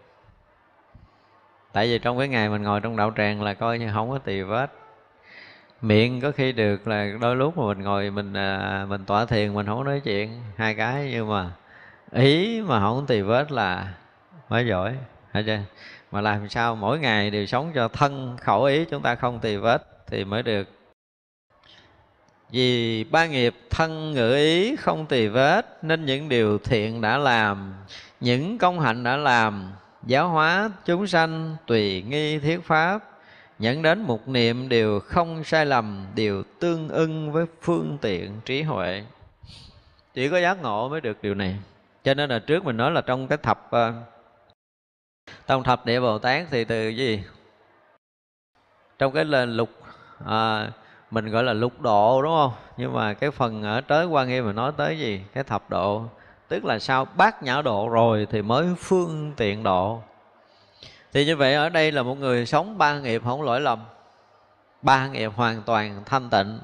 [1.73, 4.19] Tại vì trong cái ngày mình ngồi trong đạo tràng là coi như không có
[4.19, 4.73] tỳ vết.
[5.83, 9.55] Miệng có khi được là đôi lúc mà mình ngồi mình à, mình tỏa thiền,
[9.55, 11.51] mình không có nói chuyện, hai cái, nhưng mà
[12.13, 13.95] ý mà không tì vết là
[14.49, 14.97] mới giỏi,
[15.33, 15.59] hả chưa
[16.11, 19.57] mà làm sao mỗi ngày đều sống cho thân khẩu ý, chúng ta không tì
[19.57, 20.69] vết thì mới được.
[22.51, 27.75] Vì ba nghiệp thân ngữ ý không tì vết, nên những điều thiện đã làm,
[28.21, 29.73] những công hạnh đã làm,
[30.07, 32.99] giáo hóa chúng sanh tùy nghi thiết pháp
[33.59, 38.63] nhận đến một niệm đều không sai lầm đều tương ưng với phương tiện trí
[38.63, 39.05] huệ.
[40.15, 41.57] Chỉ có giác ngộ mới được điều này
[42.05, 43.93] cho nên là trước mình nói là trong cái thập ờ,
[45.47, 47.23] trong thập địa bồ tát thì từ gì?
[48.99, 49.71] Trong cái lên lục
[50.27, 50.71] à,
[51.11, 52.53] mình gọi là lục độ đúng không?
[52.77, 55.21] Nhưng mà cái phần ở tới quan nghiêm mình nói tới gì?
[55.35, 56.05] Cái thập độ.
[56.49, 60.03] Tức là sau bát nhã độ rồi thì mới phương tiện độ.
[61.13, 63.85] Thì như vậy ở đây là một người sống ba nghiệp không lỗi lầm.
[64.83, 66.59] Ba nghiệp hoàn toàn thanh tịnh.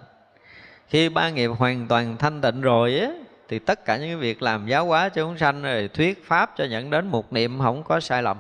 [0.89, 3.09] Khi ba nghiệp hoàn toàn thanh tịnh rồi á
[3.49, 6.65] thì tất cả những việc làm giáo hóa cho chúng sanh rồi thuyết pháp cho
[6.65, 8.37] nhận đến một niệm không có sai lầm.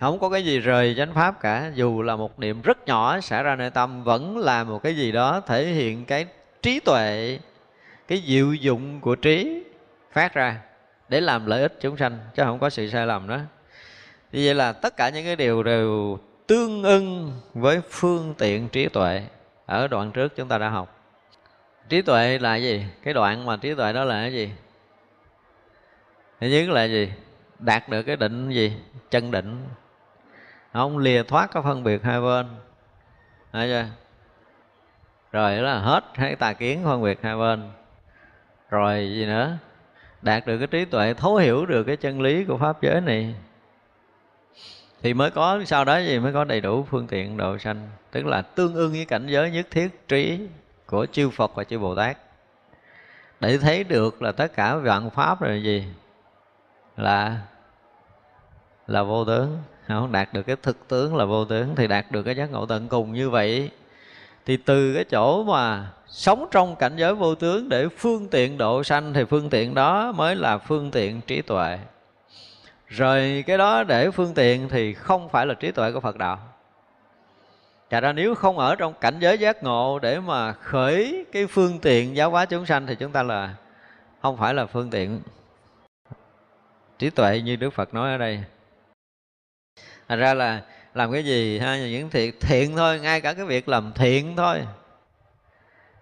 [0.00, 1.70] Không có cái gì rời chánh pháp cả.
[1.74, 5.12] Dù là một niệm rất nhỏ xảy ra nơi tâm, vẫn là một cái gì
[5.12, 6.26] đó thể hiện cái
[6.62, 7.38] trí tuệ,
[8.08, 9.64] cái diệu dụng của trí
[10.12, 10.60] phát ra
[11.08, 13.38] để làm lợi ích chúng sanh, chứ không có sự sai lầm đó.
[14.32, 18.88] Như vậy là tất cả những cái điều đều tương ưng với phương tiện trí
[18.88, 19.22] tuệ
[19.66, 20.99] ở đoạn trước chúng ta đã học
[21.90, 22.84] trí tuệ là gì?
[23.02, 24.50] Cái đoạn mà trí tuệ đó là cái gì?
[26.40, 27.12] Thứ nhất là gì?
[27.58, 28.72] Đạt được cái định gì?
[29.10, 29.64] Chân định.
[30.72, 32.46] Không lìa thoát cái phân biệt hai bên.
[33.52, 33.86] Thấy chưa?
[35.32, 37.70] Rồi đó là hết hai tà kiến phân biệt hai bên.
[38.70, 39.56] Rồi gì nữa?
[40.22, 43.34] Đạt được cái trí tuệ, thấu hiểu được cái chân lý của pháp giới này.
[45.02, 46.18] Thì mới có, sau đó gì?
[46.18, 47.88] Mới có đầy đủ phương tiện độ sanh.
[48.10, 50.48] Tức là tương ưng với cảnh giới nhất thiết, trí
[50.90, 52.18] của chư Phật và chư Bồ Tát.
[53.40, 55.84] Để thấy được là tất cả vạn pháp là gì?
[56.96, 57.40] Là
[58.86, 59.58] là vô tướng.
[59.88, 62.66] Không, đạt được cái thực tướng là vô tướng thì đạt được cái giác ngộ
[62.66, 63.70] tận cùng như vậy.
[64.46, 68.84] Thì từ cái chỗ mà sống trong cảnh giới vô tướng để phương tiện độ
[68.84, 71.78] sanh thì phương tiện đó mới là phương tiện trí tuệ.
[72.86, 76.38] Rồi cái đó để phương tiện thì không phải là trí tuệ của phật đạo.
[77.90, 81.78] Chà ra nếu không ở trong cảnh giới giác ngộ để mà khởi cái phương
[81.78, 83.54] tiện giáo hóa chúng sanh thì chúng ta là
[84.22, 85.20] không phải là phương tiện
[86.98, 88.44] trí tuệ như Đức Phật nói ở đây.
[90.08, 90.62] Thành ra là
[90.94, 91.76] làm cái gì ha?
[91.76, 94.66] Những thiện thiện thôi, ngay cả cái việc làm thiện thôi.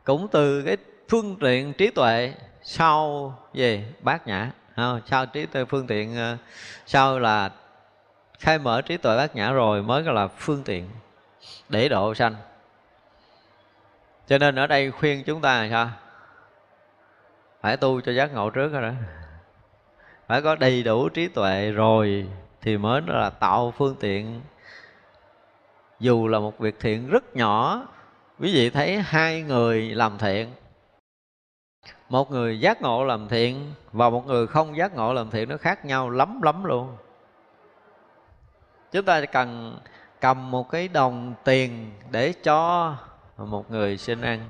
[0.04, 0.76] Cũng từ cái
[1.08, 3.84] phương tiện trí tuệ sau gì?
[4.00, 4.50] Bát nhã.
[4.76, 5.00] Không?
[5.06, 6.36] sau trí tuệ phương tiện ờ,
[6.86, 7.50] sau là
[8.38, 10.88] khai mở trí tuệ bát nhã rồi mới gọi là phương tiện
[11.68, 12.34] để độ sanh.
[14.26, 15.90] Cho nên ở đây khuyên chúng ta là sao?
[17.60, 18.92] Phải tu cho giác ngộ trước rồi đó.
[20.26, 22.28] Phải có đầy đủ trí tuệ rồi
[22.60, 24.40] thì mới là tạo phương tiện.
[26.00, 27.86] Dù là một việc thiện rất nhỏ,
[28.40, 30.48] quý vị thấy hai người làm thiện.
[32.08, 35.56] Một người giác ngộ làm thiện và một người không giác ngộ làm thiện nó
[35.56, 36.96] khác nhau lắm lắm luôn.
[38.92, 39.78] Chúng ta cần
[40.20, 42.94] cầm một cái đồng tiền để cho
[43.36, 44.48] một người xin ăn.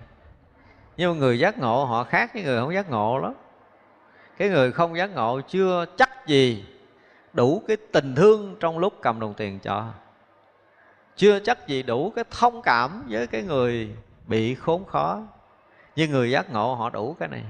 [0.96, 3.34] Nhưng mà người giác ngộ, họ khác với người không giác ngộ lắm.
[4.36, 6.64] Cái người không giác ngộ chưa chắc gì
[7.32, 9.84] đủ cái tình thương trong lúc cầm đồng tiền cho.
[11.16, 13.96] Chưa chắc gì đủ cái thông cảm với cái người
[14.26, 15.22] bị khốn khó.
[15.96, 17.42] Nhưng người giác ngộ họ đủ cái này.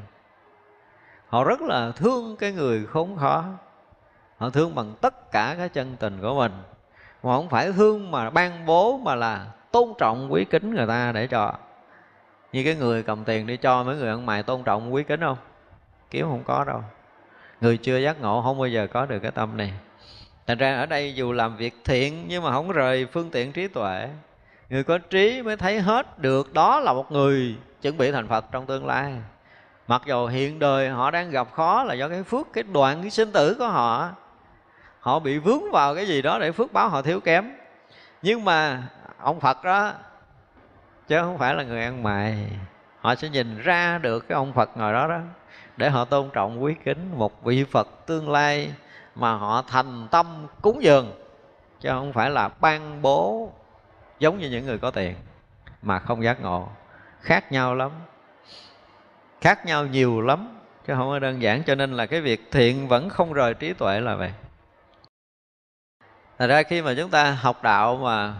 [1.28, 3.44] Họ rất là thương cái người khốn khó.
[4.36, 6.52] Họ thương bằng tất cả cái chân tình của mình
[7.22, 11.12] mà không phải thương mà ban bố mà là tôn trọng quý kính người ta
[11.12, 11.52] để cho.
[12.52, 15.20] Như cái người cầm tiền đi cho mấy người ăn mày tôn trọng quý kính
[15.20, 15.38] không?
[16.10, 16.82] Kiếm không có đâu.
[17.60, 19.72] Người chưa giác ngộ không bao giờ có được cái tâm này.
[20.46, 23.68] Thành ra ở đây dù làm việc thiện nhưng mà không rời phương tiện trí
[23.68, 24.08] tuệ.
[24.70, 28.44] Người có trí mới thấy hết được đó là một người chuẩn bị thành phật
[28.52, 29.12] trong tương lai.
[29.88, 33.10] Mặc dù hiện đời họ đang gặp khó là do cái phước, cái đoạn, cái
[33.10, 34.10] sinh tử của họ
[35.00, 37.50] họ bị vướng vào cái gì đó để phước báo họ thiếu kém.
[38.22, 38.82] Nhưng mà
[39.18, 39.92] ông phật đó,
[41.08, 42.50] chứ không phải là người ăn mày,
[43.00, 45.20] họ sẽ nhìn ra được cái ông phật ngồi đó đó,
[45.76, 48.72] để họ tôn trọng quý kính một vị phật tương lai
[49.14, 51.12] mà họ thành tâm cúng dường,
[51.80, 53.52] chứ không phải là ban bố
[54.18, 55.14] giống như những người có tiền,
[55.82, 56.68] mà không giác ngộ.
[57.20, 57.90] Khác nhau lắm.
[59.40, 60.48] Khác nhau nhiều lắm,
[60.86, 63.72] chứ không có đơn giản, cho nên là cái việc thiện vẫn không rời trí
[63.72, 64.32] tuệ là vậy.
[66.38, 68.34] Thật ra khi mà chúng ta học đạo mà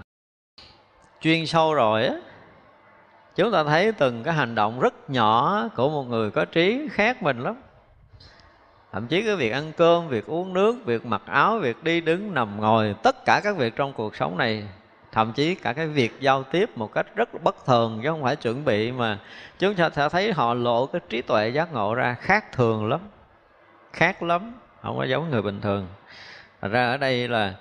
[1.20, 2.14] chuyên sâu rồi á,
[3.36, 7.22] chúng ta thấy từng cái hành động rất nhỏ của một người có trí khác
[7.22, 7.56] mình lắm.
[8.92, 12.34] Thậm chí cái việc ăn cơm, việc uống nước, việc mặc áo, việc đi đứng,
[12.34, 14.64] nằm, ngồi, tất cả các việc trong cuộc sống này,
[15.12, 18.36] thậm chí cả cái việc giao tiếp một cách rất bất thường chứ không phải
[18.36, 19.18] chuẩn bị mà
[19.58, 23.00] chúng ta sẽ thấy họ lộ cái trí tuệ giác ngộ ra khác thường lắm,
[23.92, 24.52] khác lắm,
[24.82, 25.86] không có giống người bình thường.
[26.60, 27.54] Thật ra ở đây là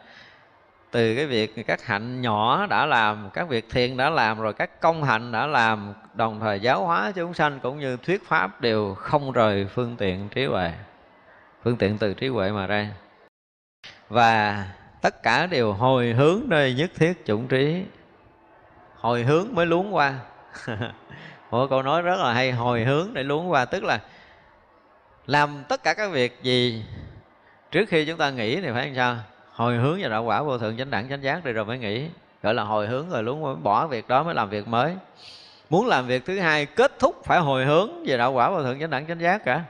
[0.91, 4.81] từ cái việc các hạnh nhỏ đã làm, các việc thiện đã làm, rồi các
[4.81, 8.93] công hạnh đã làm, đồng thời giáo hóa chúng sanh cũng như thuyết pháp đều
[8.93, 10.71] không rời phương tiện trí huệ,
[11.63, 12.89] phương tiện từ trí huệ mà ra.
[14.09, 14.65] Và
[15.01, 17.83] tất cả đều hồi hướng nơi nhất thiết chủng trí.
[18.95, 20.13] Hồi hướng mới luống qua.
[21.51, 23.99] Một câu nói rất là hay, hồi hướng để luống qua, tức là
[25.25, 26.85] làm tất cả các việc gì
[27.71, 29.17] trước khi chúng ta nghĩ thì phải làm sao?
[29.57, 32.07] Hồi hướng vào đạo quả vô thượng chánh đẳng, chánh giác rồi rồi mới nghĩ.
[32.43, 34.95] Gọi là hồi hướng rồi luôn mới bỏ việc đó mới làm việc mới.
[35.69, 38.79] Muốn làm việc thứ hai, kết thúc phải hồi hướng về đạo quả vô thượng
[38.79, 39.61] chánh đẳng, chánh giác cả.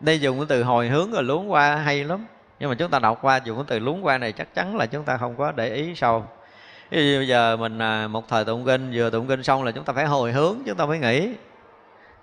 [0.00, 2.26] Đây dùng cái từ hồi hướng rồi luống qua hay lắm.
[2.60, 4.86] Nhưng mà chúng ta đọc qua, dùng cái từ luống qua này chắc chắn là
[4.86, 6.24] chúng ta không có để ý sâu.
[6.90, 9.92] Bây giờ mình à, một thời tụng kinh, vừa tụng kinh xong là chúng ta
[9.92, 11.28] phải hồi hướng, chúng ta mới nghĩ.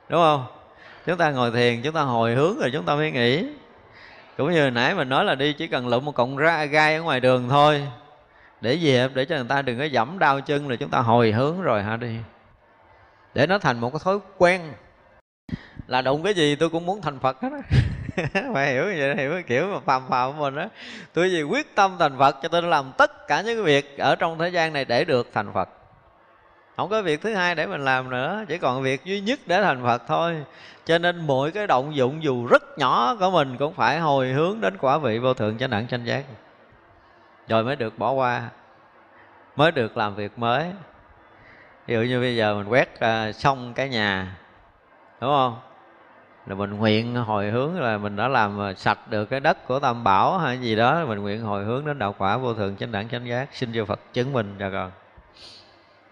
[0.09, 0.45] Đúng không?
[1.05, 3.45] Chúng ta ngồi thiền, chúng ta hồi hướng rồi chúng ta mới nghĩ
[4.39, 7.01] cũng như nãy mình nói là đi chỉ cần lụm một cọng ra gai ở
[7.01, 7.87] ngoài đường thôi.
[8.61, 11.31] Để gì để cho người ta đừng có dẫm đau chân rồi chúng ta hồi
[11.31, 12.15] hướng rồi hả đi.
[13.33, 14.61] Để nó thành một cái thói quen.
[15.87, 17.79] Là đụng cái gì tôi cũng muốn thành phật hết á.
[18.53, 20.65] Phải hiểu vậy hiểu cái kiểu mà phàm phàm của mình đó
[21.13, 24.15] tôi gì quyết tâm thành phật cho tôi làm tất cả những cái việc ở
[24.15, 25.69] trong thế gian này để được thành phật
[26.79, 29.61] không có việc thứ hai để mình làm nữa chỉ còn việc duy nhất để
[29.61, 30.43] thành phật thôi.
[30.85, 34.61] Cho nên mỗi cái động dụng dù rất nhỏ của mình cũng phải hồi hướng
[34.61, 36.23] đến quả vị vô thượng chánh đẳng chánh giác.
[37.47, 38.49] Rồi mới được bỏ qua
[39.55, 40.71] mới được làm việc mới.
[41.87, 44.37] Ví dụ như bây giờ mình quét uh, xong cái nhà
[45.21, 45.59] đúng không?
[46.47, 50.03] Là mình nguyện hồi hướng là mình đã làm sạch được cái đất của tam
[50.03, 53.09] bảo hay gì đó mình nguyện hồi hướng đến đạo quả vô thượng chánh đẳng
[53.09, 54.91] chánh giác xin cho phật chứng minh cho con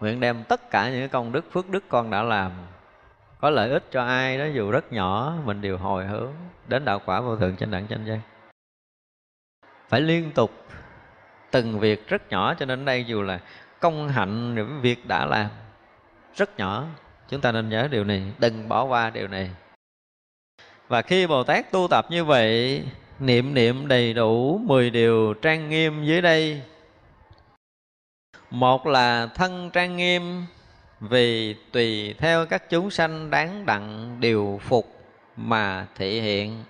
[0.00, 2.52] nguyện đem tất cả những công đức, phước đức con đã làm.
[3.40, 6.32] Có lợi ích cho ai đó dù rất nhỏ, mình đều hồi hướng
[6.68, 8.20] đến đạo quả vô thượng chánh đẳng chánh giác.
[9.88, 10.50] Phải liên tục
[11.50, 13.40] từng việc rất nhỏ cho nên đây dù là
[13.80, 15.48] công hạnh, những việc đã làm
[16.34, 16.84] rất nhỏ,
[17.28, 19.50] chúng ta nên nhớ điều này, đừng bỏ qua điều này.
[20.88, 22.82] Và khi bồ tát tu tập như vậy,
[23.18, 26.62] niệm niệm đầy đủ 10 điều trang nghiêm dưới đây
[28.50, 30.46] một là thân trang nghiêm
[31.00, 34.86] vì tùy theo các chúng sanh đáng đặng điều phục
[35.36, 36.64] mà thị hiện.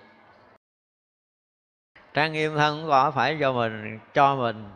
[2.13, 4.69] Trang nghiêm thân có phải do mình cho mình.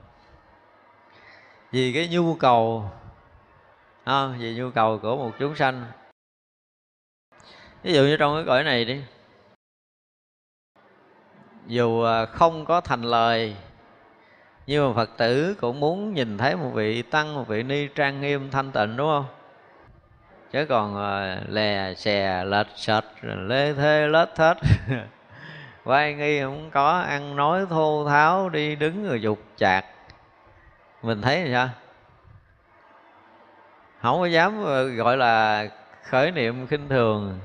[1.72, 2.90] Vì cái nhu cầu
[4.04, 5.86] à, vì nhu cầu của một chúng sanh.
[7.84, 9.02] Ví dụ như trong cái cõi này đi.
[11.68, 13.56] Dù à, không có thành lời
[14.68, 18.22] nhưng mà phật tử cũng muốn nhìn thấy một vị tăng, một vị ni trang
[18.22, 19.26] nghiêm, thanh tịnh, đúng không?
[20.52, 24.58] Chứ còn ờ, lè, xè, lệch sệt lê thê, lết thết.
[25.84, 29.86] Quay nghi không có, ăn nói thô tháo, đi đứng rồi dục chạc.
[31.02, 31.70] Mình thấy sao?
[34.02, 35.68] Không có dám ờ, gọi là
[36.04, 37.40] khởi niệm khinh thường.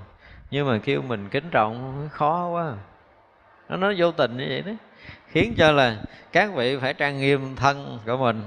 [0.50, 2.72] Nhưng mà kêu mình kính trọng, khó quá.
[3.68, 4.76] Nó nói vô tình như vậy đấy
[5.30, 5.96] khiến cho là
[6.32, 8.42] các vị phải trang nghiêm thân của mình.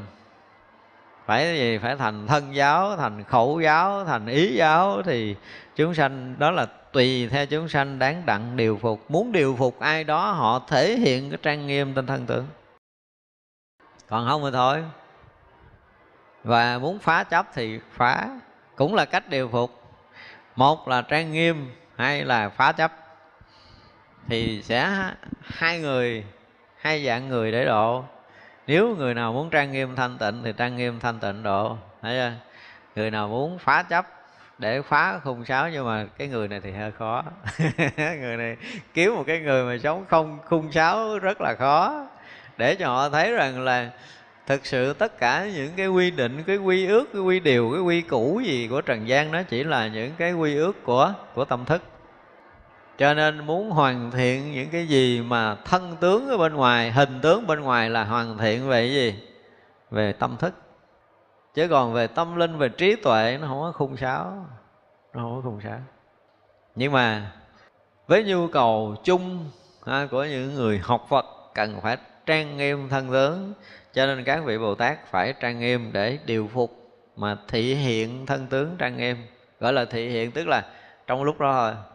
[1.25, 1.77] Phải gì?
[1.77, 5.35] Phải thành thân giáo, thành khẩu giáo, thành ý giáo thì
[5.75, 9.11] chúng sanh, đó là tùy theo chúng sanh đáng đặng điều phục.
[9.11, 12.47] Muốn điều phục ai đó, họ thể hiện cái trang nghiêm trên thân tướng
[14.11, 14.83] còn không thì thôi.
[16.43, 18.29] Và muốn phá chấp thì phá.
[18.75, 19.83] Cũng là cách điều phục.
[20.55, 22.91] Một là trang nghiêm hay là phá chấp.
[24.27, 26.25] Thì sẽ hai người
[26.81, 28.03] hai dạng người để độ.
[28.67, 31.77] Nếu người nào muốn trang nghiêm thanh tịnh thì trang nghiêm thanh tịnh độ.
[32.01, 32.31] Thấy chưa?
[32.95, 34.05] Người nào muốn phá chấp
[34.57, 37.23] để phá khung sáo nhưng mà cái người này thì hơi khó.
[37.97, 38.57] Người này
[38.93, 42.07] kiếm một cái người mà sống không, khung sáo rất là khó.
[42.57, 43.89] Để cho họ thấy rằng là
[44.47, 47.81] thực sự tất cả những cái quy định, cái quy ước, cái quy điều, cái
[47.81, 51.45] quy củ gì của trần gian nó chỉ là những cái quy ước của của
[51.45, 51.81] tâm thức
[53.01, 57.19] cho nên muốn hoàn thiện những cái gì mà thân tướng ở bên ngoài hình
[57.21, 59.23] tướng bên ngoài là hoàn thiện về cái gì?
[59.91, 60.53] Về tâm thức.
[61.53, 64.45] Chứ còn về tâm linh về trí tuệ nó không có khung sáo.
[65.13, 65.79] Nó không có khung sáo.
[66.75, 67.31] Nhưng mà
[68.07, 69.49] với nhu cầu chung
[69.85, 73.53] ha, của những người học Phật cần phải trang nghiêm thân tướng.
[73.93, 78.25] Cho nên các vị Bồ Tát phải trang nghiêm để điều phục mà thị hiện
[78.25, 79.17] thân tướng trang nghiêm.
[79.59, 80.65] Gọi là thị hiện tức là
[81.07, 81.90] trong lúc đó thôi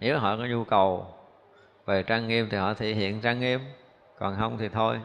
[0.00, 1.14] nếu họ có nhu cầu
[1.86, 3.60] về trang nghiêm thì họ thể hiện trang nghiêm
[4.18, 5.00] còn không thì thôi.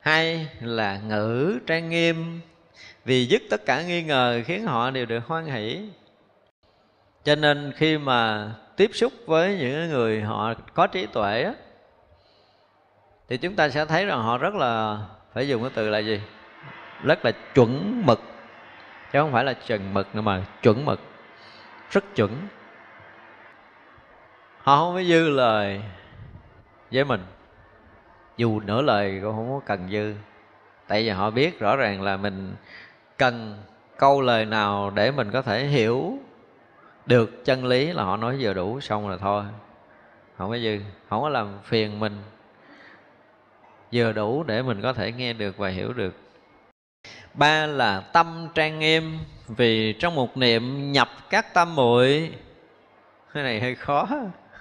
[0.00, 2.40] Hai là ngữ trang nghiêm
[3.04, 5.88] vì dứt tất cả nghi ngờ khiến họ đều được hoan hỷ.
[7.24, 11.52] Cho nên khi mà tiếp xúc với những người họ có trí tuệ á,
[13.28, 14.98] thì chúng ta sẽ thấy rằng họ rất là
[15.34, 16.20] phải dùng cái từ là gì?
[17.02, 18.20] Rất là chuẩn mực
[19.12, 21.00] chứ không phải là trần mực nữa mà chuẩn mực
[21.90, 22.30] rất chuẩn
[24.64, 25.80] họ không có dư lời
[26.92, 27.20] với mình.
[28.36, 30.14] Dù nửa lời cũng không có cần dư.
[30.88, 32.54] Tại vì họ biết rõ ràng là mình
[33.18, 33.62] cần
[33.96, 36.18] câu lời nào để mình có thể hiểu
[37.06, 39.44] được chân lý là họ nói vừa đủ xong rồi thôi.
[40.38, 40.78] Không có dư,
[41.08, 42.22] không có làm phiền mình.
[43.92, 46.14] Vừa đủ để mình có thể nghe được và hiểu được.
[47.34, 49.18] Ba là tâm trang nghiêm.
[49.48, 52.30] Vì trong một niệm nhập các tâm muội.
[53.34, 54.08] Cái này hơi khó.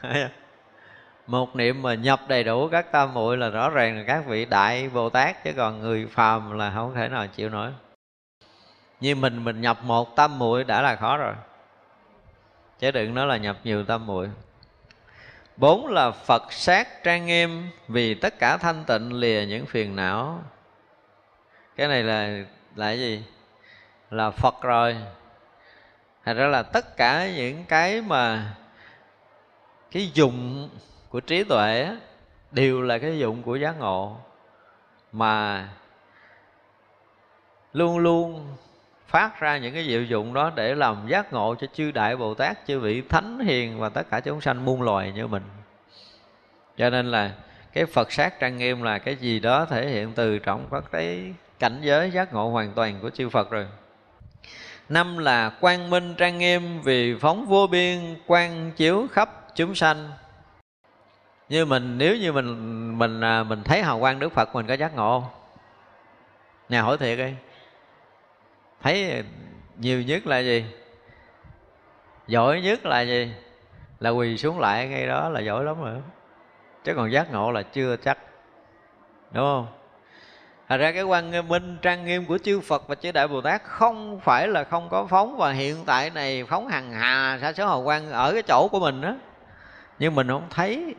[1.27, 4.45] một niệm mà nhập đầy đủ các tam muội là rõ ràng là các vị
[4.45, 7.71] đại bồ tát, chứ còn người phàm là không thể nào chịu nổi.
[8.99, 11.33] Như mình mình nhập một tâm muội đã là khó rồi.
[12.79, 14.29] Chứ đừng nói là nhập nhiều tâm muội.
[15.57, 20.43] Bốn là phật sát trang nghiêm, vì tất cả thanh tịnh lìa những phiền não.
[21.75, 22.27] Cái này là
[22.75, 23.23] là cái gì?
[24.11, 24.97] Là phật rồi.
[26.25, 28.53] Thật ra là tất cả những cái mà
[29.93, 30.69] cái dụng
[31.09, 31.89] của trí tuệ
[32.51, 34.17] đều là cái dụng của giác ngộ.
[35.11, 35.69] Mà
[37.73, 38.47] luôn luôn
[39.07, 42.33] phát ra những cái diệu dụng đó để làm giác ngộ cho chư đại bồ
[42.33, 45.43] tát, chư vị thánh hiền và tất cả chúng sanh muôn loài như mình.
[46.77, 47.31] Cho nên là
[47.73, 51.33] cái phật sát trang nghiêm là cái gì đó thể hiện từ trong các cái
[51.59, 53.67] cảnh giới giác ngộ hoàn toàn của chư phật rồi.
[54.89, 60.11] Năm là quang minh trang nghiêm vì phóng vô biên, quang chiếu khắp chúng sanh.
[61.49, 64.73] Như mình, nếu như mình mình à, mình thấy hào quang đức phật, mình có
[64.73, 65.23] giác ngộ
[66.69, 67.33] nhà hỏi thiệt đi.
[68.81, 69.23] Thấy
[69.77, 70.65] nhiều nhất là gì?
[72.27, 73.33] Giỏi nhất là gì?
[73.99, 75.95] Là quỳ xuống lại ngay đó là giỏi lắm rồi.
[76.83, 78.17] Chứ còn giác ngộ là chưa chắc.
[79.31, 79.67] Đúng không?
[80.69, 83.63] Thật ra cái quan minh trang nghiêm của chư Phật và chư Đại Bồ Tát
[83.63, 85.37] không phải là không có phóng.
[85.37, 88.79] Và hiện tại này phóng hằng hà, sa số hào quang ở cái chỗ của
[88.79, 89.15] mình đó.
[89.99, 90.95] Nhưng mình không thấy.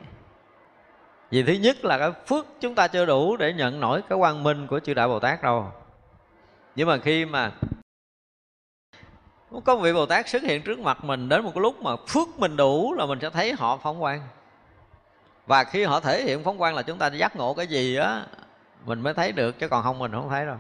[1.30, 4.42] Vì thứ nhất là cái phước chúng ta chưa đủ để nhận nổi cái quang
[4.42, 5.72] minh của chư Đại Bồ Tát đâu.
[6.76, 7.52] Nhưng mà khi mà
[9.64, 12.28] có vị Bồ Tát xuất hiện trước mặt mình đến một cái lúc mà phước
[12.38, 14.20] mình đủ là mình sẽ thấy họ phóng quang.
[15.46, 18.26] Và khi họ thể hiện phóng quang là chúng ta giác ngộ cái gì á,
[18.84, 20.56] mình mới thấy được, chứ còn không mình không thấy đâu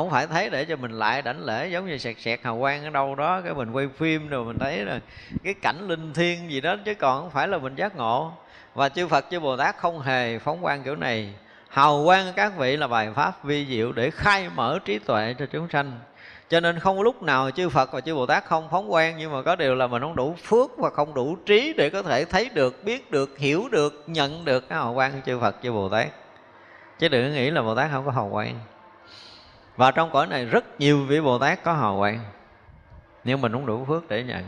[0.00, 2.84] không phải thấy để cho mình lại đảnh lễ giống như sẹt sẹt hào quang
[2.84, 5.00] ở đâu đó, cái mình quay phim rồi mình thấy là
[5.44, 8.32] cái cảnh linh thiêng gì đó, chứ còn không phải là mình giác ngộ.
[8.74, 11.34] Và chư Phật, chư Bồ Tát không hề phóng quang kiểu này.
[11.68, 15.46] Hào quang các vị là bài pháp vi diệu để khai mở trí tuệ cho
[15.46, 15.92] chúng sanh.
[16.48, 19.32] Cho nên không lúc nào chư Phật và chư Bồ Tát không phóng quang, nhưng
[19.32, 22.24] mà có điều là mình không đủ phước và không đủ trí để có thể
[22.24, 25.72] thấy được, biết được, hiểu được, nhận được cái hào quang của chư Phật, chư
[25.72, 26.08] Bồ Tát.
[26.98, 28.58] Chứ đừng nghĩ là bồ tát không có hào quang
[29.76, 32.20] và trong cõi này rất nhiều vị bồ tát có hào quang.
[33.24, 34.44] Nhưng mình không đủ phước để nhận,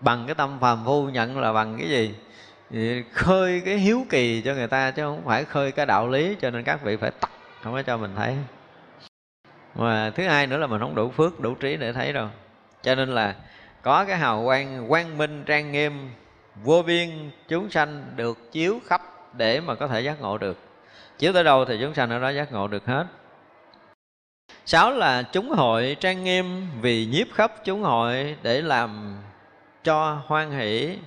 [0.00, 2.14] bằng cái tâm phàm phu nhận là bằng cái gì?
[3.12, 6.50] Khơi cái hiếu kỳ cho người ta chứ không phải khơi cái đạo lý, cho
[6.50, 7.30] nên các vị phải tắt
[7.62, 8.36] không có cho mình thấy.
[9.74, 12.28] Mà thứ hai nữa là mình không đủ phước, đủ trí để thấy đâu
[12.84, 13.34] cho nên là
[13.82, 16.10] có cái hào quang quang minh, trang nghiêm,
[16.62, 19.02] vô biên, chúng sanh được chiếu khắp
[19.32, 20.58] để mà có thể giác ngộ được.
[21.18, 23.06] Chiếu tới đâu thì chúng sanh ở đó giác ngộ được hết
[24.66, 29.18] sáu là chúng hội trang nghiêm vì nhiếp khắp chúng hội để làm
[29.84, 30.98] cho hoan hỷ.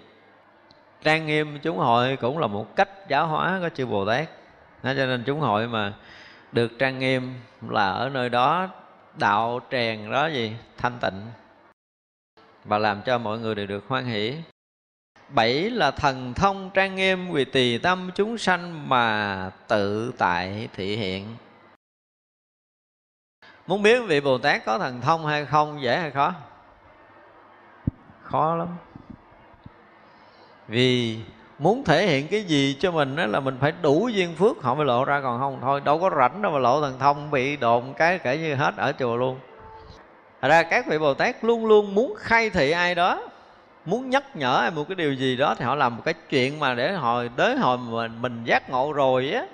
[1.03, 4.29] Trang nghiêm chúng hội cũng là một cách giáo hóa của chư bồ tát.
[4.83, 5.93] Cho nên chúng hội mà
[6.51, 7.33] được trang nghiêm
[7.69, 8.69] là ở nơi đó
[9.17, 11.21] đạo tràng đó gì, thanh tịnh
[12.65, 14.35] và làm cho mọi người đều được hoan hỷ.
[15.29, 20.95] Bảy là thần thông trang nghiêm vì tỳ tâm chúng sanh mà tự tại thị
[20.95, 21.35] hiện
[23.67, 26.33] muốn biết vị bồ tát có thần thông hay không dễ hay khó?
[28.23, 28.67] Khó lắm.
[30.67, 31.19] Vì
[31.59, 34.75] muốn thể hiện cái gì cho mình đó là mình phải đủ duyên phước họ
[34.75, 37.57] mới lộ ra còn không thôi đâu có rảnh đâu mà lộ thần thông bị
[37.57, 39.39] đồn cái kể như hết ở chùa luôn.
[40.41, 43.21] Thật ra các vị Bồ Tát luôn luôn muốn khai thị ai đó
[43.85, 46.59] muốn nhắc nhở hay một cái điều gì đó thì họ làm một cái chuyện
[46.59, 49.45] mà để hồi tới hồi mình mình giác ngộ rồi á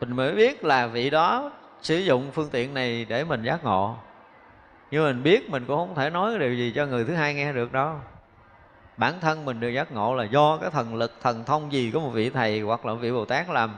[0.00, 1.50] mình mới biết là vị đó
[1.82, 3.96] sử dụng phương tiện này để mình giác ngộ.
[4.90, 7.52] Nhưng mình biết mình cũng không thể nói điều gì cho người thứ hai nghe
[7.52, 7.94] được đâu.
[8.96, 12.00] Bản thân mình được giác ngộ là do cái thần lực, thần thông gì của
[12.00, 13.74] một vị thầy hoặc là một vị bồ tát làm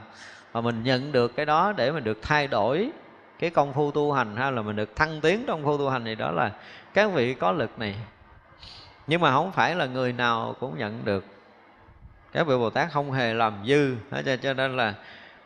[0.53, 2.89] mà mình nhận được cái đó để mình được thay đổi
[3.39, 6.05] cái công phu tu hành hay là mình được thăng tiến trong phu tu hành
[6.05, 6.51] thì đó là
[6.93, 7.95] các vị có lực này.
[9.07, 11.25] Nhưng mà không phải là người nào cũng nhận được.
[12.31, 13.95] Các vị bồ tát không hề làm dư
[14.41, 14.93] cho nên là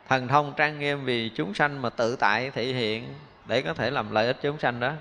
[0.08, 3.14] thần thông trang nghiêm vì chúng sanh mà tự tại thể hiện
[3.46, 4.92] để có thể làm lợi ích chúng sanh đó.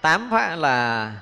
[0.00, 1.12] Tám pháp là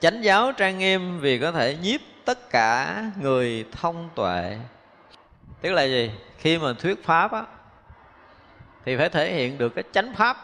[0.00, 4.58] chánh giáo trang nghiêm vì có thể nhiếp tất cả người thông tuệ.
[5.60, 6.10] Tức là gì?
[6.38, 7.42] Khi mà thuyết pháp á,
[8.84, 10.36] thì phải thể hiện được cái chánh pháp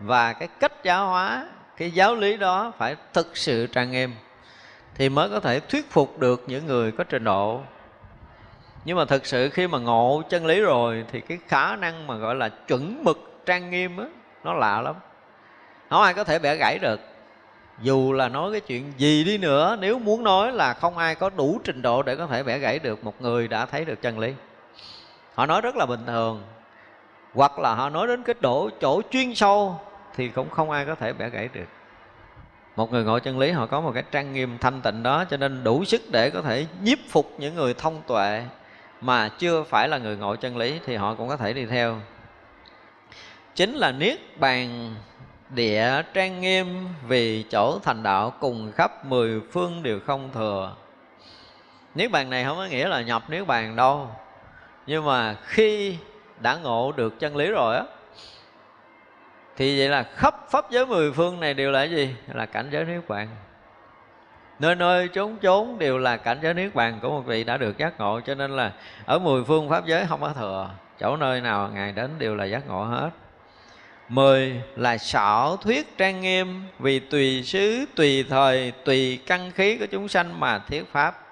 [0.00, 4.14] và cái cách giáo hóa, cái giáo lý đó phải thực sự trang nghiêm
[4.94, 7.62] thì mới có thể thuyết phục được những người có trình độ
[8.84, 12.16] nhưng mà thực sự khi mà ngộ chân lý rồi thì cái khả năng mà
[12.16, 14.06] gọi là chuẩn mực trang nghiêm á,
[14.44, 14.94] nó lạ lắm.
[15.90, 17.00] Không ai có thể bẻ gãy được.
[17.82, 21.30] Dù là nói cái chuyện gì đi nữa, nếu muốn nói là không ai có
[21.30, 24.18] đủ trình độ để có thể bẻ gãy được một người đã thấy được chân
[24.18, 24.32] lý.
[25.34, 26.42] Họ nói rất là bình thường.
[27.34, 29.80] Hoặc là họ nói đến cái độ chỗ chuyên sâu
[30.16, 31.68] thì cũng không ai có thể bẻ gãy được.
[32.76, 35.36] Một người ngộ chân lý, họ có một cái trang nghiêm thanh tịnh đó, cho
[35.36, 38.44] nên đủ sức để có thể nhiếp phục những người thông tuệ
[39.00, 42.00] mà chưa phải là người ngộ chân lý thì họ cũng có thể đi theo.
[43.54, 44.94] Chính là niết bàn
[45.50, 50.74] địa trang nghiêm vì chỗ thành đạo cùng khắp mười phương đều không thừa.
[51.94, 54.10] Niết bàn này không có nghĩa là nhập niết bàn đâu,
[54.86, 55.96] nhưng mà khi
[56.40, 57.84] đã ngộ được chân lý rồi á,
[59.56, 62.14] thì vậy là khắp pháp giới mười phương này đều là gì?
[62.32, 63.28] Là cảnh giới niết bàn
[64.58, 67.78] nơi nơi chốn chốn đều là cảnh giới niết bàn của một vị đã được
[67.78, 68.72] giác ngộ, cho nên là
[69.06, 70.70] ở mười phương pháp giới không có thừa.
[71.00, 73.10] Chỗ nơi nào ngài đến đều là giác ngộ hết.
[74.08, 79.86] Mười là sở thuyết trang nghiêm, vì tùy xứ, tùy thời, tùy căn khí của
[79.86, 81.24] chúng sanh mà thiết pháp.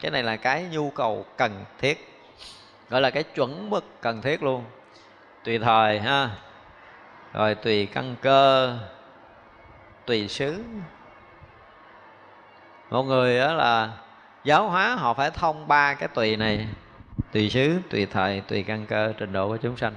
[0.00, 2.08] Cái này là cái nhu cầu cần thiết,
[2.90, 4.64] gọi là cái chuẩn mực cần thiết luôn.
[5.44, 6.30] Tùy thời ha,
[7.32, 8.78] rồi tùy căn cơ,
[10.06, 10.64] tùy xứ
[12.94, 13.90] một người đó là
[14.44, 16.66] giáo hóa họ phải thông ba cái tùy này,
[17.32, 19.92] tùy xứ, tùy thời, tùy căn cơ, trình độ của chúng sanh.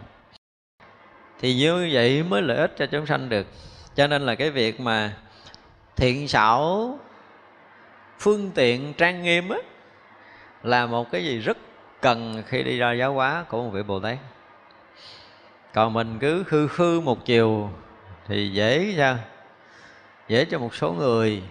[1.40, 3.48] Thì như vậy mới lợi ích cho chúng sanh được.
[3.96, 5.14] Cho nên là cái việc mà
[5.96, 7.00] thiện xảo,
[8.20, 9.58] phương tiện, trang nghiêm á,
[10.64, 11.58] là một cái gì rất
[12.02, 14.18] cần khi đi ra giáo hóa của một vị bồ tát.
[15.74, 17.70] Còn mình cứ khư khư một chiều
[18.28, 19.18] thì dễ sao?
[20.28, 21.44] Dễ cho một số người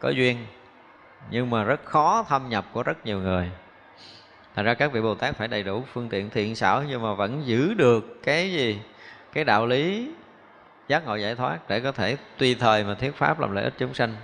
[0.00, 0.46] có duyên
[1.30, 3.50] nhưng mà rất khó thâm nhập của rất nhiều người.
[4.54, 7.14] Thành ra các vị bồ tát phải đầy đủ phương tiện thiện xảo nhưng mà
[7.14, 8.80] vẫn giữ được cái gì?
[9.32, 10.10] Cái đạo lý
[10.88, 13.74] giác ngộ giải thoát để có thể tùy thời mà thuyết pháp làm lợi ích
[13.78, 14.14] chúng sanh.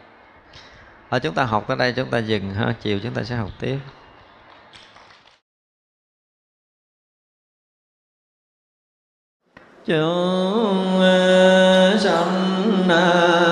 [1.10, 2.74] Thôi, chúng ta học tới đây, chúng ta dừng ha.
[2.80, 3.78] Chiều chúng ta sẽ học tiếp.
[9.86, 13.51] Chúng ờ, sanh ờ,